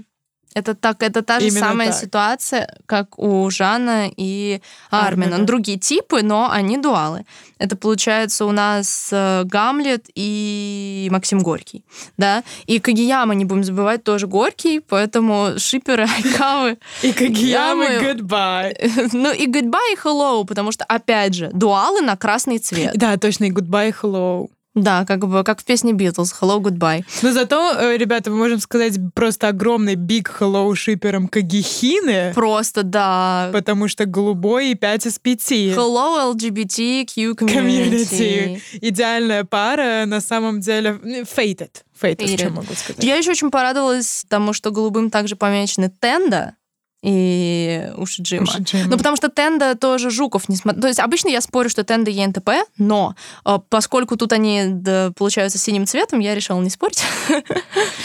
Это 0.54 0.74
так, 0.74 1.02
это 1.02 1.22
та 1.22 1.40
же 1.40 1.48
Именно 1.48 1.66
самая 1.66 1.90
так. 1.90 2.00
ситуация, 2.00 2.78
как 2.86 3.18
у 3.18 3.50
Жана 3.50 4.08
и 4.16 4.60
Армина. 4.90 5.26
Армина. 5.26 5.46
Другие 5.46 5.78
типы, 5.78 6.22
но 6.22 6.48
они 6.50 6.78
дуалы. 6.78 7.24
Это 7.58 7.76
получается 7.76 8.44
у 8.44 8.52
нас 8.52 9.08
э, 9.10 9.42
Гамлет 9.44 10.06
и 10.14 11.08
Максим 11.10 11.40
Горький, 11.40 11.84
да. 12.16 12.44
И 12.66 12.78
Кагияма, 12.78 13.34
не 13.34 13.44
будем 13.44 13.64
забывать, 13.64 14.04
тоже 14.04 14.26
Горький, 14.26 14.80
поэтому 14.80 15.54
шиперы 15.58 16.04
Айкавы. 16.16 16.78
И 17.02 17.12
Кагиямы 17.12 17.98
goodbye. 18.00 19.10
Ну 19.12 19.32
и 19.32 19.46
goodbye 19.46 19.92
и 19.92 19.96
hello, 19.96 20.44
потому 20.44 20.72
что, 20.72 20.84
опять 20.84 21.34
же, 21.34 21.50
дуалы 21.52 22.00
на 22.00 22.16
красный 22.16 22.58
цвет. 22.58 22.92
Да, 22.94 23.16
точно, 23.16 23.46
и 23.46 23.50
goodbye, 23.50 23.94
hello. 24.02 24.48
Да, 24.74 25.04
как 25.04 25.26
бы 25.26 25.44
как 25.44 25.60
в 25.60 25.64
песне 25.64 25.92
Beatles 25.92 26.32
Hello, 26.40 26.60
goodbye. 26.60 27.04
Но 27.22 27.32
зато, 27.32 27.74
э, 27.78 27.96
ребята, 27.96 28.30
мы 28.30 28.36
можем 28.38 28.58
сказать 28.58 28.94
просто 29.14 29.48
огромный 29.48 29.94
big 29.94 30.26
hello 30.40 30.74
шипером 30.74 31.28
Кагихины, 31.28 32.32
Просто 32.34 32.82
да. 32.82 33.50
потому 33.52 33.86
что 33.86 34.04
голубой 34.04 34.70
и 34.70 34.74
5 34.74 35.06
из 35.06 35.18
5. 35.20 35.52
Hello, 35.76 36.34
LGBTQ 36.34 37.36
community. 37.36 37.54
Комьюнити. 37.54 38.62
Идеальная 38.80 39.44
пара, 39.44 40.06
на 40.06 40.20
самом 40.20 40.60
деле, 40.60 40.98
fated. 41.36 41.70
Fated, 42.00 42.16
Fated. 42.18 42.38
что 42.38 42.50
могу 42.50 42.74
сказать. 42.74 43.04
Я 43.04 43.14
еще 43.16 43.30
очень 43.30 43.50
порадовалась 43.50 44.24
тому, 44.28 44.52
что 44.52 44.72
голубым 44.72 45.10
также 45.10 45.36
помечены 45.36 45.88
Тенда 46.00 46.56
и 47.04 47.92
Ушиджима. 47.98 48.44
Ушиджима. 48.44 48.88
Ну, 48.88 48.96
потому 48.96 49.16
что 49.16 49.28
Тенда 49.28 49.74
тоже 49.74 50.10
Жуков 50.10 50.48
не 50.48 50.56
смотрит. 50.56 50.80
То 50.80 50.88
есть 50.88 51.00
обычно 51.00 51.28
я 51.28 51.42
спорю, 51.42 51.68
что 51.68 51.84
Тенда 51.84 52.10
и 52.10 52.26
НТП, 52.26 52.50
но 52.78 53.14
э, 53.44 53.58
поскольку 53.68 54.16
тут 54.16 54.32
они 54.32 54.62
да, 54.68 55.12
получаются 55.14 55.58
синим 55.58 55.86
цветом, 55.86 56.20
я 56.20 56.34
решила 56.34 56.60
не 56.62 56.70
спорить. 56.70 57.02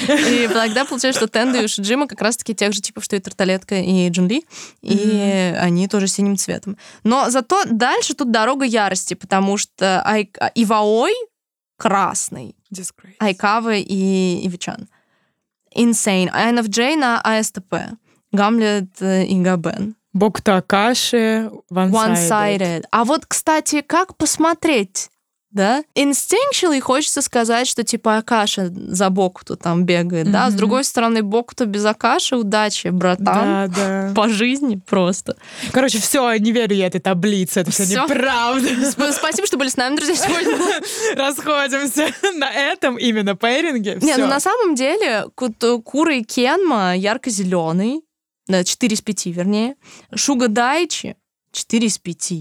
И 0.07 0.49
тогда 0.51 0.83
получается, 0.83 1.21
что 1.21 1.27
Тенда 1.27 1.61
и 1.61 1.65
Ушиджима 1.65 2.07
как 2.07 2.21
раз-таки 2.21 2.53
тех 2.53 2.73
же 2.73 2.81
типов, 2.81 3.05
что 3.05 3.15
и 3.15 3.19
Тарталетка 3.19 3.75
и 3.75 4.09
Джунли, 4.09 4.43
и 4.81 5.55
они 5.57 5.87
тоже 5.87 6.07
синим 6.07 6.35
цветом. 6.35 6.77
Но 7.03 7.29
зато 7.29 7.63
дальше 7.65 8.15
тут 8.15 8.31
дорога 8.31 8.65
ярости, 8.65 9.13
потому 9.13 9.55
что 9.57 10.05
Ай- 10.05 10.31
Иваой 10.55 11.13
красный. 11.77 12.55
Айкава 13.19 13.75
и 13.75 14.45
Ивичан. 14.45 14.89
Insane. 15.75 16.29
INFJ 16.33 16.97
на 16.97 17.21
АСТП. 17.21 17.75
Гамлет 18.31 18.89
э, 19.01 19.25
и 19.25 19.35
Габен. 19.39 19.95
Бокта 20.13 20.57
Акаши, 20.57 21.51
one-sided. 21.71 21.91
One-sided. 21.91 22.83
А 22.91 23.03
вот, 23.05 23.25
кстати, 23.27 23.81
как 23.81 24.15
посмотреть? 24.17 25.09
Да? 25.51 25.83
Instinctually 25.95 26.79
хочется 26.79 27.23
сказать, 27.23 27.67
что 27.67 27.83
типа 27.83 28.17
Акаша 28.17 28.69
за 28.71 29.09
Бокуту 29.09 29.55
там 29.55 29.83
бегает, 29.83 30.31
да? 30.31 30.51
С 30.51 30.53
другой 30.53 30.83
стороны, 30.83 31.23
Бокуту 31.23 31.65
без 31.65 31.83
Акаши, 31.85 32.35
удачи, 32.35 32.89
братан. 32.89 33.25
Да, 33.25 33.67
да. 33.67 34.13
По 34.15 34.29
жизни 34.29 34.75
просто. 34.75 35.37
Короче, 35.71 35.97
все, 35.99 36.35
не 36.35 36.51
верю 36.51 36.75
я 36.75 36.85
этой 36.85 37.01
таблице, 37.01 37.61
это 37.61 37.71
все 37.71 37.85
неправда. 37.85 38.67
Сп- 38.67 39.11
Спасибо, 39.11 39.47
что 39.47 39.57
были 39.57 39.69
с 39.69 39.77
нами, 39.77 39.95
друзья, 39.95 40.15
сегодня. 40.15 40.55
Расходимся 41.15 42.09
на 42.35 42.51
этом 42.51 42.97
именно 42.97 43.35
пейринге. 43.35 43.97
Не, 44.01 44.17
ну 44.17 44.27
на 44.27 44.39
самом 44.39 44.75
деле 44.75 45.25
Кура 45.35 46.13
и 46.15 46.23
Кенма 46.23 46.95
ярко-зеленый, 46.95 48.01
4 48.63 48.93
из 48.93 49.01
5, 49.01 49.25
вернее. 49.27 49.75
Шуга 50.15 50.47
Дайчи 50.47 51.15
4 51.51 51.87
из 51.87 51.97
5. 51.97 52.33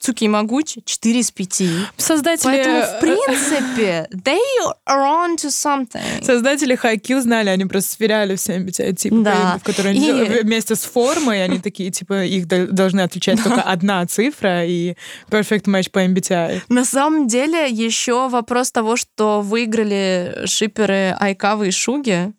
Цуки 0.00 0.28
Магучи 0.28 0.82
4 0.84 1.18
из 1.20 1.30
5. 1.30 1.62
Создатели... 1.96 2.44
Поэтому, 2.44 2.82
в 2.82 3.00
принципе, 3.00 4.06
they 4.12 4.38
are 4.86 5.02
on 5.02 5.36
to 5.36 5.48
something. 5.48 6.22
Создатели 6.22 6.74
Хайкью 6.74 7.22
знали, 7.22 7.48
они 7.48 7.64
просто 7.64 7.92
сверяли 7.94 8.36
все 8.36 8.58
MBTI 8.58 8.92
типы, 8.96 9.16
Да. 9.22 9.32
пейрингов, 9.32 9.62
которые 9.62 9.90
они 9.92 10.00
И- 10.00 10.04
делали 10.04 10.42
вместе 10.42 10.74
с 10.76 10.80
формой, 10.84 11.42
они 11.42 11.58
такие, 11.58 11.90
типа, 11.90 12.24
их 12.24 12.46
дол- 12.46 12.66
должны 12.66 13.00
отличать 13.00 13.42
только 13.42 13.62
одна 13.62 14.04
цифра 14.04 14.66
и 14.66 14.94
perfect 15.30 15.64
match 15.64 15.90
по 15.90 16.04
MBTI. 16.04 16.62
На 16.68 16.84
самом 16.84 17.26
деле, 17.26 17.66
еще 17.70 18.28
вопрос 18.28 18.72
того, 18.72 18.96
что 18.96 19.40
выиграли 19.40 20.42
шиперы 20.44 21.16
Айкавы 21.18 21.68
и 21.68 21.70
Шуги. 21.70 22.34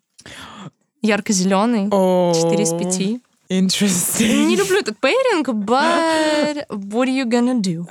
Ярко-зеленый. 1.05 1.87
О, 1.91 2.33
4 2.33 2.63
из 2.63 2.73
5. 2.73 3.21
Interesting. 3.49 4.45
Не 4.47 4.55
люблю 4.55 4.79
этот 4.79 4.97
пейринг, 4.99 5.49
but 5.49 6.65
what 6.69 7.05
are 7.07 7.15
you 7.15 7.25
gonna 7.25 7.59
do? 7.61 7.85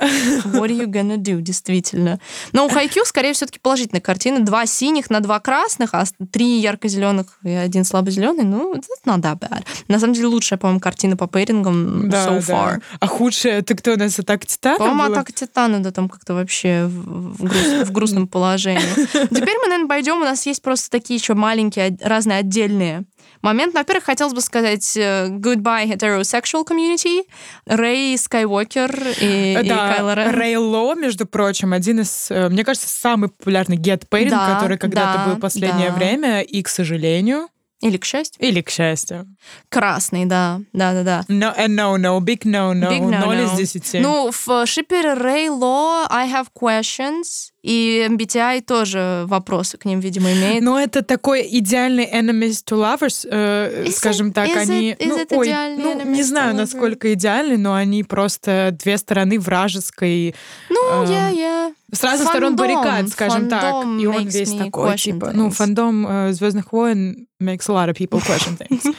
What 0.52 0.68
are 0.68 0.76
you 0.76 0.86
gonna 0.86 1.16
do, 1.16 1.40
действительно. 1.40 2.18
Но 2.52 2.66
у 2.66 2.68
Хайкю, 2.68 3.04
скорее, 3.04 3.32
все-таки 3.34 3.58
положительная 3.60 4.00
картина. 4.00 4.40
Два 4.44 4.66
синих 4.66 5.10
на 5.10 5.20
два 5.20 5.38
красных, 5.40 5.90
а 5.94 6.04
три 6.32 6.58
ярко-зеленых 6.60 7.38
и 7.44 7.50
один 7.50 7.84
слабо-зеленый. 7.84 8.44
Ну, 8.44 8.74
it's 8.74 8.84
not 9.06 9.20
that 9.20 9.38
bad. 9.38 9.64
На 9.88 9.98
самом 10.00 10.14
деле, 10.14 10.26
лучшая, 10.26 10.58
по-моему, 10.58 10.80
картина 10.80 11.16
по 11.16 11.26
пейрингам 11.26 12.08
Да, 12.10 12.26
so 12.28 12.44
да. 12.46 12.54
far. 12.54 12.82
А 13.00 13.06
худшее, 13.06 13.62
ты 13.62 13.74
кто 13.74 13.92
у 13.92 13.96
нас, 13.96 14.18
атака 14.18 14.46
Титана 14.46 14.78
По-моему, 14.78 15.12
атака 15.12 15.32
Титана, 15.32 15.82
да, 15.82 15.90
там 15.92 16.08
как-то 16.08 16.34
вообще 16.34 16.86
в, 16.86 17.36
в 17.38 17.44
груз- 17.44 17.84
в 17.84 17.92
грустном 17.92 18.26
положении. 18.26 18.82
Теперь 19.06 19.56
мы, 19.62 19.68
наверное, 19.68 19.88
пойдем. 19.88 20.16
У 20.16 20.24
нас 20.24 20.46
есть 20.46 20.62
просто 20.62 20.90
такие 20.90 21.18
еще 21.18 21.34
маленькие, 21.34 21.88
од- 21.92 22.02
разные 22.02 22.38
отдельные 22.38 23.04
моменты. 23.44 23.78
Во-первых, 23.78 24.04
хотелось 24.04 24.34
бы 24.34 24.40
сказать 24.40 24.96
э, 24.96 25.28
goodbye 25.28 25.86
heterosexual 25.86 26.66
community. 26.66 27.22
Рэй 27.66 28.18
Скайуокер 28.18 28.90
и, 29.20 29.58
и 29.62 29.68
Да, 29.68 29.94
Кайло 29.94 30.14
Рен. 30.14 30.30
Рэй 30.30 30.56
Ло, 30.56 30.94
между 30.94 31.26
прочим, 31.26 31.72
один 31.72 32.00
из, 32.00 32.30
э, 32.30 32.48
мне 32.48 32.64
кажется, 32.64 32.88
самый 32.88 33.28
популярный 33.28 33.76
get 33.76 34.08
pairing, 34.08 34.30
Да, 34.30 34.54
который 34.54 34.78
когда-то 34.78 35.18
да, 35.18 35.26
был 35.26 35.34
в 35.36 35.40
последнее 35.40 35.90
да. 35.90 35.94
время, 35.96 36.40
и, 36.42 36.62
к 36.62 36.68
сожалению, 36.68 37.48
Или, 37.80 37.98
к 37.98 38.04
счастью, 38.04 38.42
или 38.42 38.62
к 38.62 38.70
счастью. 38.70 39.26
красный, 39.68 40.24
да, 40.24 40.60
да-да-да. 40.72 41.24
No, 41.28 41.54
and 41.56 41.74
no, 41.76 41.96
no, 41.96 42.18
big 42.20 42.44
no, 42.44 42.72
no, 42.72 42.88
Big 42.90 43.02
no, 43.02 43.20
0 43.20 43.40
из 43.42 43.50
no. 43.52 43.56
10. 43.56 43.94
Ну, 44.00 44.30
в 44.32 44.66
шипере 44.66 45.14
Рэй 45.14 45.48
Ло 45.50 46.06
I 46.10 46.28
have 46.30 46.46
questions, 46.58 47.50
и 47.64 48.06
MBTI 48.10 48.60
тоже 48.60 49.24
вопросы 49.26 49.78
к 49.78 49.86
ним, 49.86 49.98
видимо, 50.00 50.30
имеет. 50.32 50.62
Но 50.62 50.78
это 50.78 51.02
такой 51.02 51.48
идеальный 51.50 52.04
enemies 52.04 52.62
to 52.62 52.76
lovers, 52.76 53.26
э, 53.30 53.84
Is 53.86 53.92
скажем 53.92 54.28
it- 54.28 54.32
так, 54.34 54.48
is 54.50 54.56
они, 54.58 54.92
it- 54.92 54.98
is 54.98 55.06
ну, 55.08 55.18
it 55.18 55.26
ой, 55.34 55.48
ну, 55.78 56.04
не 56.12 56.22
знаю, 56.22 56.54
насколько 56.54 57.12
идеальны, 57.14 57.56
но 57.56 57.72
они 57.74 58.04
просто 58.04 58.76
две 58.78 58.98
стороны 58.98 59.38
вражеской, 59.40 60.34
Ну, 60.68 61.04
я, 61.10 61.30
я. 61.30 61.72
с 61.90 62.02
разных 62.04 62.28
сторон 62.28 62.56
Фандом, 62.58 62.82
баррикад, 62.82 63.08
скажем 63.08 63.48
так, 63.48 63.84
и 63.98 64.06
он 64.06 64.26
весь 64.26 64.52
такой, 64.52 64.96
типа, 64.98 65.30
ну, 65.32 65.48
things. 65.48 65.52
фандом 65.52 66.32
Звездных 66.34 66.70
войн 66.72 67.26
makes 67.42 67.68
a 67.68 67.72
lot 67.72 67.88
of 67.88 67.96
people 67.96 68.20
question 68.20 68.56
things. 68.58 68.94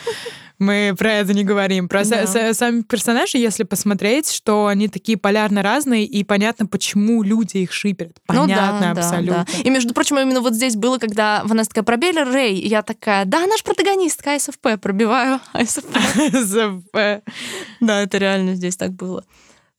Мы 0.57 0.95
про 0.97 1.13
это 1.15 1.33
не 1.33 1.43
говорим. 1.43 1.89
Про 1.89 2.05
Да. 2.05 2.23
са- 2.23 2.53
сами 2.53 2.81
персонажи, 2.81 3.37
если 3.37 3.63
посмотреть, 3.63 4.31
что 4.31 4.67
они 4.67 4.87
такие 4.87 5.17
полярно 5.17 5.61
разные, 5.61 6.05
и 6.05 6.23
понятно, 6.23 6.65
почему 6.65 7.23
люди 7.23 7.57
их 7.57 7.73
шиперят. 7.73 8.17
Ну 8.29 8.35
да, 8.47 8.55
Понятно 8.55 8.93
да, 8.95 9.01
абсолютно. 9.01 9.45
да. 9.51 9.59
И, 9.63 9.69
между 9.69 9.93
прочим, 9.93 10.17
именно 10.17 10.39
вот 10.41 10.53
здесь 10.53 10.75
было, 10.75 10.97
когда 10.97 11.41
Ванесса 11.43 11.69
такая, 11.69 11.83
пробили 11.83 12.19
Рэй, 12.19 12.55
и 12.57 12.67
я 12.67 12.83
такая, 12.83 13.25
да, 13.25 13.45
наш 13.47 13.63
протагонист, 13.63 14.25
АСФП, 14.25 14.79
пробиваю 14.81 15.39
АСФП. 15.53 15.85
Да, 17.81 18.01
это 18.01 18.17
реально 18.17 18.55
здесь 18.55 18.77
так 18.77 18.91
было. 18.93 19.23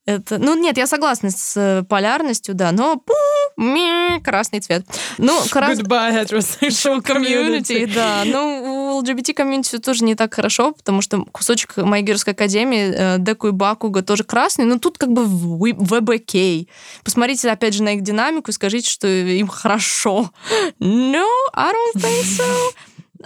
Это, 0.07 0.38
ну 0.38 0.54
нет, 0.57 0.78
я 0.78 0.86
согласна 0.86 1.30
с 1.30 1.57
э, 1.57 1.82
полярностью, 1.82 2.54
да, 2.54 2.70
но 2.70 2.94
пу, 2.96 3.12
ми, 3.57 4.20
красный 4.22 4.61
цвет. 4.61 4.86
Ну, 5.18 5.36
крас... 5.50 5.80
Goodbye, 5.80 6.24
heterosexual 6.24 7.02
community. 7.02 7.92
да. 7.92 8.22
Ну, 8.24 8.98
у 8.98 9.02
LGBT 9.02 9.34
комьюнити 9.34 9.78
тоже 9.78 10.04
не 10.04 10.14
так 10.14 10.32
хорошо, 10.32 10.72
потому 10.72 11.02
что 11.02 11.24
кусочек 11.32 11.76
моей 11.78 12.04
геройской 12.04 12.34
академии, 12.34 12.94
э, 12.94 13.16
Деку 13.18 13.48
и 13.48 13.50
Бакуга 13.50 14.02
тоже 14.02 14.22
красный, 14.22 14.64
но 14.64 14.78
тут 14.78 14.96
как 14.96 15.11
бы 15.11 15.24
ВБК. 15.26 16.68
Посмотрите, 17.02 17.50
опять 17.50 17.74
же, 17.74 17.82
на 17.82 17.94
их 17.94 18.02
динамику 18.02 18.50
и 18.50 18.54
скажите, 18.54 18.88
что 18.88 19.09
им 19.09 19.48
хорошо. 19.48 20.30
No, 20.78 21.26
I 21.52 21.72
don't 21.72 22.00
think 22.00 22.22
so. 22.22 22.44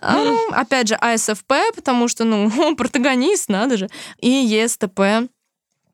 А, 0.00 0.24
опять 0.52 0.88
же, 0.88 0.94
АСФП, 0.94 1.52
потому 1.74 2.08
что, 2.08 2.24
ну, 2.24 2.74
протагонист, 2.76 3.50
надо 3.50 3.76
же. 3.76 3.88
И 4.18 4.30
ЕСТП 4.30 5.28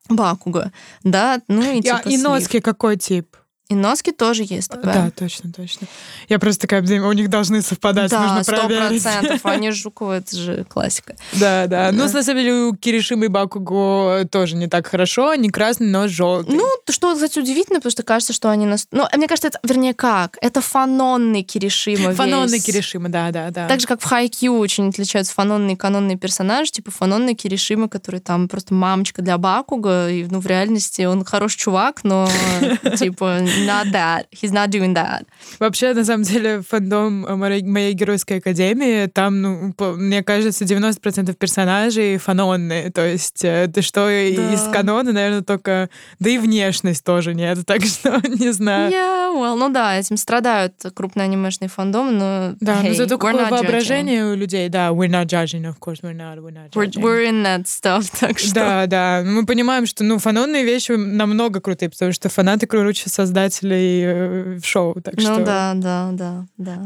Бакуга. 0.09 0.73
Да, 1.05 1.41
ну 1.49 1.63
и 1.63 1.83
типа 1.83 2.03
И 2.09 2.17
носки 2.19 2.61
какой 2.61 2.97
тип? 2.97 3.37
И 3.69 3.75
носки 3.75 4.12
тоже 4.12 4.45
есть. 4.45 4.71
ТП. 4.71 4.85
Да, 4.85 5.11
точно, 5.11 5.51
точно. 5.53 5.89
Я 6.29 6.39
просто 6.39 6.69
такая, 6.69 6.83
у 7.03 7.12
них 7.12 7.29
должны 7.29 7.62
совпадать, 7.62 8.11
да, 8.11 8.23
нужно 8.23 8.45
проверить. 8.45 9.03
Да, 9.03 9.11
процентов. 9.11 9.41
Они 9.47 9.71
Жукова, 9.71 10.19
это 10.19 10.37
же 10.37 10.64
классика. 10.64 11.17
Да, 11.33 11.67
да. 11.67 11.91
Ну, 11.93 12.05
на 12.05 12.23
самом 12.23 12.41
деле, 12.41 12.53
у 12.53 12.77
Киришимы 12.77 13.27
и 13.27 13.29
Бакуго 13.29 14.27
тоже 14.31 14.57
не 14.57 14.69
так 14.69 14.87
хорошо. 14.87 15.31
Они 15.31 15.51
красный, 15.51 15.89
но 15.89 16.07
желтый. 16.09 16.55
Ну, 16.55 16.64
что, 16.89 17.14
кстати, 17.14 17.39
удивительно, 17.39 17.81
потому 17.81 17.91
что 17.91 18.03
кажется, 18.03 18.33
что 18.33 18.51
они... 18.51 18.67
Нас... 18.67 18.87
Ну, 18.93 19.05
мне 19.17 19.27
кажется, 19.27 19.49
это, 19.49 19.59
вернее, 19.64 19.95
как? 19.95 20.39
Это 20.41 20.61
фанонный 20.61 21.43
Киришима 21.43 22.12
Фанонный 22.12 22.61
Киришима, 22.61 23.09
да, 23.09 23.31
да, 23.31 23.51
да. 23.51 23.67
Так 23.67 23.81
же, 23.81 23.87
как 23.87 24.01
в 24.01 24.05
Хайкью 24.05 24.57
очень 24.59 24.89
отличаются 24.89 25.35
фанонные 25.35 25.75
и 25.75 25.77
канонные 25.77 26.17
персонажи, 26.17 26.71
типа 26.71 26.91
фанонный 26.91 27.35
Киришима, 27.35 27.89
который 27.89 28.21
там 28.21 28.49
просто 28.49 28.75
мамочка 28.75 29.23
для 29.23 29.39
Бакуга, 29.39 30.09
и, 30.09 30.25
ну, 30.25 30.41
в 30.41 30.47
реальности 30.47 31.03
он 31.03 31.25
хороший 31.25 31.59
чувак, 31.59 32.05
но, 32.05 32.29
типа, 32.97 33.41
not 33.65 33.93
that. 33.93 34.27
He's 34.33 34.53
not 34.53 34.71
doing 34.71 34.95
that. 34.95 35.27
Вообще, 35.59 35.95
на 35.95 36.05
самом 36.05 36.25
деле, 36.25 36.63
фандом 36.63 37.27
моей, 37.39 37.63
моей 37.63 37.93
геройской 37.93 38.39
академии, 38.39 39.07
там, 39.07 39.41
ну, 39.41 39.73
по, 39.73 39.93
мне 39.93 40.23
кажется, 40.23 40.65
90% 40.65 41.35
персонажей 41.35 42.19
фанонные. 42.19 42.91
То 42.91 43.07
есть 43.07 43.45
э, 43.45 43.69
ты 43.73 43.83
что, 43.83 44.07
да. 44.07 44.53
из 44.55 44.63
канона, 44.73 45.13
наверное, 45.13 45.43
только... 45.43 45.89
Да 46.19 46.31
и 46.31 46.39
внешность 46.39 47.05
тоже 47.05 47.35
нет, 47.35 47.59
так 47.67 47.85
что 47.85 48.21
не 48.29 48.53
знаю. 48.53 48.91
Yeah, 48.93 49.35
well, 49.35 49.57
ну 49.57 49.69
да, 49.69 49.99
этим 49.99 50.17
страдают 50.17 50.75
крупные 50.95 51.25
анимешные 51.25 51.69
фандомы, 51.69 52.13
но 52.13 52.55
Да, 52.61 52.83
hey, 52.83 52.89
но 52.89 52.95
зато 52.95 53.19
какое 53.19 53.49
воображение 53.49 54.21
judging. 54.21 54.33
у 54.33 54.37
людей. 54.37 54.69
Да, 54.69 54.91
we're 54.91 55.09
not 55.09 55.27
judging, 55.27 55.65
of 55.65 55.79
course, 55.79 56.01
we're 56.03 56.17
not, 56.17 56.39
we're 56.39 56.53
not 56.53 56.71
judging. 56.71 57.03
We're, 57.03 57.23
we're 57.23 57.29
in 57.29 57.43
that 57.45 57.67
stuff, 57.67 58.11
так 58.21 58.39
что... 58.39 58.55
Да, 58.55 58.87
да, 58.87 59.23
мы 59.25 59.47
понимаем, 59.47 59.87
что, 59.87 60.05
ну, 60.05 60.19
фанонные 60.19 60.65
вещи 60.65 60.93
намного 60.93 61.61
крутые, 61.61 61.91
потому 61.91 62.13
что 62.13 62.29
фанаты 62.29 62.67
круче 62.67 63.09
создателей 63.47 64.59
в 64.59 64.64
шоу, 64.64 64.94
так 65.03 65.14
ну, 65.16 65.20
что... 65.20 65.38
Ну 65.38 65.44
да, 65.44 65.72
да, 65.74 66.11
да, 66.12 66.47
да. 66.57 66.84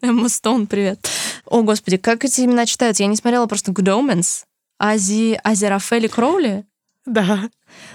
Эмма 0.02 0.28
Стоун, 0.28 0.66
привет. 0.66 1.08
О, 1.46 1.62
господи, 1.62 1.96
как 1.96 2.24
эти 2.24 2.42
имена 2.42 2.66
читаются? 2.66 3.02
Я 3.02 3.08
не 3.08 3.16
смотрела 3.16 3.46
просто 3.46 3.72
Good 3.72 3.88
Omens. 3.88 4.44
Ази, 4.78 5.38
Ази 5.42 5.66
Рафаэли 5.66 6.06
Кроули? 6.08 6.64
Да. 7.06 7.48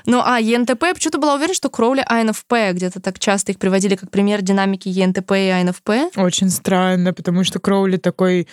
Ну, 0.05 0.21
а 0.23 0.39
ЕНТП, 0.39 0.83
я 0.83 0.93
почему-то 0.93 1.19
была 1.19 1.35
уверена, 1.35 1.53
что 1.53 1.69
Кроули 1.69 2.03
АНФП, 2.07 2.53
где-то 2.71 2.99
так 2.99 3.19
часто 3.19 3.51
их 3.51 3.59
приводили 3.59 3.95
как 3.95 4.09
пример 4.09 4.41
динамики 4.41 4.89
ЕНТП 4.89 5.31
и 5.33 5.49
АНФП. 5.49 6.17
Очень 6.17 6.49
странно, 6.49 7.13
потому 7.13 7.43
что 7.43 7.59
Кроули 7.59 7.97
такой 7.97 8.47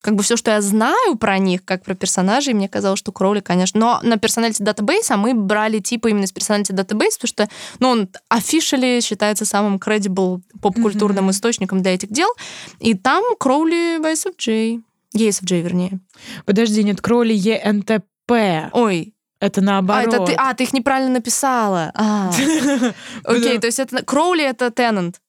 как 0.00 0.14
бы 0.14 0.22
все, 0.22 0.36
что 0.36 0.50
я 0.50 0.60
знаю 0.60 1.16
про 1.18 1.38
них, 1.38 1.64
как 1.64 1.82
про 1.82 1.94
персонажей, 1.94 2.54
мне 2.54 2.68
казалось, 2.68 2.98
что 2.98 3.12
Кроули, 3.12 3.40
конечно. 3.40 3.80
Но 3.80 4.00
на 4.02 4.14
Personality 4.14 4.62
Database 4.62 5.16
мы 5.16 5.34
брали 5.34 5.80
типа 5.80 6.08
именно 6.08 6.26
с 6.26 6.32
Personality 6.32 6.72
Database, 6.72 7.14
потому 7.20 7.24
что 7.24 7.48
ну, 7.80 7.88
он 7.88 8.08
officially 8.32 9.00
считается 9.00 9.44
самым 9.44 9.76
credible 9.76 10.40
поп-культурным 10.62 11.28
mm-hmm. 11.28 11.32
источником 11.32 11.82
для 11.82 11.94
этих 11.94 12.10
дел. 12.10 12.28
И 12.78 12.94
там 12.94 13.24
Кроули 13.38 13.98
в 13.98 14.04
ESFJ. 14.04 14.82
Вернее. 15.62 16.00
Подожди, 16.44 16.84
нет, 16.84 17.00
Кроули 17.00 17.34
ENTP. 17.34 18.70
Ой, 18.72 19.14
это 19.40 19.60
наоборот. 19.60 20.14
А, 20.14 20.16
это 20.16 20.26
ты, 20.26 20.34
а, 20.36 20.54
ты 20.54 20.64
их 20.64 20.72
неправильно 20.72 21.14
написала. 21.14 21.92
А. 21.94 22.30
Окей, 23.24 23.58
то 23.58 23.66
есть 23.66 23.78
это 23.78 24.04
Кроули 24.04 24.44
это 24.44 24.70
Теннант. 24.70 25.20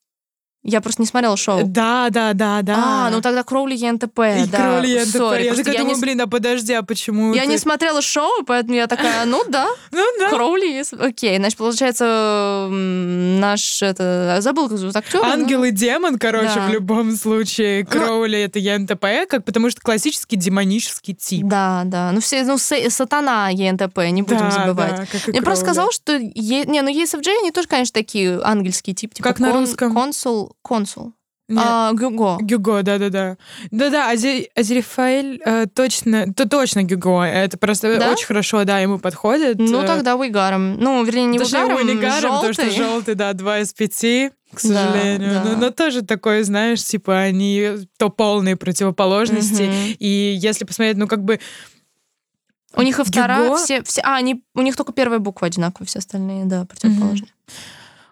Я 0.64 0.82
просто 0.82 1.02
не 1.02 1.06
смотрела 1.06 1.38
шоу. 1.38 1.62
Да, 1.64 2.10
да, 2.10 2.34
да, 2.34 2.62
да. 2.62 2.76
А, 2.78 3.10
ну 3.12 3.22
тогда 3.22 3.44
Кроули 3.44 3.76
ЕНТП, 3.76 4.20
и 4.20 4.46
да. 4.46 4.58
Кроули 4.58 4.88
ЕНТП. 4.88 5.16
Sorry, 5.16 5.44
я 5.46 5.56
такая 5.56 5.78
думаю, 5.78 5.96
не... 5.96 6.02
блин, 6.02 6.20
а 6.20 6.28
подожди, 6.28 6.74
а 6.74 6.84
почему 6.84 7.34
Я 7.34 7.44
ты... 7.44 7.48
не 7.48 7.58
смотрела 7.58 8.02
шоу, 8.02 8.44
поэтому 8.46 8.76
я 8.76 8.88
такая, 8.88 9.26
ну 9.26 9.42
да. 9.48 9.68
Ну 9.92 10.06
да. 10.20 10.30
Кроули. 10.30 10.84
Окей, 11.02 11.38
значит, 11.38 11.58
получается, 11.58 12.68
наш, 12.70 13.82
это, 13.82 14.38
забыл, 14.42 14.68
как 14.68 14.78
зовут 14.78 14.96
актера. 14.96 15.24
Ангел 15.26 15.64
и 15.64 15.72
демон, 15.72 16.20
короче, 16.20 16.60
в 16.60 16.70
любом 16.70 17.16
случае. 17.16 17.88
Ну, 17.90 18.00
Кроули 18.00 18.40
это 18.40 18.60
ЕНТП, 18.60 19.30
как, 19.30 19.46
потому 19.46 19.70
что 19.70 19.80
классический 19.82 20.36
демонический 20.36 21.14
тип. 21.14 21.46
Да, 21.46 21.84
да. 21.86 22.12
Ну 22.12 22.20
все, 22.20 22.44
ну 22.44 22.58
сатана 22.58 23.50
ЕНТП, 23.50 24.00
не 24.12 24.24
будем 24.24 24.52
забывать. 24.52 25.08
Я 25.28 25.42
просто 25.42 25.64
сказала, 25.64 25.92
что, 25.94 26.20
не, 26.20 26.82
ну 26.82 26.90
ESFJ, 26.90 27.40
они 27.40 27.52
тоже, 27.52 27.70
конечно, 27.70 27.94
такие 27.94 28.42
ангельские 28.44 28.94
типы. 28.94 29.16
Типа 29.16 29.30
как 29.30 29.40
на 29.40 29.54
русском? 29.54 29.94
Консул, 29.94 30.49
консул. 30.62 31.14
Нет. 31.50 31.64
А, 31.66 31.94
Гюго. 31.94 32.38
Гюго, 32.42 32.84
да-да-да. 32.84 33.38
Да-да, 33.72 34.10
Ази, 34.10 34.52
Азерифаэль 34.56 35.42
э, 35.44 35.66
точно, 35.66 36.32
то 36.32 36.48
точно 36.48 36.84
Гюго. 36.84 37.24
Это 37.24 37.58
просто 37.58 37.98
да? 37.98 38.12
очень 38.12 38.28
хорошо, 38.28 38.64
да, 38.66 38.78
ему 38.78 39.00
подходит. 39.00 39.58
Ну, 39.58 39.84
тогда 39.84 40.16
Уигаром. 40.16 40.80
Ну, 40.80 41.04
вернее, 41.04 41.26
не 41.26 41.40
Даже 41.40 41.58
Уигаром, 41.58 41.88
Уигаром, 41.88 42.22
желтый. 42.22 42.50
потому 42.50 42.54
что 42.54 42.70
желтый, 42.70 43.16
да, 43.16 43.34
два 43.34 43.60
из 43.62 43.74
пяти, 43.74 44.30
к 44.54 44.60
сожалению. 44.60 45.34
Да, 45.34 45.44
да. 45.44 45.50
Но, 45.50 45.58
но 45.58 45.70
тоже 45.72 46.04
такое, 46.04 46.44
знаешь, 46.44 46.84
типа 46.84 47.18
они 47.18 47.68
то 47.98 48.10
полные 48.10 48.56
противоположности. 48.56 49.64
Угу. 49.64 49.96
И 49.98 50.38
если 50.40 50.66
посмотреть, 50.66 50.98
ну, 50.98 51.08
как 51.08 51.24
бы 51.24 51.40
у 52.76 52.84
них 52.84 53.00
и 53.00 53.04
вторая, 53.04 53.56
все, 53.56 53.82
все, 53.82 54.02
а, 54.02 54.18
они, 54.18 54.44
у 54.54 54.62
них 54.62 54.76
только 54.76 54.94
первая 54.94 55.20
буква 55.20 55.48
одинаковая, 55.48 55.88
все 55.88 55.98
остальные, 55.98 56.46
да, 56.46 56.66
противоположные. 56.66 57.32
Mm-hmm. 57.32 57.52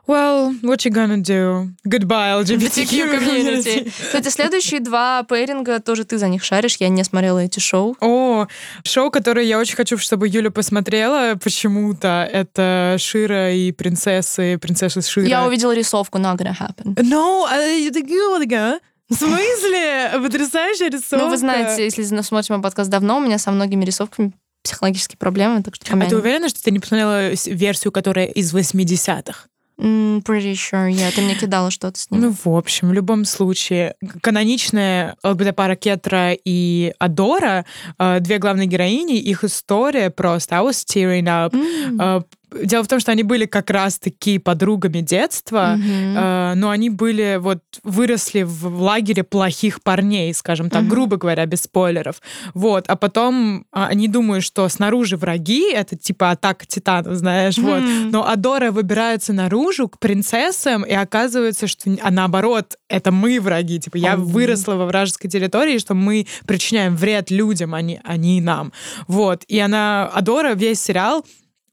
Well, 0.08 0.55
what 0.62 0.86
you 0.86 0.91
gonna 0.91 1.18
do? 1.18 1.74
Goodbye, 1.84 2.41
LGBTQ 2.41 3.20
community. 3.20 3.91
Кстати, 3.91 4.30
следующие 4.30 4.80
два 4.80 5.24
пейринга 5.24 5.80
тоже 5.80 6.05
ты 6.05 6.18
за 6.18 6.30
них 6.30 6.45
шаришь. 6.45 6.78
Я 6.78 6.88
не 6.88 7.03
смотрела 7.03 7.39
эти 7.39 7.60
шоу. 7.60 7.97
О, 7.99 8.47
шоу, 8.86 9.12
которое 9.12 9.45
я 9.45 9.60
очень 9.60 9.76
хочу, 9.76 9.97
чтобы 9.97 10.30
Юля 10.30 10.49
посмотрела 10.49 11.36
почему-то, 11.36 12.28
это 12.32 12.95
Шира 12.99 13.53
и 13.53 13.74
принцессы, 13.74 14.58
принцессы 14.58 15.01
Шира. 15.01 15.28
Я 15.28 15.45
увидела 15.45 15.76
рисовку 15.76 16.18
Not 16.20 16.38
Gonna 16.38 16.55
Happen. 16.58 16.95
No, 16.95 17.45
uh, 17.45 18.80
в 19.10 19.14
смысле? 19.14 20.12
Потрясающая 20.22 20.89
рисовка. 20.89 21.18
Ну, 21.18 21.30
вы 21.30 21.38
знаете, 21.38 21.84
если 21.84 22.03
смотрим 22.22 22.62
подкаст 22.62 22.89
давно, 22.89 23.18
у 23.18 23.20
меня 23.22 23.38
со 23.38 23.51
многими 23.51 23.86
рисовками 23.86 24.34
психологические 24.64 25.18
проблемы, 25.18 25.64
так 25.64 25.76
что... 25.76 25.86
А 25.93 26.05
ты 26.05 26.18
уверена, 26.18 26.49
что 26.49 26.62
ты 26.62 26.72
не 26.72 26.80
посмотрела 26.80 27.30
версию, 27.45 27.91
которая 27.93 28.26
из 28.26 28.53
80-х? 28.53 29.47
Mm, 29.80 30.23
pretty 30.23 30.53
sure, 30.53 30.89
yeah. 30.89 31.11
Ты 31.11 31.21
мне 31.21 31.36
кидала 31.36 31.69
что-то 31.69 31.99
с 31.99 32.09
ним. 32.09 32.21
Ну, 32.21 32.36
в 32.43 32.57
общем, 32.57 32.89
в 32.89 32.93
любом 32.93 33.25
случае, 33.25 33.95
каноничная 34.21 35.15
ЛГБТ-пара 35.23 35.75
Кетра 35.75 36.34
и 36.34 36.93
Адора, 36.97 37.65
э, 37.99 38.19
две 38.19 38.39
главные 38.39 38.67
героини, 38.67 39.19
их 39.19 39.43
история 39.43 40.09
просто 40.09 40.57
I 40.57 40.63
was 40.63 40.84
tearing 40.84 41.25
up. 41.25 41.53
Mm. 41.53 42.25
Дело 42.49 42.83
в 42.83 42.87
том, 42.87 42.99
что 42.99 43.11
они 43.11 43.23
были 43.23 43.45
как 43.45 43.69
раз-таки 43.69 44.39
подругами 44.39 45.01
детства, 45.01 45.75
mm-hmm. 45.77 46.51
э, 46.51 46.53
но 46.55 46.69
они 46.69 46.89
были 46.89 47.37
вот 47.39 47.59
выросли 47.83 48.43
в 48.43 48.81
лагере 48.81 49.23
плохих 49.23 49.83
парней, 49.83 50.33
скажем 50.33 50.69
так, 50.69 50.83
mm-hmm. 50.83 50.87
грубо 50.87 51.17
говоря, 51.17 51.45
без 51.45 51.63
спойлеров. 51.63 52.21
Вот, 52.53 52.85
а 52.87 52.95
потом 52.95 53.65
а, 53.71 53.87
они 53.87 54.07
думают, 54.07 54.45
что 54.45 54.67
снаружи 54.69 55.17
враги, 55.17 55.71
это 55.71 55.97
типа 55.97 56.31
атака 56.31 56.65
титанов, 56.65 57.15
знаешь, 57.15 57.57
mm-hmm. 57.57 58.03
вот. 58.03 58.11
Но 58.13 58.27
Адора 58.27 58.71
выбирается 58.71 59.33
наружу 59.33 59.89
к 59.89 59.99
принцессам, 59.99 60.83
и 60.83 60.93
оказывается, 60.93 61.67
что 61.67 61.97
а 62.01 62.11
наоборот, 62.11 62.77
это 62.87 63.11
мы 63.11 63.41
враги. 63.41 63.79
Типа 63.79 63.97
я 63.97 64.13
mm-hmm. 64.13 64.23
выросла 64.23 64.75
во 64.75 64.85
вражеской 64.85 65.29
территории, 65.29 65.79
что 65.79 65.95
мы 65.95 66.27
причиняем 66.45 66.95
вред 66.95 67.29
людям, 67.29 67.73
а 67.73 67.81
не, 67.81 67.99
а 68.03 68.15
не 68.15 68.39
нам. 68.39 68.71
Вот. 69.07 69.43
И 69.47 69.59
она, 69.59 70.07
Адора, 70.07 70.53
весь 70.53 70.81
сериал 70.81 71.25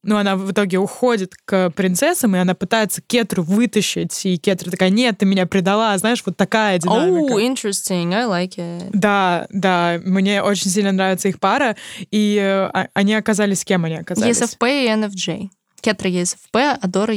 ну, 0.04 0.16
она 0.16 0.36
в 0.36 0.52
итоге 0.52 0.78
уходит 0.78 1.34
к 1.44 1.70
принцессам, 1.70 2.36
и 2.36 2.38
она 2.38 2.54
пытается 2.54 3.02
Кетру 3.02 3.42
вытащить, 3.42 4.24
и 4.26 4.36
Кетра 4.36 4.70
такая, 4.70 4.90
нет, 4.90 5.18
ты 5.18 5.26
меня 5.26 5.46
предала, 5.46 5.96
знаешь, 5.98 6.22
вот 6.24 6.36
такая 6.36 6.78
динамика. 6.78 7.34
Oh, 7.34 7.40
interesting, 7.40 8.14
I 8.14 8.24
like 8.24 8.56
it. 8.56 8.90
Да, 8.92 9.46
да, 9.50 10.00
мне 10.04 10.42
очень 10.42 10.70
сильно 10.70 10.92
нравится 10.92 11.28
их 11.28 11.40
пара, 11.40 11.76
и 12.10 12.38
э, 12.40 12.86
они 12.94 13.14
оказались 13.14 13.64
кем 13.64 13.84
они 13.84 13.96
оказались? 13.96 14.40
ESFP 14.40 14.84
и 14.84 14.88
NFJ. 14.88 15.48
Кетра 15.80 16.08
ESFP, 16.08 16.78
а 16.80 16.88
Дора. 16.88 17.14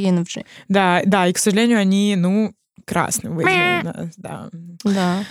Да, 0.68 1.02
да, 1.06 1.28
и, 1.28 1.34
к 1.34 1.38
сожалению, 1.38 1.80
они, 1.80 2.16
ну, 2.18 2.54
красные 2.86 3.32
выделены, 3.32 4.12
да. 4.18 4.50
Да. 4.84 5.24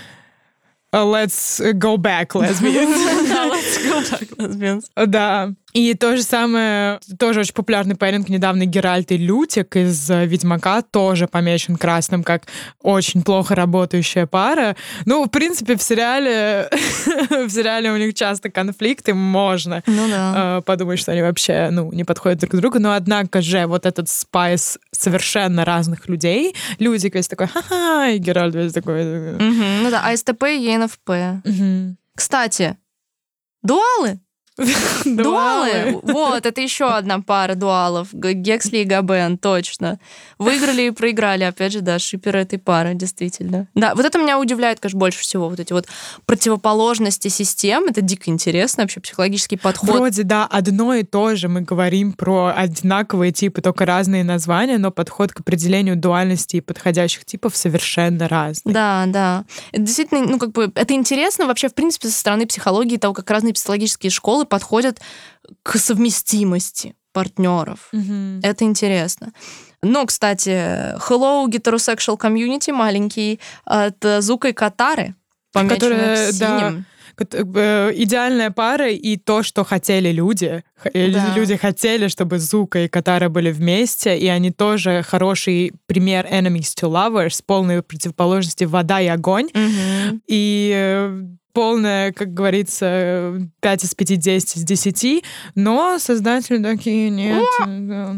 Uh, 0.92 1.04
let's 1.04 1.60
go 1.74 1.96
back, 1.96 2.28
lesbians. 2.34 2.96
let's 3.26 3.78
go 3.84 4.00
back, 4.10 4.36
lesbians. 4.38 4.84
Да. 5.06 5.52
И 5.72 5.92
то 5.92 6.16
же 6.16 6.22
самое, 6.22 7.00
тоже 7.18 7.40
очень 7.40 7.52
популярный 7.52 7.96
пэринг 7.96 8.30
недавно 8.30 8.64
Геральт 8.64 9.12
и 9.12 9.18
Лютик 9.18 9.76
из 9.76 10.10
э, 10.10 10.24
Ведьмака 10.24 10.80
тоже 10.80 11.26
помечен 11.28 11.76
красным 11.76 12.24
как 12.24 12.44
очень 12.82 13.22
плохо 13.22 13.54
работающая 13.54 14.26
пара. 14.26 14.74
Ну, 15.04 15.24
в 15.24 15.28
принципе, 15.28 15.76
в 15.76 15.82
сериале, 15.82 16.70
в 17.30 17.50
сериале 17.50 17.90
у 17.92 17.96
них 17.98 18.14
часто 18.14 18.48
конфликты, 18.50 19.12
можно 19.12 19.82
Ну 19.86 20.08
да. 20.08 20.58
э, 20.58 20.62
подумать, 20.62 20.98
что 20.98 21.12
они 21.12 21.20
вообще, 21.20 21.68
ну, 21.70 21.92
не 21.92 22.04
подходят 22.04 22.38
друг 22.40 22.52
к 22.52 22.56
другу, 22.56 22.78
но 22.78 22.92
однако 22.92 23.42
же 23.42 23.66
вот 23.66 23.84
этот 23.84 24.08
спайс 24.08 24.78
совершенно 24.92 25.66
разных 25.66 26.08
людей. 26.08 26.54
Лютик 26.78 27.16
весь 27.16 27.28
такой, 27.28 27.48
ха-ха, 27.48 28.08
и 28.08 28.16
Геральт 28.18 28.54
весь 28.54 28.72
такой... 28.72 29.04
Мгм. 29.04 29.82
Ну 29.82 29.90
да, 29.90 30.06
АСТП 30.08 30.44
и 30.44 30.64
ЕНФП. 30.64 31.10
мгм. 31.44 31.98
Кстати, 32.16 32.78
дуалы. 33.66 34.20
Дуалы. 35.04 36.00
Вот, 36.02 36.46
это 36.46 36.60
еще 36.60 36.86
одна 36.86 37.20
пара 37.20 37.54
дуалов. 37.54 38.08
Гексли 38.12 38.78
и 38.78 38.84
Габен, 38.84 39.36
точно. 39.38 39.98
Выиграли 40.38 40.82
и 40.82 40.90
проиграли, 40.90 41.44
опять 41.44 41.72
же, 41.72 41.80
да, 41.80 41.98
шиперы 41.98 42.40
этой 42.40 42.58
пары, 42.58 42.94
действительно. 42.94 43.68
Да, 43.74 43.94
вот 43.94 44.04
это 44.04 44.18
меня 44.18 44.38
удивляет, 44.38 44.80
конечно, 44.80 44.98
больше 44.98 45.20
всего. 45.20 45.48
Вот 45.48 45.60
эти 45.60 45.72
вот 45.72 45.86
противоположности 46.24 47.28
систем. 47.28 47.84
Это 47.84 48.00
дико 48.00 48.30
интересно, 48.30 48.84
вообще 48.84 49.00
психологический 49.00 49.56
подход. 49.56 49.90
Вроде, 49.90 50.22
да, 50.22 50.46
одно 50.46 50.94
и 50.94 51.02
то 51.02 51.36
же. 51.36 51.48
Мы 51.48 51.60
говорим 51.60 52.12
про 52.12 52.52
одинаковые 52.56 53.32
типы, 53.32 53.60
только 53.60 53.84
разные 53.84 54.24
названия, 54.24 54.78
но 54.78 54.90
подход 54.90 55.32
к 55.32 55.40
определению 55.40 55.96
дуальности 55.96 56.56
и 56.56 56.60
подходящих 56.60 57.24
типов 57.24 57.56
совершенно 57.56 58.28
разный. 58.28 58.72
Да, 58.72 59.04
да. 59.06 59.44
Это 59.72 59.82
действительно, 59.82 60.22
ну, 60.26 60.38
как 60.38 60.52
бы, 60.52 60.72
это 60.74 60.94
интересно 60.94 61.46
вообще, 61.46 61.68
в 61.68 61.74
принципе, 61.74 62.08
со 62.08 62.18
стороны 62.18 62.46
психологии, 62.46 62.96
того, 62.96 63.12
как 63.12 63.30
разные 63.30 63.52
психологические 63.52 64.10
школы 64.10 64.45
подходят 64.46 65.00
к 65.62 65.76
совместимости 65.78 66.94
партнеров. 67.12 67.88
Мгм. 67.92 68.40
Это 68.42 68.64
интересно. 68.64 69.32
Ну, 69.82 70.06
кстати, 70.06 70.50
hello, 70.98 71.46
heterosexual 71.46 72.18
community 72.18 72.72
маленький 72.72 73.40
от 73.64 73.96
Зука 74.20 74.48
и 74.48 74.52
Катары, 74.52 75.14
да, 75.54 76.32
синим. 76.32 76.84
Кот- 77.16 77.34
э, 77.34 77.92
Идеальная 77.94 78.50
пара 78.50 78.90
и 78.90 79.16
то, 79.16 79.42
что 79.42 79.64
хотели 79.64 80.10
люди. 80.12 80.62
Э, 80.84 81.10
Да. 81.10 81.32
Люди 81.34 81.56
хотели, 81.56 82.08
чтобы 82.08 82.38
Зука 82.38 82.80
и 82.80 82.88
Катара 82.88 83.30
были 83.30 83.50
вместе, 83.50 84.18
и 84.18 84.26
они 84.26 84.50
тоже 84.50 85.02
хороший 85.02 85.72
пример 85.86 86.26
enemies 86.26 86.74
to 86.78 86.90
lovers, 86.90 87.42
полные 87.46 87.82
противоположности 87.82 88.64
вода 88.64 89.00
и 89.00 89.06
огонь. 89.06 89.48
Мгм. 89.54 90.20
И 90.26 90.72
э, 90.74 91.22
полная, 91.56 92.12
как 92.12 92.34
говорится, 92.34 93.40
5 93.60 93.84
из 93.84 93.94
5, 93.94 94.18
10 94.18 94.56
из 94.56 94.62
10, 94.62 95.24
но 95.54 95.98
создатели 95.98 96.62
такие, 96.62 97.08
нет, 97.08 97.42
да. 97.66 98.14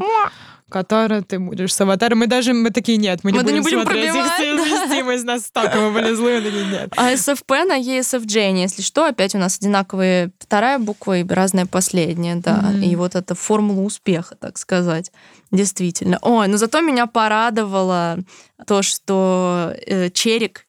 Катара, 0.68 1.22
ты 1.22 1.38
будешь 1.38 1.72
с 1.72 1.80
аватаром. 1.80 2.18
Мы 2.18 2.26
даже 2.26 2.52
мы 2.52 2.70
такие, 2.70 2.98
нет, 2.98 3.20
мы 3.22 3.30
не 3.30 3.38
Мы 3.38 3.44
будем, 3.44 3.56
не 3.56 3.62
будем 3.62 3.82
смотреть 3.82 4.06
их 4.06 4.12
пробивать, 4.12 4.38
да. 4.38 4.76
совместимость, 4.76 5.24
настолько 5.24 5.78
мы 5.78 5.92
были 5.92 6.14
злые, 6.14 6.40
такие, 6.42 6.66
нет. 6.66 6.92
А 6.96 7.16
СФП 7.16 7.50
на 7.64 7.80
ESFJ, 7.80 8.60
если 8.60 8.82
что, 8.82 9.06
опять 9.06 9.36
у 9.36 9.38
нас 9.38 9.56
одинаковые 9.58 10.32
вторая 10.40 10.80
буква 10.80 11.18
и 11.18 11.24
разная 11.26 11.66
последняя, 11.66 12.34
да. 12.34 12.56
Мгм. 12.56 12.82
И 12.82 12.96
вот 12.96 13.14
это 13.14 13.36
формула 13.36 13.82
успеха, 13.82 14.34
так 14.34 14.58
сказать. 14.58 15.12
Действительно. 15.52 16.18
Ой, 16.22 16.48
но 16.48 16.56
зато 16.56 16.80
меня 16.80 17.06
порадовало 17.06 18.18
то, 18.66 18.82
что 18.82 19.72
э, 19.86 20.10
Черик 20.10 20.66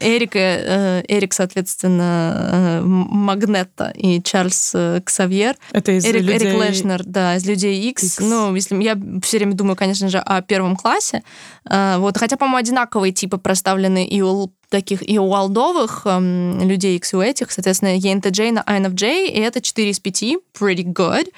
Эрик, 0.00 0.36
э, 0.36 1.02
Эрик, 1.08 1.32
соответственно, 1.32 2.50
э, 2.52 2.80
Магнетта 2.84 3.92
и 3.94 4.22
Чарльз 4.22 4.72
э, 4.74 5.00
Ксавьер. 5.04 5.56
Это 5.72 5.92
из 5.92 6.04
Эрик, 6.04 6.22
людей... 6.22 6.48
Эрик 6.48 6.62
Лешнер, 6.62 7.02
да, 7.04 7.36
из 7.36 7.46
Людей 7.46 7.88
X. 7.90 8.02
Икс. 8.04 8.20
Ну, 8.20 8.54
если 8.54 8.80
я 8.82 8.96
все 9.22 9.38
время 9.38 9.54
думаю, 9.54 9.76
конечно 9.76 10.08
же, 10.08 10.18
о 10.18 10.42
первом 10.42 10.76
классе. 10.76 11.22
А, 11.64 11.98
Вот, 11.98 12.16
хотя, 12.18 12.36
по-моему, 12.36 12.58
одинаковые 12.58 13.12
типы 13.12 13.38
проставлены 13.38 14.06
и 14.06 14.22
у 14.22 14.52
таких 14.68 15.08
и 15.08 15.18
у 15.18 15.32
алдовых 15.32 16.02
эм, 16.04 16.60
людей 16.60 16.96
X 16.96 17.14
и 17.14 17.16
у 17.16 17.22
этих, 17.22 17.50
соответственно, 17.50 17.96
ENTJ 17.96 18.52
на 18.52 18.60
INFJ, 18.60 19.28
и 19.28 19.40
это 19.40 19.62
4 19.62 19.90
из 19.90 19.98
5, 19.98 20.22
pretty 20.58 20.84
good. 20.84 21.32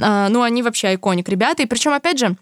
А, 0.00 0.28
ну, 0.28 0.42
они 0.42 0.62
вообще 0.62 0.94
иконик, 0.94 1.28
ребята. 1.28 1.62
И 1.62 1.66
причем, 1.66 1.92
опять 1.92 2.18
же, 2.18 2.36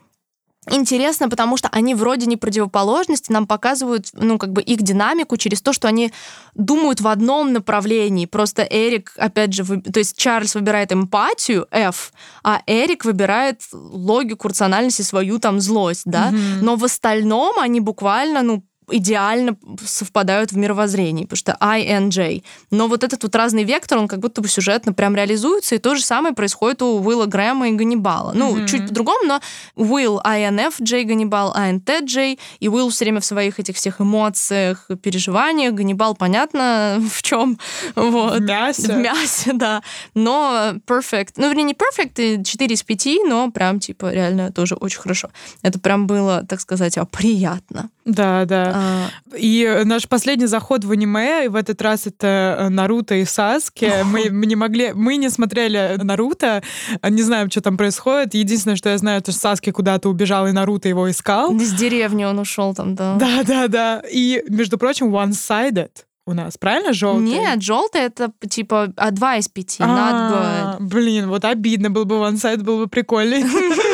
интересно, 0.71 1.29
потому 1.29 1.57
что 1.57 1.69
они 1.69 1.95
вроде 1.95 2.27
не 2.27 2.37
противоположности, 2.37 3.33
нам 3.33 3.47
показывают, 3.47 4.09
ну, 4.12 4.39
как 4.39 4.53
бы 4.53 4.62
их 4.62 4.83
динамику 4.83 5.37
через 5.37 5.62
то, 5.62 5.73
что 5.73 5.89
они 5.89 6.12
думают 6.55 7.01
в 7.01 7.09
одном 7.09 7.53
направлении. 7.53 8.27
Просто 8.27 8.67
Эрик, 8.69 9.12
опять 9.17 9.53
же, 9.53 9.62
вы- 9.65 9.81
то 9.81 9.99
есть 9.99 10.17
Чарльз 10.17 10.55
выбирает 10.55 10.93
эмпатию, 10.93 11.67
F, 11.71 12.12
а 12.43 12.62
Эрик 12.67 13.05
выбирает 13.05 13.62
логику, 13.73 14.49
рациональность 14.49 15.01
и 15.01 15.03
свою 15.03 15.39
там 15.39 15.61
злость, 15.61 16.03
да. 16.05 16.31
Мгм. 16.31 16.65
Но 16.65 16.77
в 16.77 16.85
остальном 16.85 17.59
они 17.59 17.81
буквально, 17.81 18.43
ну, 18.43 18.65
идеально 18.91 19.57
совпадают 19.85 20.53
в 20.53 20.57
мировоззрении, 20.57 21.24
потому 21.24 21.37
что 21.37 21.57
INJ. 21.61 22.43
Но 22.70 22.89
вот 22.89 23.05
этот 23.05 23.22
вот 23.22 23.35
разный 23.35 23.64
вектор, 23.64 23.99
он 23.99 24.09
как 24.09 24.20
будто 24.20 24.41
бы 24.41 24.49
сюжетно 24.49 24.93
прям 24.93 25.14
реализуется, 25.16 25.74
и 25.74 25.78
то 25.78 25.95
же 25.95 26.03
самое 26.05 26.35
происходит 26.35 26.82
у 26.82 27.01
Уилла 27.01 27.26
Грэма 27.26 27.68
и 27.68 27.72
Ганнибала. 27.72 28.32
Ну, 28.35 28.55
Мгм. 28.57 28.66
чуть 28.66 28.89
по-другому, 28.89 29.24
но 29.24 29.41
Уилл 29.76 30.20
INFJ, 30.24 31.05
Ганнибал 31.05 31.55
INTJ, 31.57 32.39
и 32.61 32.68
Уилл 32.68 32.91
все 32.91 33.05
время 33.05 33.20
в 33.20 33.24
своих 33.24 33.59
этих 33.61 33.76
всех 33.76 34.01
эмоциях, 34.01 34.89
переживаниях, 35.03 35.74
Ганнибал, 35.74 36.14
понятно, 36.14 36.99
в 37.12 37.22
чем. 37.22 37.59
Вот. 37.95 38.41
В 38.41 38.43
мясе. 38.43 38.93
В 38.93 38.97
мясе, 38.97 39.53
да. 39.53 39.82
Но 40.14 40.74
perfect. 40.87 41.35
Ну, 41.37 41.49
вернее, 41.49 41.64
не 41.64 41.74
perfect, 41.74 42.12
и 42.16 42.45
4 42.45 42.74
из 42.74 42.82
5, 42.82 43.07
но 43.26 43.51
прям, 43.51 43.80
типа, 43.80 44.12
реально 44.12 44.53
тоже 44.53 44.74
очень 44.74 45.01
хорошо. 45.01 45.30
Это 45.62 45.78
прям 45.78 46.07
было, 46.07 46.45
так 46.49 46.61
сказать, 46.61 46.99
а, 46.99 47.05
приятно. 47.05 47.91
Да, 48.05 48.44
да. 48.44 48.72
А, 48.74 49.36
И 49.36 49.82
наш 49.84 50.09
последний 50.09 50.46
заход 50.46 50.84
в 50.84 50.90
аниме, 50.90 51.46
и 51.46 51.48
в 51.48 51.57
этот 51.57 51.80
раз 51.80 52.07
это 52.07 52.57
э, 52.59 52.68
Наруто 52.68 53.14
и 53.14 53.24
Саски. 53.24 53.90
Мы, 54.05 54.30
мы 54.30 54.46
не 54.46 54.57
могли, 54.57 54.92
мы 54.92 55.16
не 55.16 55.30
смотрели 55.30 55.96
Наруто, 56.02 56.62
э, 57.00 57.11
не 57.11 57.22
знаем, 57.22 57.50
что 57.50 57.61
там 57.61 57.76
происходит. 57.76 58.34
Единственное, 58.34 58.76
что 58.76 58.90
я 58.90 58.98
знаю, 58.98 59.20
это 59.20 59.32
что 59.32 59.40
Саски 59.40 59.70
куда-то 59.70 60.09
убежал, 60.09 60.46
и 60.46 60.52
Наруто 60.52 60.88
его 60.88 61.11
искал. 61.11 61.57
Из 61.57 61.72
деревни 61.72 62.24
он 62.24 62.38
ушел 62.38 62.74
там, 62.74 62.94
да. 62.94 63.16
Да, 63.16 63.42
да, 63.42 63.68
да. 63.68 64.02
И, 64.11 64.44
между 64.48 64.76
прочим, 64.78 65.14
one-sided 65.14 65.90
у 66.26 66.32
нас, 66.32 66.57
правильно, 66.57 66.92
желтый? 66.92 67.24
Нет, 67.24 67.62
желтый 67.62 68.00
это 68.02 68.32
типа 68.48 68.92
а 68.96 69.11
2 69.11 69.36
из 69.36 69.48
5, 69.48 69.80
not 69.80 69.86
А, 69.86 70.76
good. 70.78 70.86
Блин, 70.86 71.28
вот 71.28 71.44
обидно 71.44 71.90
был 71.90 72.07
бы 72.07 72.14
one-sided, 72.16 72.62
был 72.62 72.78
бы 72.78 72.86
прикольный. 72.86 73.44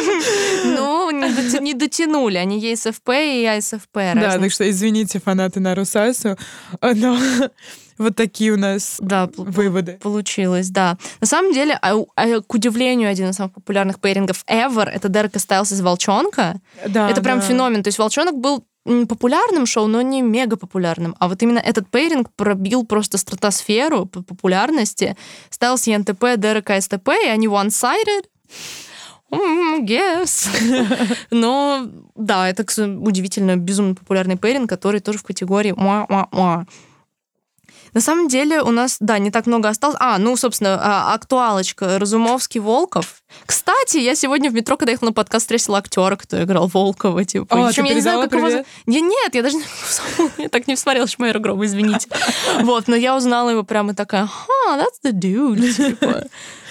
Не, 1.64 1.74
дотянули. 1.74 2.36
Они 2.36 2.58
ЕСФП 2.58 3.10
и 3.10 3.44
АСФП. 3.44 3.94
Да, 4.14 4.38
так 4.38 4.50
что 4.50 4.68
извините, 4.68 5.20
фанаты 5.20 5.60
Нарусасу, 5.60 6.36
но 6.80 7.18
вот 7.98 8.16
такие 8.16 8.52
у 8.52 8.56
нас 8.56 8.96
Да, 8.98 9.28
выводы. 9.36 9.98
Получилось, 10.02 10.70
да. 10.70 10.96
На 11.20 11.26
самом 11.26 11.52
деле, 11.52 11.78
а- 11.82 12.02
а, 12.16 12.40
к 12.40 12.54
удивлению, 12.54 13.10
один 13.10 13.28
из 13.28 13.36
самых 13.36 13.52
популярных 13.52 14.00
пейрингов 14.00 14.42
ever— 14.48 14.84
это 14.94 15.08
Дерек 15.08 15.33
и 15.33 15.38
Стайлс 15.38 15.72
из 15.72 15.80
«Волчонка». 15.82 16.60
Да, 16.86 17.10
это 17.10 17.20
прям 17.20 17.40
да. 17.40 17.46
феномен. 17.46 17.82
То 17.82 17.88
есть 17.88 17.98
«Волчонок» 17.98 18.38
был 18.38 18.64
популярным 18.84 19.66
шоу, 19.66 19.86
но 19.86 20.00
не 20.00 20.22
мега 20.22 20.56
популярным. 20.56 21.14
А 21.18 21.28
вот 21.28 21.42
именно 21.42 21.58
этот 21.58 21.90
пейринг 21.90 22.30
пробил 22.34 22.86
просто 22.86 23.18
стратосферу 23.18 24.06
по 24.06 24.22
популярности. 24.22 25.16
Стайлс 25.50 25.86
ENTP, 25.86 26.36
Дерек 26.38 26.80
ISTP, 26.80 27.10
и 27.22 27.28
они 27.28 27.46
one-sided. 27.46 28.24
Guess. 29.30 30.48
Но 31.30 31.88
да, 32.16 32.48
это 32.48 32.64
удивительно 32.78 33.56
безумно 33.56 33.94
популярный 33.94 34.36
пейринг, 34.36 34.68
который 34.68 35.00
тоже 35.00 35.18
в 35.18 35.22
категории 35.22 35.72
муа-муа-муа. 35.72 36.66
На 37.92 38.00
самом 38.00 38.28
деле 38.28 38.62
у 38.62 38.70
нас, 38.70 38.96
да, 39.00 39.18
не 39.18 39.30
так 39.30 39.46
много 39.46 39.68
осталось. 39.68 39.96
А, 40.00 40.18
ну, 40.18 40.36
собственно, 40.36 40.78
а, 40.80 41.14
актуалочка. 41.14 41.98
Разумовский, 41.98 42.60
Волков. 42.60 43.19
Кстати, 43.46 43.98
я 43.98 44.14
сегодня 44.14 44.50
в 44.50 44.54
метро, 44.54 44.76
когда 44.76 44.92
ехала 44.92 45.08
на 45.08 45.12
подкаст, 45.12 45.44
встретила 45.44 45.78
актера, 45.78 46.16
кто 46.16 46.42
играл 46.42 46.66
Волкова. 46.68 47.24
Типа. 47.24 47.54
О, 47.54 47.66
Причем 47.68 47.84
ты 47.84 47.88
я 47.90 47.94
не 47.94 48.00
знаю, 48.00 48.22
как 48.22 48.32
его 48.32 48.46
привет? 48.46 48.66
Я, 48.86 49.00
нет, 49.00 49.34
я 49.34 49.42
даже 49.42 49.56
не- 49.56 49.64
я 50.42 50.48
так 50.48 50.66
не 50.66 50.74
всмотрела 50.76 51.06
Шмейра 51.06 51.38
Гроба, 51.38 51.64
извините. 51.64 52.08
Вот, 52.62 52.88
но 52.88 52.96
я 52.96 53.16
узнала 53.16 53.50
его 53.50 53.62
прямо 53.62 53.94
такая, 53.94 54.26
ха, 54.26 54.76
that's 54.76 55.00
the 55.04 55.12
dude. 55.12 55.72
типа. 55.72 56.24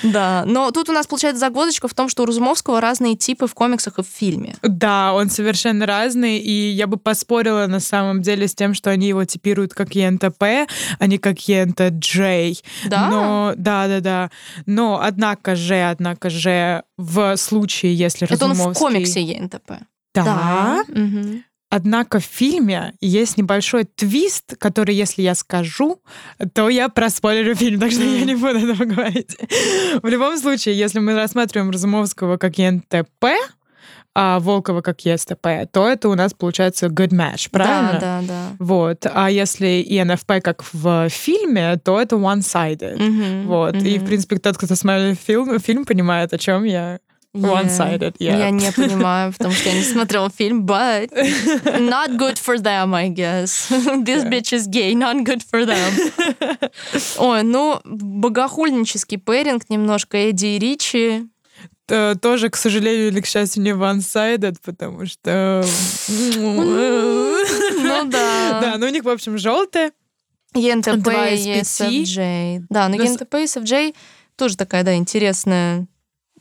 Да, 0.04 0.44
но 0.46 0.72
тут 0.72 0.90
у 0.90 0.94
нас 0.94 1.08
получается 1.08 1.40
загвоздочка 1.40 1.88
в 1.88 1.94
том, 1.94 2.08
что 2.08 2.24
у 2.24 2.26
Разумовского 2.26 2.80
разные 2.80 3.16
типы 3.16 3.48
в 3.48 3.54
комиксах 3.54 4.00
и 4.00 4.04
в 4.04 4.08
фильме. 4.08 4.56
Да, 4.62 5.14
он 5.14 5.30
совершенно 5.30 5.86
разный, 5.86 6.38
и 6.38 6.70
я 6.70 6.88
бы 6.88 6.98
поспорила 6.98 7.68
на 7.68 7.80
самом 7.82 8.22
деле 8.22 8.48
с 8.48 8.56
тем, 8.56 8.74
что 8.74 8.92
они 8.92 9.08
его 9.08 9.26
типируют 9.26 9.74
как 9.74 9.96
ЕНТП, 9.96 10.44
а 11.00 11.06
не 11.08 11.18
как 11.18 11.38
ЕНТJ. 11.40 12.64
Да? 12.86 13.10
Но, 13.10 13.54
да, 13.58 13.88
да, 13.88 14.00
да. 14.00 14.32
Но, 14.66 15.02
однако 15.04 15.56
же, 15.56 15.82
однако 15.82 16.30
же, 16.30 16.49
в 16.98 17.38
случае, 17.38 17.94
если 17.94 18.28
Это 18.28 18.46
он 18.46 18.52
в 18.52 18.54
Разумовский... 18.54 18.86
комиксе 18.86 19.22
ЕНТП. 19.22 19.72
Да? 20.14 20.84
Мгм. 20.88 21.44
Однако 21.72 22.20
в 22.20 22.26
фильме 22.26 22.96
есть 23.00 23.38
небольшой 23.38 23.84
твист, 23.84 24.58
который, 24.58 24.96
если 24.96 25.22
я 25.22 25.36
скажу, 25.36 26.02
то 26.54 26.68
я 26.68 26.90
проспойлерю 26.90 27.54
фильм, 27.54 27.80
так 27.80 27.92
что 27.92 28.02
я 28.02 28.26
не 28.26 28.34
буду 28.36 28.58
этого 28.58 28.86
говорить. 28.86 29.38
В 30.02 30.08
любом 30.08 30.38
случае, 30.38 30.78
если 30.78 31.00
мы 31.00 31.14
рассматриваем 31.14 31.70
Разумовского 31.70 32.38
как 32.38 32.58
НТП, 32.58 33.26
а 34.16 34.40
Волкова 34.40 34.82
как 34.82 35.02
ЕСТП, 35.06 35.68
то 35.72 35.88
это 35.88 36.10
у 36.10 36.16
нас 36.16 36.34
получается 36.34 36.88
good 36.88 37.12
match, 37.12 37.50
правильно? 37.52 38.00
Да, 38.02 38.22
да, 38.22 38.28
да. 38.28 38.56
Вот. 38.60 39.06
А 39.06 39.30
если 39.30 39.82
ИНФП 39.88 40.42
как 40.44 40.64
в 40.74 41.10
фильме, 41.10 41.78
то 41.78 42.02
это 42.02 42.16
one-sided. 42.16 42.98
Мгм, 42.98 43.48
Вот. 43.48 43.76
И, 43.76 43.98
в 44.00 44.06
принципе, 44.06 44.38
тот, 44.38 44.58
кто 44.58 44.76
смотрел 44.76 45.16
фильм, 45.16 45.60
фильм 45.60 45.86
понимает, 45.86 46.34
о 46.34 46.38
чем 46.38 46.64
я. 46.64 47.00
One-sided, 47.36 48.16
yeah. 48.18 48.40
Я 48.40 48.50
не 48.50 48.72
понимаю, 48.76 49.32
потому 49.32 49.54
что 49.54 49.70
я 49.70 49.76
не 49.76 49.84
смотрела 49.84 50.32
фильм, 50.36 50.66
but 50.66 51.12
not 51.14 52.18
good 52.18 52.40
for 52.44 52.58
them, 52.58 52.96
I 52.96 53.10
guess. 53.10 53.70
This 54.04 54.24
bitch 54.24 54.52
is 54.52 54.68
gay, 54.68 54.96
not 54.96 55.24
good 55.24 55.44
for 55.44 55.64
them. 55.64 56.72
Ой, 57.20 57.44
ну, 57.44 57.80
богохульнический 57.86 59.20
пэринг 59.20 59.70
немножко 59.70 60.18
Эдди 60.18 60.48
и 60.48 60.60
Ричи. 60.60 61.28
Т- 61.90 62.16
Тоже, 62.22 62.50
к 62.50 62.56
сожалению 62.56 63.08
или 63.08 63.20
к 63.20 63.26
счастью, 63.26 63.64
не 63.64 63.72
one-sided, 63.72 64.58
потому 64.64 65.06
что... 65.08 65.66
Ну 66.08 68.06
да. 68.06 68.60
Да, 68.62 68.76
ну 68.78 68.86
у 68.86 68.90
них, 68.90 69.04
в 69.04 69.10
общем, 69.10 69.38
желтое. 69.38 69.92
ЕНТП 70.54 71.08
и. 71.08 71.62
ESFJ. 71.62 72.66
Да, 72.70 72.88
но 72.90 72.96
Ну, 72.96 73.04
ЕНТП 73.04 73.36
и 73.36 73.44
ESFJ 73.46 73.96
тоже 74.36 74.56
такая, 74.56 74.84
да, 74.84 74.96
интересная 74.96 75.88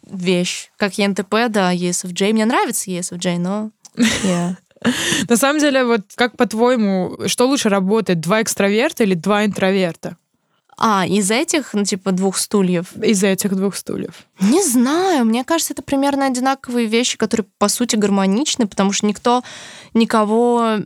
вещь. 0.07 0.70
Как 0.76 0.99
ЕНТП, 0.99 1.49
да, 1.49 1.74
ESFJ. 1.74 2.32
Мне 2.32 2.44
нравится 2.44 2.90
ESFJ, 2.90 3.38
но... 3.38 3.70
yeah. 3.96 4.55
На 5.28 5.36
самом 5.36 5.61
деле, 5.61 5.84
вот 5.84 6.03
как 6.14 6.36
по-твоему, 6.36 7.16
что 7.26 7.46
лучше 7.49 7.68
работает, 7.68 8.20
два 8.20 8.42
экстраверта 8.42 9.05
или 9.05 9.14
два 9.14 9.44
интроверта 9.44 10.16
А, 10.81 11.05
из 11.05 11.31
этих, 11.31 11.74
ну, 11.74 11.85
типа, 11.85 12.12
двух 12.12 12.39
стульев. 12.39 12.97
из 13.03 13.22
этих 13.24 13.57
двух 13.57 13.74
стульев? 13.74 14.14
Не 14.41 14.62
знаю, 14.62 15.24
мне 15.24 15.45
кажется, 15.45 15.74
это 15.74 15.83
примерно 15.83 16.26
одинаковые 16.26 16.87
вещи, 16.87 17.18
которые 17.18 17.47
по 17.59 17.68
сути 17.68 17.97
гармоничны, 17.97 18.68
потому 18.68 18.93
что 18.93 19.07
никто 19.07 19.43
никого 19.93 20.79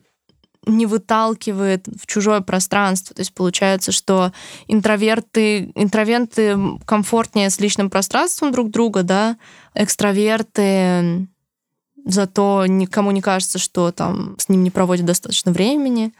не 0.64 0.86
выталкивает 0.86 1.86
в 1.88 2.06
чужое 2.06 2.40
пространство. 2.40 3.14
То 3.14 3.20
есть 3.20 3.34
получается, 3.34 3.92
что 3.92 4.32
интроверты, 4.66 5.72
интроверты 5.74 6.56
комфортнее 6.86 7.50
с 7.50 7.60
личным 7.60 7.90
пространством 7.90 8.52
друг 8.52 8.70
друга, 8.70 9.02
да, 9.02 9.36
экстраверты 9.74 11.28
зато 12.04 12.66
никому 12.66 13.10
не 13.10 13.20
кажется, 13.20 13.58
что 13.58 13.92
там 13.92 14.36
с 14.38 14.48
ним 14.48 14.62
не 14.62 14.70
проводят 14.70 15.06
достаточно 15.06 15.52
времени. 15.52 16.12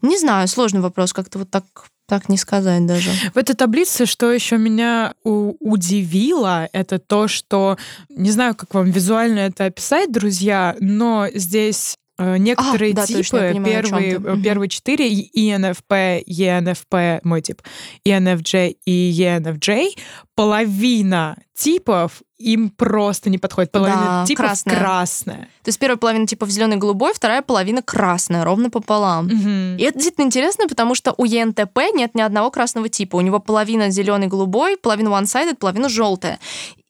Не 0.00 0.16
знаю, 0.18 0.48
сложный 0.48 0.80
вопрос, 0.80 1.12
как-то 1.12 1.40
вот 1.40 1.50
так, 1.50 1.64
так 2.08 2.30
не 2.30 2.38
сказать 2.38 2.86
даже. 2.86 3.10
В 3.34 3.36
этой 3.36 3.54
таблице, 3.54 4.06
что 4.06 4.32
еще 4.32 4.56
меня 4.56 5.12
удивило, 5.24 6.68
это 6.72 6.98
то, 6.98 7.28
что, 7.28 7.76
не 8.08 8.30
знаю, 8.30 8.54
как 8.54 8.72
вам 8.74 8.90
визуально 8.90 9.40
это 9.40 9.66
описать, 9.66 10.10
друзья, 10.10 10.74
но 10.80 11.26
здесь 11.34 11.96
некоторые 12.18 12.92
А, 12.92 12.96
да, 12.96 13.06
типы, 13.06 13.18
точно, 13.18 13.38
понимаю, 13.40 13.82
первые, 13.82 14.12
э, 14.24 14.42
первые 14.42 14.68
четыре, 14.68 15.08
ENFP, 15.12 16.24
ENFP, 16.26 17.20
мой 17.22 17.40
тип, 17.42 17.62
ENFJ 18.04 18.76
и 18.84 19.12
ENFJ, 19.22 19.96
половина 20.34 21.36
типов 21.54 22.22
им 22.38 22.70
просто 22.70 23.30
не 23.30 23.38
подходит. 23.38 23.72
Половина 23.72 24.00
Да, 24.20 24.24
типов 24.26 24.46
красная. 24.46 24.76
красная. 24.76 25.48
То 25.64 25.68
есть 25.68 25.78
первая 25.80 25.96
половина 25.96 26.26
типа 26.26 26.46
зеленый 26.46 26.76
голубой, 26.76 27.12
вторая 27.12 27.42
половина 27.42 27.82
красная, 27.82 28.44
ровно 28.44 28.70
пополам. 28.70 29.26
Мгм. 29.26 29.76
И 29.76 29.82
это 29.82 29.94
действительно 29.94 30.26
интересно, 30.26 30.68
потому 30.68 30.94
что 30.94 31.12
у 31.16 31.24
ЕНТП 31.24 31.78
нет 31.94 32.14
ни 32.14 32.20
одного 32.20 32.52
красного 32.52 32.88
типа. 32.88 33.16
У 33.16 33.20
него 33.20 33.40
половина 33.40 33.90
зеленый 33.90 34.28
голубой, 34.28 34.76
половина 34.76 35.08
one-sided, 35.08 35.56
половина 35.56 35.88
желтая. 35.88 36.38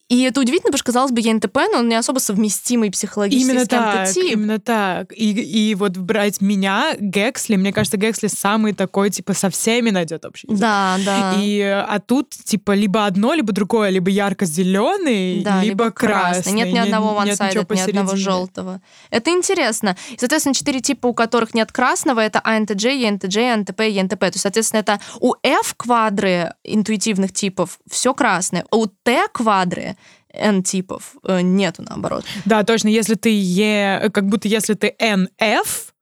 И 0.08 0.22
это 0.22 0.40
удивительно, 0.40 0.70
потому 0.70 0.78
что, 0.78 0.86
казалось 0.86 1.12
бы, 1.12 1.20
ЕНТП, 1.20 1.56
но 1.70 1.80
он 1.80 1.88
не 1.88 1.94
особо 1.94 2.18
совместимый 2.18 2.90
психологически 2.90 3.50
Именно 3.50 3.64
с 3.66 3.68
кем-то 3.68 3.92
так, 3.92 4.12
тип. 4.14 4.32
именно 4.32 4.58
так. 4.58 5.12
И, 5.12 5.32
и 5.32 5.74
вот 5.74 5.98
брать 5.98 6.40
меня, 6.40 6.96
Гексли, 6.98 7.56
мне 7.56 7.74
кажется, 7.74 7.98
Гексли 7.98 8.28
самый 8.28 8.72
такой, 8.72 9.10
типа, 9.10 9.34
со 9.34 9.50
всеми 9.50 9.90
найдет 9.90 10.24
общий 10.24 10.46
язык. 10.46 10.60
Да, 10.60 10.96
да. 11.04 11.34
И, 11.38 11.60
а 11.60 12.00
тут, 12.00 12.30
типа, 12.30 12.72
либо 12.72 13.04
одно, 13.04 13.34
либо 13.34 13.52
другое, 13.52 13.90
либо 13.90 14.08
ярко-зеленый, 14.08 15.42
Да, 15.42 15.62
либо, 15.62 15.90
красный. 15.90 16.52
Нет 16.52 16.72
ни 16.72 16.78
одного 16.78 17.20
one-sided, 17.22 17.66
ни 17.74 17.80
одного 17.80 18.16
желтого. 18.16 18.80
Это 19.10 19.30
интересно. 19.30 19.94
И, 20.10 20.16
соответственно, 20.18 20.54
четыре 20.54 20.80
типа, 20.80 21.08
у 21.08 21.12
которых 21.14 21.52
нет 21.52 21.70
красного, 21.70 22.20
это 22.20 22.40
А 22.42 22.58
ENTJ, 22.58 23.18
INTP 23.18 23.90
и 23.90 23.98
ENTP. 23.98 24.16
То 24.16 24.26
есть, 24.26 24.40
соответственно, 24.40 24.80
это 24.80 25.00
у 25.20 25.34
F 25.42 25.74
квадры 25.76 26.54
интуитивных 26.64 27.34
типов 27.34 27.78
все 27.90 28.14
красное, 28.14 28.64
а 28.70 28.76
у 28.76 28.86
Т 28.86 29.26
квадры 29.32 29.97
N 30.32 30.62
типов 30.62 31.16
э, 31.24 31.40
нету 31.40 31.82
наоборот. 31.82 32.24
Да, 32.44 32.62
точно. 32.64 32.88
Если 32.88 33.14
ты 33.14 33.30
Е, 33.30 34.10
как 34.12 34.26
будто 34.28 34.48
если 34.48 34.74
ты 34.74 34.94
НФ, 35.00 35.94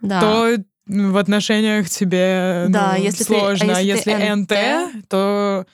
Да. 0.00 0.20
то 0.20 0.56
в 0.86 1.16
отношениях 1.16 1.88
тебе 1.90 2.66
Да, 2.68 2.94
ну, 2.96 3.02
если 3.02 3.24
ты- 3.24 3.34
а 3.34 3.38
сложно. 3.40 3.76
А 3.76 3.80
если 3.80 4.10
если 4.12 4.34
НТ, 4.34 5.08
то 5.08 5.66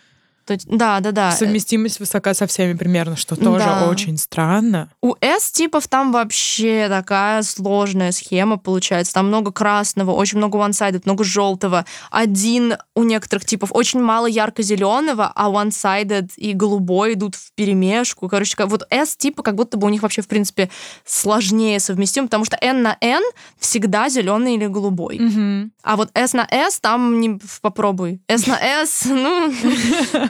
То 0.56 0.66
есть- 0.66 0.78
да, 0.78 1.00
да, 1.00 1.12
да. 1.12 1.30
совместимость 1.32 2.00
высока 2.00 2.34
со 2.34 2.46
всеми 2.46 2.74
примерно, 2.74 3.16
что 3.16 3.36
тоже 3.36 3.64
Да. 3.64 3.88
очень 3.88 4.16
странно. 4.18 4.90
У 5.02 5.14
S-типов 5.20 5.88
там 5.88 6.12
вообще 6.12 6.86
такая 6.88 7.42
сложная 7.42 8.12
схема 8.12 8.58
получается. 8.58 9.14
Там 9.14 9.28
много 9.28 9.52
красного, 9.52 10.10
очень 10.12 10.38
много 10.38 10.58
one-sided, 10.58 11.02
много 11.04 11.24
желтого. 11.24 11.84
Один 12.10 12.76
у 12.94 13.02
некоторых 13.04 13.44
типов 13.44 13.70
очень 13.72 14.00
мало 14.00 14.26
ярко-зеленого, 14.26 15.32
а 15.34 15.48
one-sided 15.50 16.30
и 16.36 16.52
голубой 16.52 17.14
идут 17.14 17.34
в 17.34 17.52
перемешку. 17.54 18.28
Короче, 18.28 18.56
вот 18.66 18.86
S-типы 18.90 19.42
как 19.42 19.54
будто 19.54 19.76
бы 19.76 19.86
у 19.86 19.90
них 19.90 20.02
вообще, 20.02 20.22
в 20.22 20.28
принципе, 20.28 20.68
сложнее 21.04 21.80
совместим, 21.80 22.24
потому 22.24 22.44
что 22.44 22.56
N 22.60 22.82
на 22.82 22.96
N 23.00 23.22
всегда 23.58 24.08
зеленый 24.08 24.54
или 24.54 24.66
голубой. 24.66 25.18
Мгм. 25.18 25.72
А 25.82 25.96
вот 25.96 26.10
S 26.14 26.32
на 26.32 26.46
S 26.50 26.80
там 26.80 27.20
не 27.20 27.38
попробуй. 27.60 28.20
S 28.28 28.46
на 28.46 28.58
S, 28.58 29.04
ну, 29.08 29.52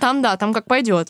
там 0.00 0.11
да, 0.20 0.36
там 0.36 0.52
как 0.52 0.66
пойдет. 0.66 1.08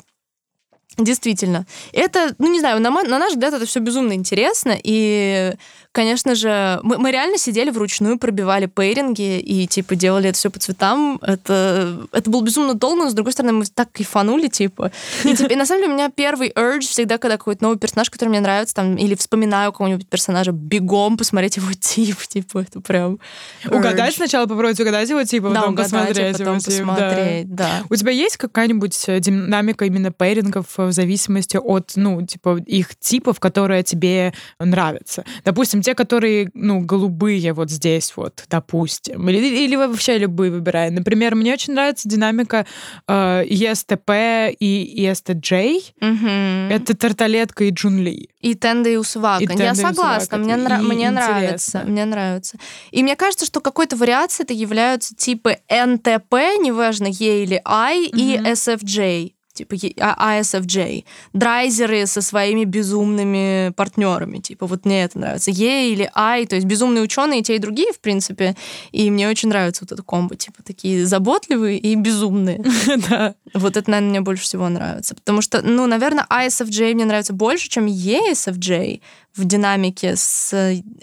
Действительно. 0.99 1.67
Это, 1.93 2.35
ну 2.39 2.53
не 2.53 2.61
знаю, 2.61 2.81
на, 2.81 2.91
на 2.91 3.19
наш 3.19 3.33
взгляд 3.33 3.55
это 3.55 3.65
все 3.65 3.81
безумно 3.81 4.13
интересно. 4.13 4.77
И, 4.83 5.55
конечно 5.93 6.35
же, 6.35 6.81
мы, 6.83 6.99
мы 6.99 7.11
реально 7.11 7.39
сидели 7.39 7.71
вручную, 7.71 8.19
пробивали 8.19 8.67
пейринги 8.67 9.39
и, 9.39 9.67
типа, 9.67 9.95
делали 9.95 10.31
это 10.31 10.39
все 10.39 10.51
по 10.51 10.59
цветам. 10.59 11.19
Это, 11.23 12.07
это 12.13 12.31
было 12.31 12.43
безумно 12.43 12.75
долго, 12.75 13.05
но, 13.05 13.11
с 13.11 13.15
другой 13.15 13.33
стороны, 13.33 13.53
мы 13.53 13.65
так 13.67 13.93
кайфанули, 13.93 14.49
типа. 14.49 14.91
И, 15.25 15.37
типа, 15.37 15.53
и 15.53 15.57
на 15.57 15.67
самом 15.67 15.83
деле 15.83 15.93
у 15.93 15.97
меня 15.97 16.11
первый 16.11 16.51
urge 16.51 16.81
всегда, 16.81 17.19
когда 17.19 17.37
какой-то 17.37 17.63
новый 17.63 17.79
персонаж, 17.79 18.11
который 18.11 18.31
мне 18.31 18.41
нравится, 18.41 18.75
там, 18.75 18.97
или 18.97 19.15
вспоминаю 19.15 19.73
какого-нибудь 19.73 20.09
персонажа, 20.09 20.53
бегом 20.53 21.17
посмотреть 21.17 21.57
его 21.57 21.73
тип, 21.79 22.17
типа, 22.29 22.61
это 22.61 22.81
прям 22.81 23.19
Угадать 23.67 24.15
urge. 24.15 24.17
сначала 24.17 24.47
попробовать 24.47 24.81
угадать 24.81 25.09
его 25.09 25.23
типа, 25.25 25.51
Да, 25.51 25.61
потом 25.61 25.75
угадать, 25.75 25.93
а 25.93 25.97
посмотреть 25.99 26.33
потом 26.39 26.57
его 26.57 26.59
тип, 26.59 26.87
да. 26.87 26.95
посмотреть, 26.95 27.55
да. 27.55 27.83
У 27.91 27.97
тебя 27.97 28.13
есть 28.13 28.37
какая-нибудь 28.39 29.05
э, 29.09 29.21
динамика 29.21 29.85
именно 29.85 30.11
пейрингов 30.11 30.67
э, 30.79 30.87
в 30.87 30.93
зависимости 30.93 31.59
от, 31.59 31.93
ну, 31.97 32.25
типа, 32.27 32.59
их 32.67 32.97
типов, 32.99 33.41
которые 33.41 33.83
тебе 33.83 34.33
нравятся? 34.59 35.25
Допустим, 35.45 35.82
те, 35.83 35.95
которые, 35.95 36.51
ну, 36.55 36.81
голубые 36.81 37.53
вот 37.53 37.71
здесь 37.71 38.13
вот, 38.17 38.45
допустим. 38.49 39.29
Или, 39.29 39.65
или 39.65 39.77
вообще 39.77 40.19
любые 40.19 40.51
выбирай. 40.51 40.91
Например, 40.91 41.35
мне 41.35 41.53
очень 41.53 41.75
нравится 41.75 42.09
динамика 42.09 42.67
э, 43.07 43.45
ESTP 43.45 44.57
и 44.59 45.05
ESTJ. 45.07 45.83
Мгм. 46.01 46.71
Это 46.71 46.97
Тарталетка 46.97 47.65
и 47.65 47.71
Джунли. 47.71 48.29
И 48.41 48.55
Тенда 48.55 48.91
и 48.91 48.97
Усувака. 48.97 49.45
И 49.45 49.59
Я 49.59 49.73
и 49.73 49.75
согласна, 49.75 50.39
мне, 50.39 50.55
нра- 50.55 50.81
И 50.81 50.87
мне 50.87 51.11
нравится, 51.11 51.83
мне 51.87 52.05
нравится. 52.05 52.59
И 52.91 53.03
мне 53.03 53.17
кажется, 53.17 53.47
что 53.47 53.61
какой-то 53.61 53.97
вариацией 53.97 54.45
это 54.45 54.55
являются 54.55 55.15
типы 55.15 55.59
НТП, 55.69 56.35
неважно, 56.61 57.07
Е 57.07 57.43
или 57.45 57.61
I, 57.65 58.07
и 58.07 58.39
Мгм. 58.39 58.47
SFJ. 58.47 59.33
Типа 59.63 59.75
Е- 59.75 59.95
а- 60.01 60.41
ISFJ. 60.41 61.05
Драйзеры 61.33 62.07
со 62.07 62.21
своими 62.21 62.65
безумными 62.65 63.73
партнерами. 63.77 64.39
Типа, 64.39 64.67
вот 64.67 64.85
мне 64.85 65.05
это 65.05 65.19
нравится. 65.19 65.51
Е 65.51 65.93
или 65.93 66.11
I, 66.15 66.47
то 66.47 66.57
есть 66.57 66.67
безумные 66.67 67.03
ученые, 67.03 67.41
и 67.41 67.43
те, 67.43 67.57
и 67.57 67.59
другие, 67.59 67.93
в 67.93 68.01
принципе. 68.01 68.57
И 68.91 69.11
мне 69.11 69.29
очень 69.29 69.49
нравится 69.49 69.85
вот 69.85 69.93
это 69.93 70.03
комбо. 70.03 70.35
Типа, 70.37 70.63
такие 70.65 71.07
заботливые 71.07 71.79
и 71.79 71.95
безумные. 71.95 72.63
Да. 73.09 73.35
Вот 73.55 73.77
это, 73.77 73.91
наверное, 73.91 74.11
мне 74.11 74.21
больше 74.21 74.45
всего 74.45 74.69
нравится. 74.69 75.15
Потому 75.15 75.43
что, 75.43 75.63
ну, 75.63 75.87
наверное, 75.87 76.27
ISFJ 76.31 76.95
мне 76.95 77.05
нравится 77.05 77.33
больше, 77.33 77.69
чем 77.69 77.87
ESFJ 77.87 79.01
в 79.35 79.45
динамике 79.45 80.15
с 80.17 80.53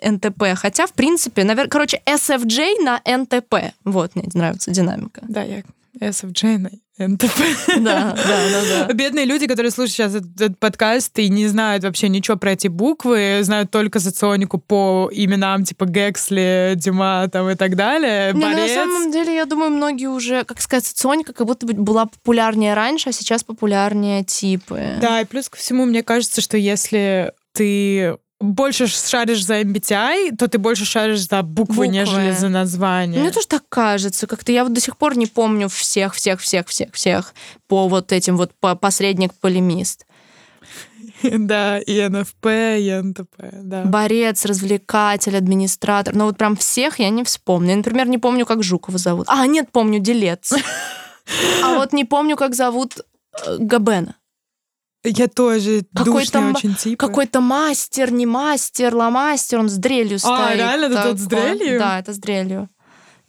НТП. 0.01 0.43
Хотя, 0.55 0.85
в 0.87 0.93
принципе, 0.93 1.43
наверное, 1.43 1.69
короче, 1.69 2.01
SFJ 2.05 2.81
на 2.83 3.01
НТП. 3.05 3.73
Вот, 3.83 4.15
мне 4.15 4.25
нравится 4.33 4.71
динамика. 4.71 5.21
Да, 5.27 5.43
я 5.43 5.63
SFJ, 5.99 6.69
НТП. 6.99 7.39
Да, 7.79 8.15
да, 8.15 8.15
да, 8.15 8.87
да. 8.87 8.93
Бедные 8.93 9.25
люди, 9.25 9.47
которые 9.47 9.71
слушают 9.71 9.91
сейчас 9.91 10.15
этот, 10.15 10.41
этот 10.41 10.59
подкаст 10.59 11.17
и 11.19 11.29
не 11.29 11.47
знают 11.47 11.83
вообще 11.83 12.09
ничего 12.09 12.37
про 12.37 12.51
эти 12.51 12.67
буквы, 12.67 13.39
знают 13.41 13.71
только 13.71 13.99
соционику 13.99 14.57
по 14.57 15.09
именам 15.11 15.63
типа 15.63 15.85
Гексли, 15.85 16.73
Дюма 16.75 17.27
там 17.31 17.49
и 17.49 17.55
так 17.55 17.75
далее. 17.75 18.33
Не, 18.33 18.39
ну, 18.39 18.49
на 18.49 18.67
самом 18.67 19.11
деле, 19.11 19.35
я 19.35 19.45
думаю, 19.45 19.71
многие 19.71 20.07
уже, 20.07 20.43
как 20.43 20.61
сказать, 20.61 20.85
соционика 20.85 21.33
как 21.33 21.47
будто 21.47 21.65
бы 21.65 21.73
была 21.73 22.05
популярнее 22.05 22.73
раньше, 22.73 23.09
а 23.09 23.13
сейчас 23.13 23.43
популярнее 23.43 24.23
типы. 24.23 24.97
Да, 25.01 25.21
и 25.21 25.25
плюс 25.25 25.49
ко 25.49 25.57
всему, 25.57 25.85
мне 25.85 26.03
кажется, 26.03 26.41
что 26.41 26.57
если 26.57 27.33
ты 27.53 28.17
больше 28.39 28.87
шаришь 28.87 29.45
за 29.45 29.61
MBTI, 29.61 30.35
то 30.37 30.47
ты 30.47 30.57
больше 30.57 30.85
шаришь 30.85 31.27
за 31.27 31.41
буквы, 31.43 31.73
Буквы. 31.75 31.87
нежели 31.89 32.31
за 32.31 32.49
название. 32.49 33.19
Мне 33.21 33.31
тоже 33.31 33.47
так 33.47 33.63
кажется. 33.69 34.27
Как-то 34.27 34.51
я 34.51 34.63
вот 34.63 34.73
до 34.73 34.79
сих 34.81 34.95
пор 34.97 35.17
не 35.17 35.25
помню 35.27 35.67
всех, 35.67 36.13
всех, 36.13 36.39
всех, 36.39 36.67
всех, 36.67 36.93
всех 36.93 37.33
по 37.67 37.87
вот 37.87 38.11
этим 38.11 38.37
вот 38.37 38.53
по- 38.59 38.75
посредник-полемист. 38.75 40.05
Да, 41.21 41.79
и 41.79 42.07
НФП, 42.07 42.45
и 42.77 42.97
НТП, 43.03 43.35
да. 43.63 43.83
Борец, 43.83 44.45
развлекатель, 44.45 45.35
администратор. 45.35 46.15
Но 46.15 46.25
вот 46.25 46.37
прям 46.37 46.55
всех 46.55 46.99
я 46.99 47.09
не 47.09 47.25
вспомню. 47.25 47.71
Я, 47.71 47.75
например, 47.77 48.07
не 48.07 48.17
помню, 48.17 48.45
как 48.45 48.63
Жукова 48.63 48.97
зовут. 48.97 49.27
А, 49.29 49.45
нет, 49.45 49.67
помню, 49.71 49.99
Делец. 49.99 50.53
А 51.63 51.75
вот 51.75 51.93
не 51.93 52.05
помню, 52.05 52.35
как 52.37 52.55
зовут 52.55 52.99
э, 53.45 53.57
Габена. 53.59 54.15
Я 55.03 55.27
тоже 55.27 55.83
Какой-то 55.95 56.39
душный 56.39 56.51
очень 56.51 56.75
тип. 56.75 56.99
Какой-то 56.99 57.39
мастер, 57.39 58.11
не 58.11 58.25
мастер, 58.25 58.93
ломастер, 58.93 59.59
он 59.59 59.69
с 59.69 59.75
дрелью 59.77 60.19
стоит. 60.19 60.57
реально? 60.57 60.85
Это 60.85 61.03
тот 61.03 61.19
с 61.19 61.25
дрелью? 61.25 61.79
Да, 61.79 61.99
это 61.99 62.13
с 62.13 62.17
дрелью. 62.17 62.69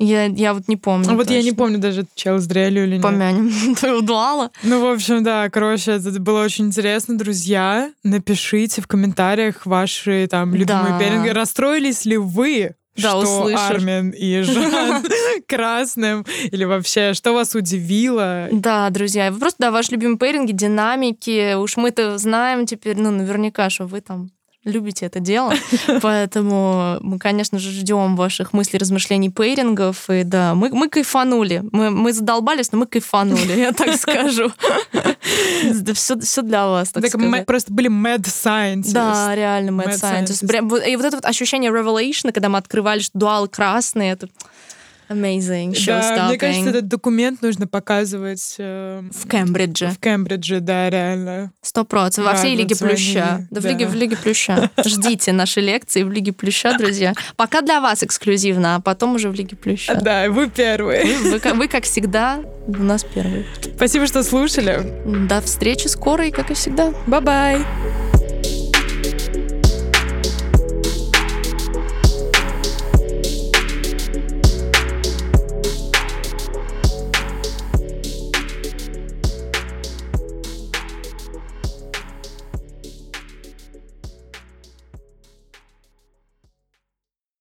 Я, 0.03 0.25
я 0.25 0.55
вот 0.55 0.67
не 0.67 0.77
помню. 0.79 1.11
А 1.11 1.15
вот 1.15 1.29
я 1.29 1.37
не 1.43 1.51
точно. 1.51 1.57
помню 1.59 1.79
даже, 1.79 2.07
чел 2.15 2.39
с 2.39 2.47
дрелью 2.47 2.85
или 2.85 2.95
нет. 2.95 3.03
Помянем. 3.03 3.53
Ты 3.81 3.93
удала? 3.93 4.51
Ну, 4.63 4.81
в 4.81 4.91
общем, 4.91 5.23
да, 5.23 5.51
короче, 5.51 5.93
это 5.93 6.11
было 6.19 6.43
очень 6.43 6.69
интересно. 6.69 7.19
Друзья, 7.19 7.93
напишите 8.03 8.81
в 8.81 8.87
комментариях 8.87 9.67
ваши 9.67 10.27
там 10.31 10.55
любимые 10.55 10.95
Да. 10.95 10.99
пеленги. 10.99 11.29
Расстроились 11.29 12.07
ли 12.07 12.17
вы, 12.17 12.77
Да, 13.03 13.11
что 13.11 13.43
услышав. 13.43 13.71
Армин 13.71 14.11
и 14.11 14.43
Жан 14.43 15.05
красным? 15.47 16.27
Или 16.51 16.65
вообще, 16.65 17.15
что 17.15 17.33
вас 17.33 17.55
удивило? 17.55 18.49
Да, 18.53 18.89
друзья, 18.91 19.31
вы 19.31 19.39
просто, 19.39 19.57
да, 19.59 19.71
ваши 19.71 19.93
любимые 19.93 20.19
пейринги, 20.19 20.53
динамики, 20.53 21.55
уж 21.55 21.77
мы-то 21.77 22.19
знаем 22.19 22.67
теперь, 22.67 22.97
ну, 22.99 23.11
наверняка, 23.11 23.71
что 23.71 23.87
вы 23.87 24.01
там 24.01 24.31
любите 24.65 25.07
это 25.07 25.21
дело, 25.21 25.55
поэтому 26.03 26.99
мы, 27.01 27.19
конечно 27.19 27.59
же, 27.59 27.71
ждем 27.71 28.17
ваших 28.17 28.53
мыслей, 28.53 28.79
размышлений, 28.79 29.31
пейрингов, 29.31 30.11
и 30.11 30.23
да, 30.23 30.55
мы, 30.55 30.69
мы 30.71 30.89
кайфанули, 30.89 31.65
мы, 31.73 31.91
мы 31.91 32.13
задолбались, 32.13 32.71
но 32.73 32.79
мы 32.79 32.87
кайфанули, 32.87 33.53
я 33.59 33.73
так 33.73 33.95
скажу. 34.01 34.53
Все, 35.95 36.19
все 36.19 36.43
для 36.43 36.67
вас, 36.67 36.91
так 36.91 37.03
Так 37.03 37.15
мы 37.15 37.45
просто 37.45 37.73
были 37.73 37.89
mad 37.91 38.23
scientists. 38.25 38.93
Да, 38.93 39.35
реально, 39.35 39.71
Mad 39.71 39.89
Mad 39.89 40.01
Scientist. 40.01 40.43
Scientist. 40.43 40.47
Прям 40.47 40.69
вот- 40.69 40.87
И 40.87 40.97
вот 40.97 41.05
это 41.05 41.17
вот 41.17 41.25
ощущение 41.25 41.71
revelation, 41.71 42.33
когда 42.33 42.49
мы 42.49 42.59
открывали, 42.59 43.01
что 43.01 43.19
дуалы 43.19 43.49
красные, 43.49 44.13
это 44.13 44.29
amazing, 45.11 45.75
Да, 45.87 46.29
мне 46.29 46.39
кажется, 46.39 46.71
этот 46.71 46.89
документ 46.89 47.43
нужно 47.43 47.67
показывать 47.67 48.55
э, 48.59 49.03
В 49.13 49.29
Кембридже. 49.29 49.89
в 49.89 49.99
Кембридже, 49.99 50.61
да, 50.61 50.89
реально. 50.89 51.53
Сто 51.63 51.85
процентов. 51.85 52.33
Во 52.33 52.39
всей 52.39 52.55
Лиге 52.57 52.77
Плюща. 52.77 53.35
они, 53.37 53.47
Да, 53.51 53.61
в 53.61 53.63
да. 53.65 53.69
Лиге, 53.71 53.87
в 53.87 53.95
Лиге 53.95 54.17
Плюща. 54.17 54.71
Ждите 54.85 55.33
наши 55.33 55.61
лекции 55.61 56.03
в 56.03 56.11
Лиге 56.11 56.33
Плюща, 56.33 56.77
друзья. 56.79 57.13
Пока 57.37 57.61
для 57.63 57.81
вас 57.81 58.03
эксклюзивно, 58.03 58.77
а 58.77 58.81
потом 58.81 59.15
уже 59.17 59.29
в 59.29 59.35
Лиге 59.35 59.57
Плюща. 59.57 59.95
Да, 60.01 60.29
вы 60.31 60.49
первые. 60.49 61.05
Вы, 61.05 61.31
вы 61.33 61.39
как- 61.41 61.57
вы, 61.57 61.69
как 61.69 61.85
всегда, 61.85 62.41
у 62.67 62.83
нас 62.83 63.05
первые. 63.05 63.45
Спасибо, 63.77 64.07
что 64.07 64.23
слушали. 64.23 64.81
До 65.29 65.41
встречи 65.41 65.89
скоро 65.89 66.27
и 66.27 66.31
как 66.31 66.51
и 66.51 66.55
всегда. 66.55 66.93
Bye-bye. 67.07 67.61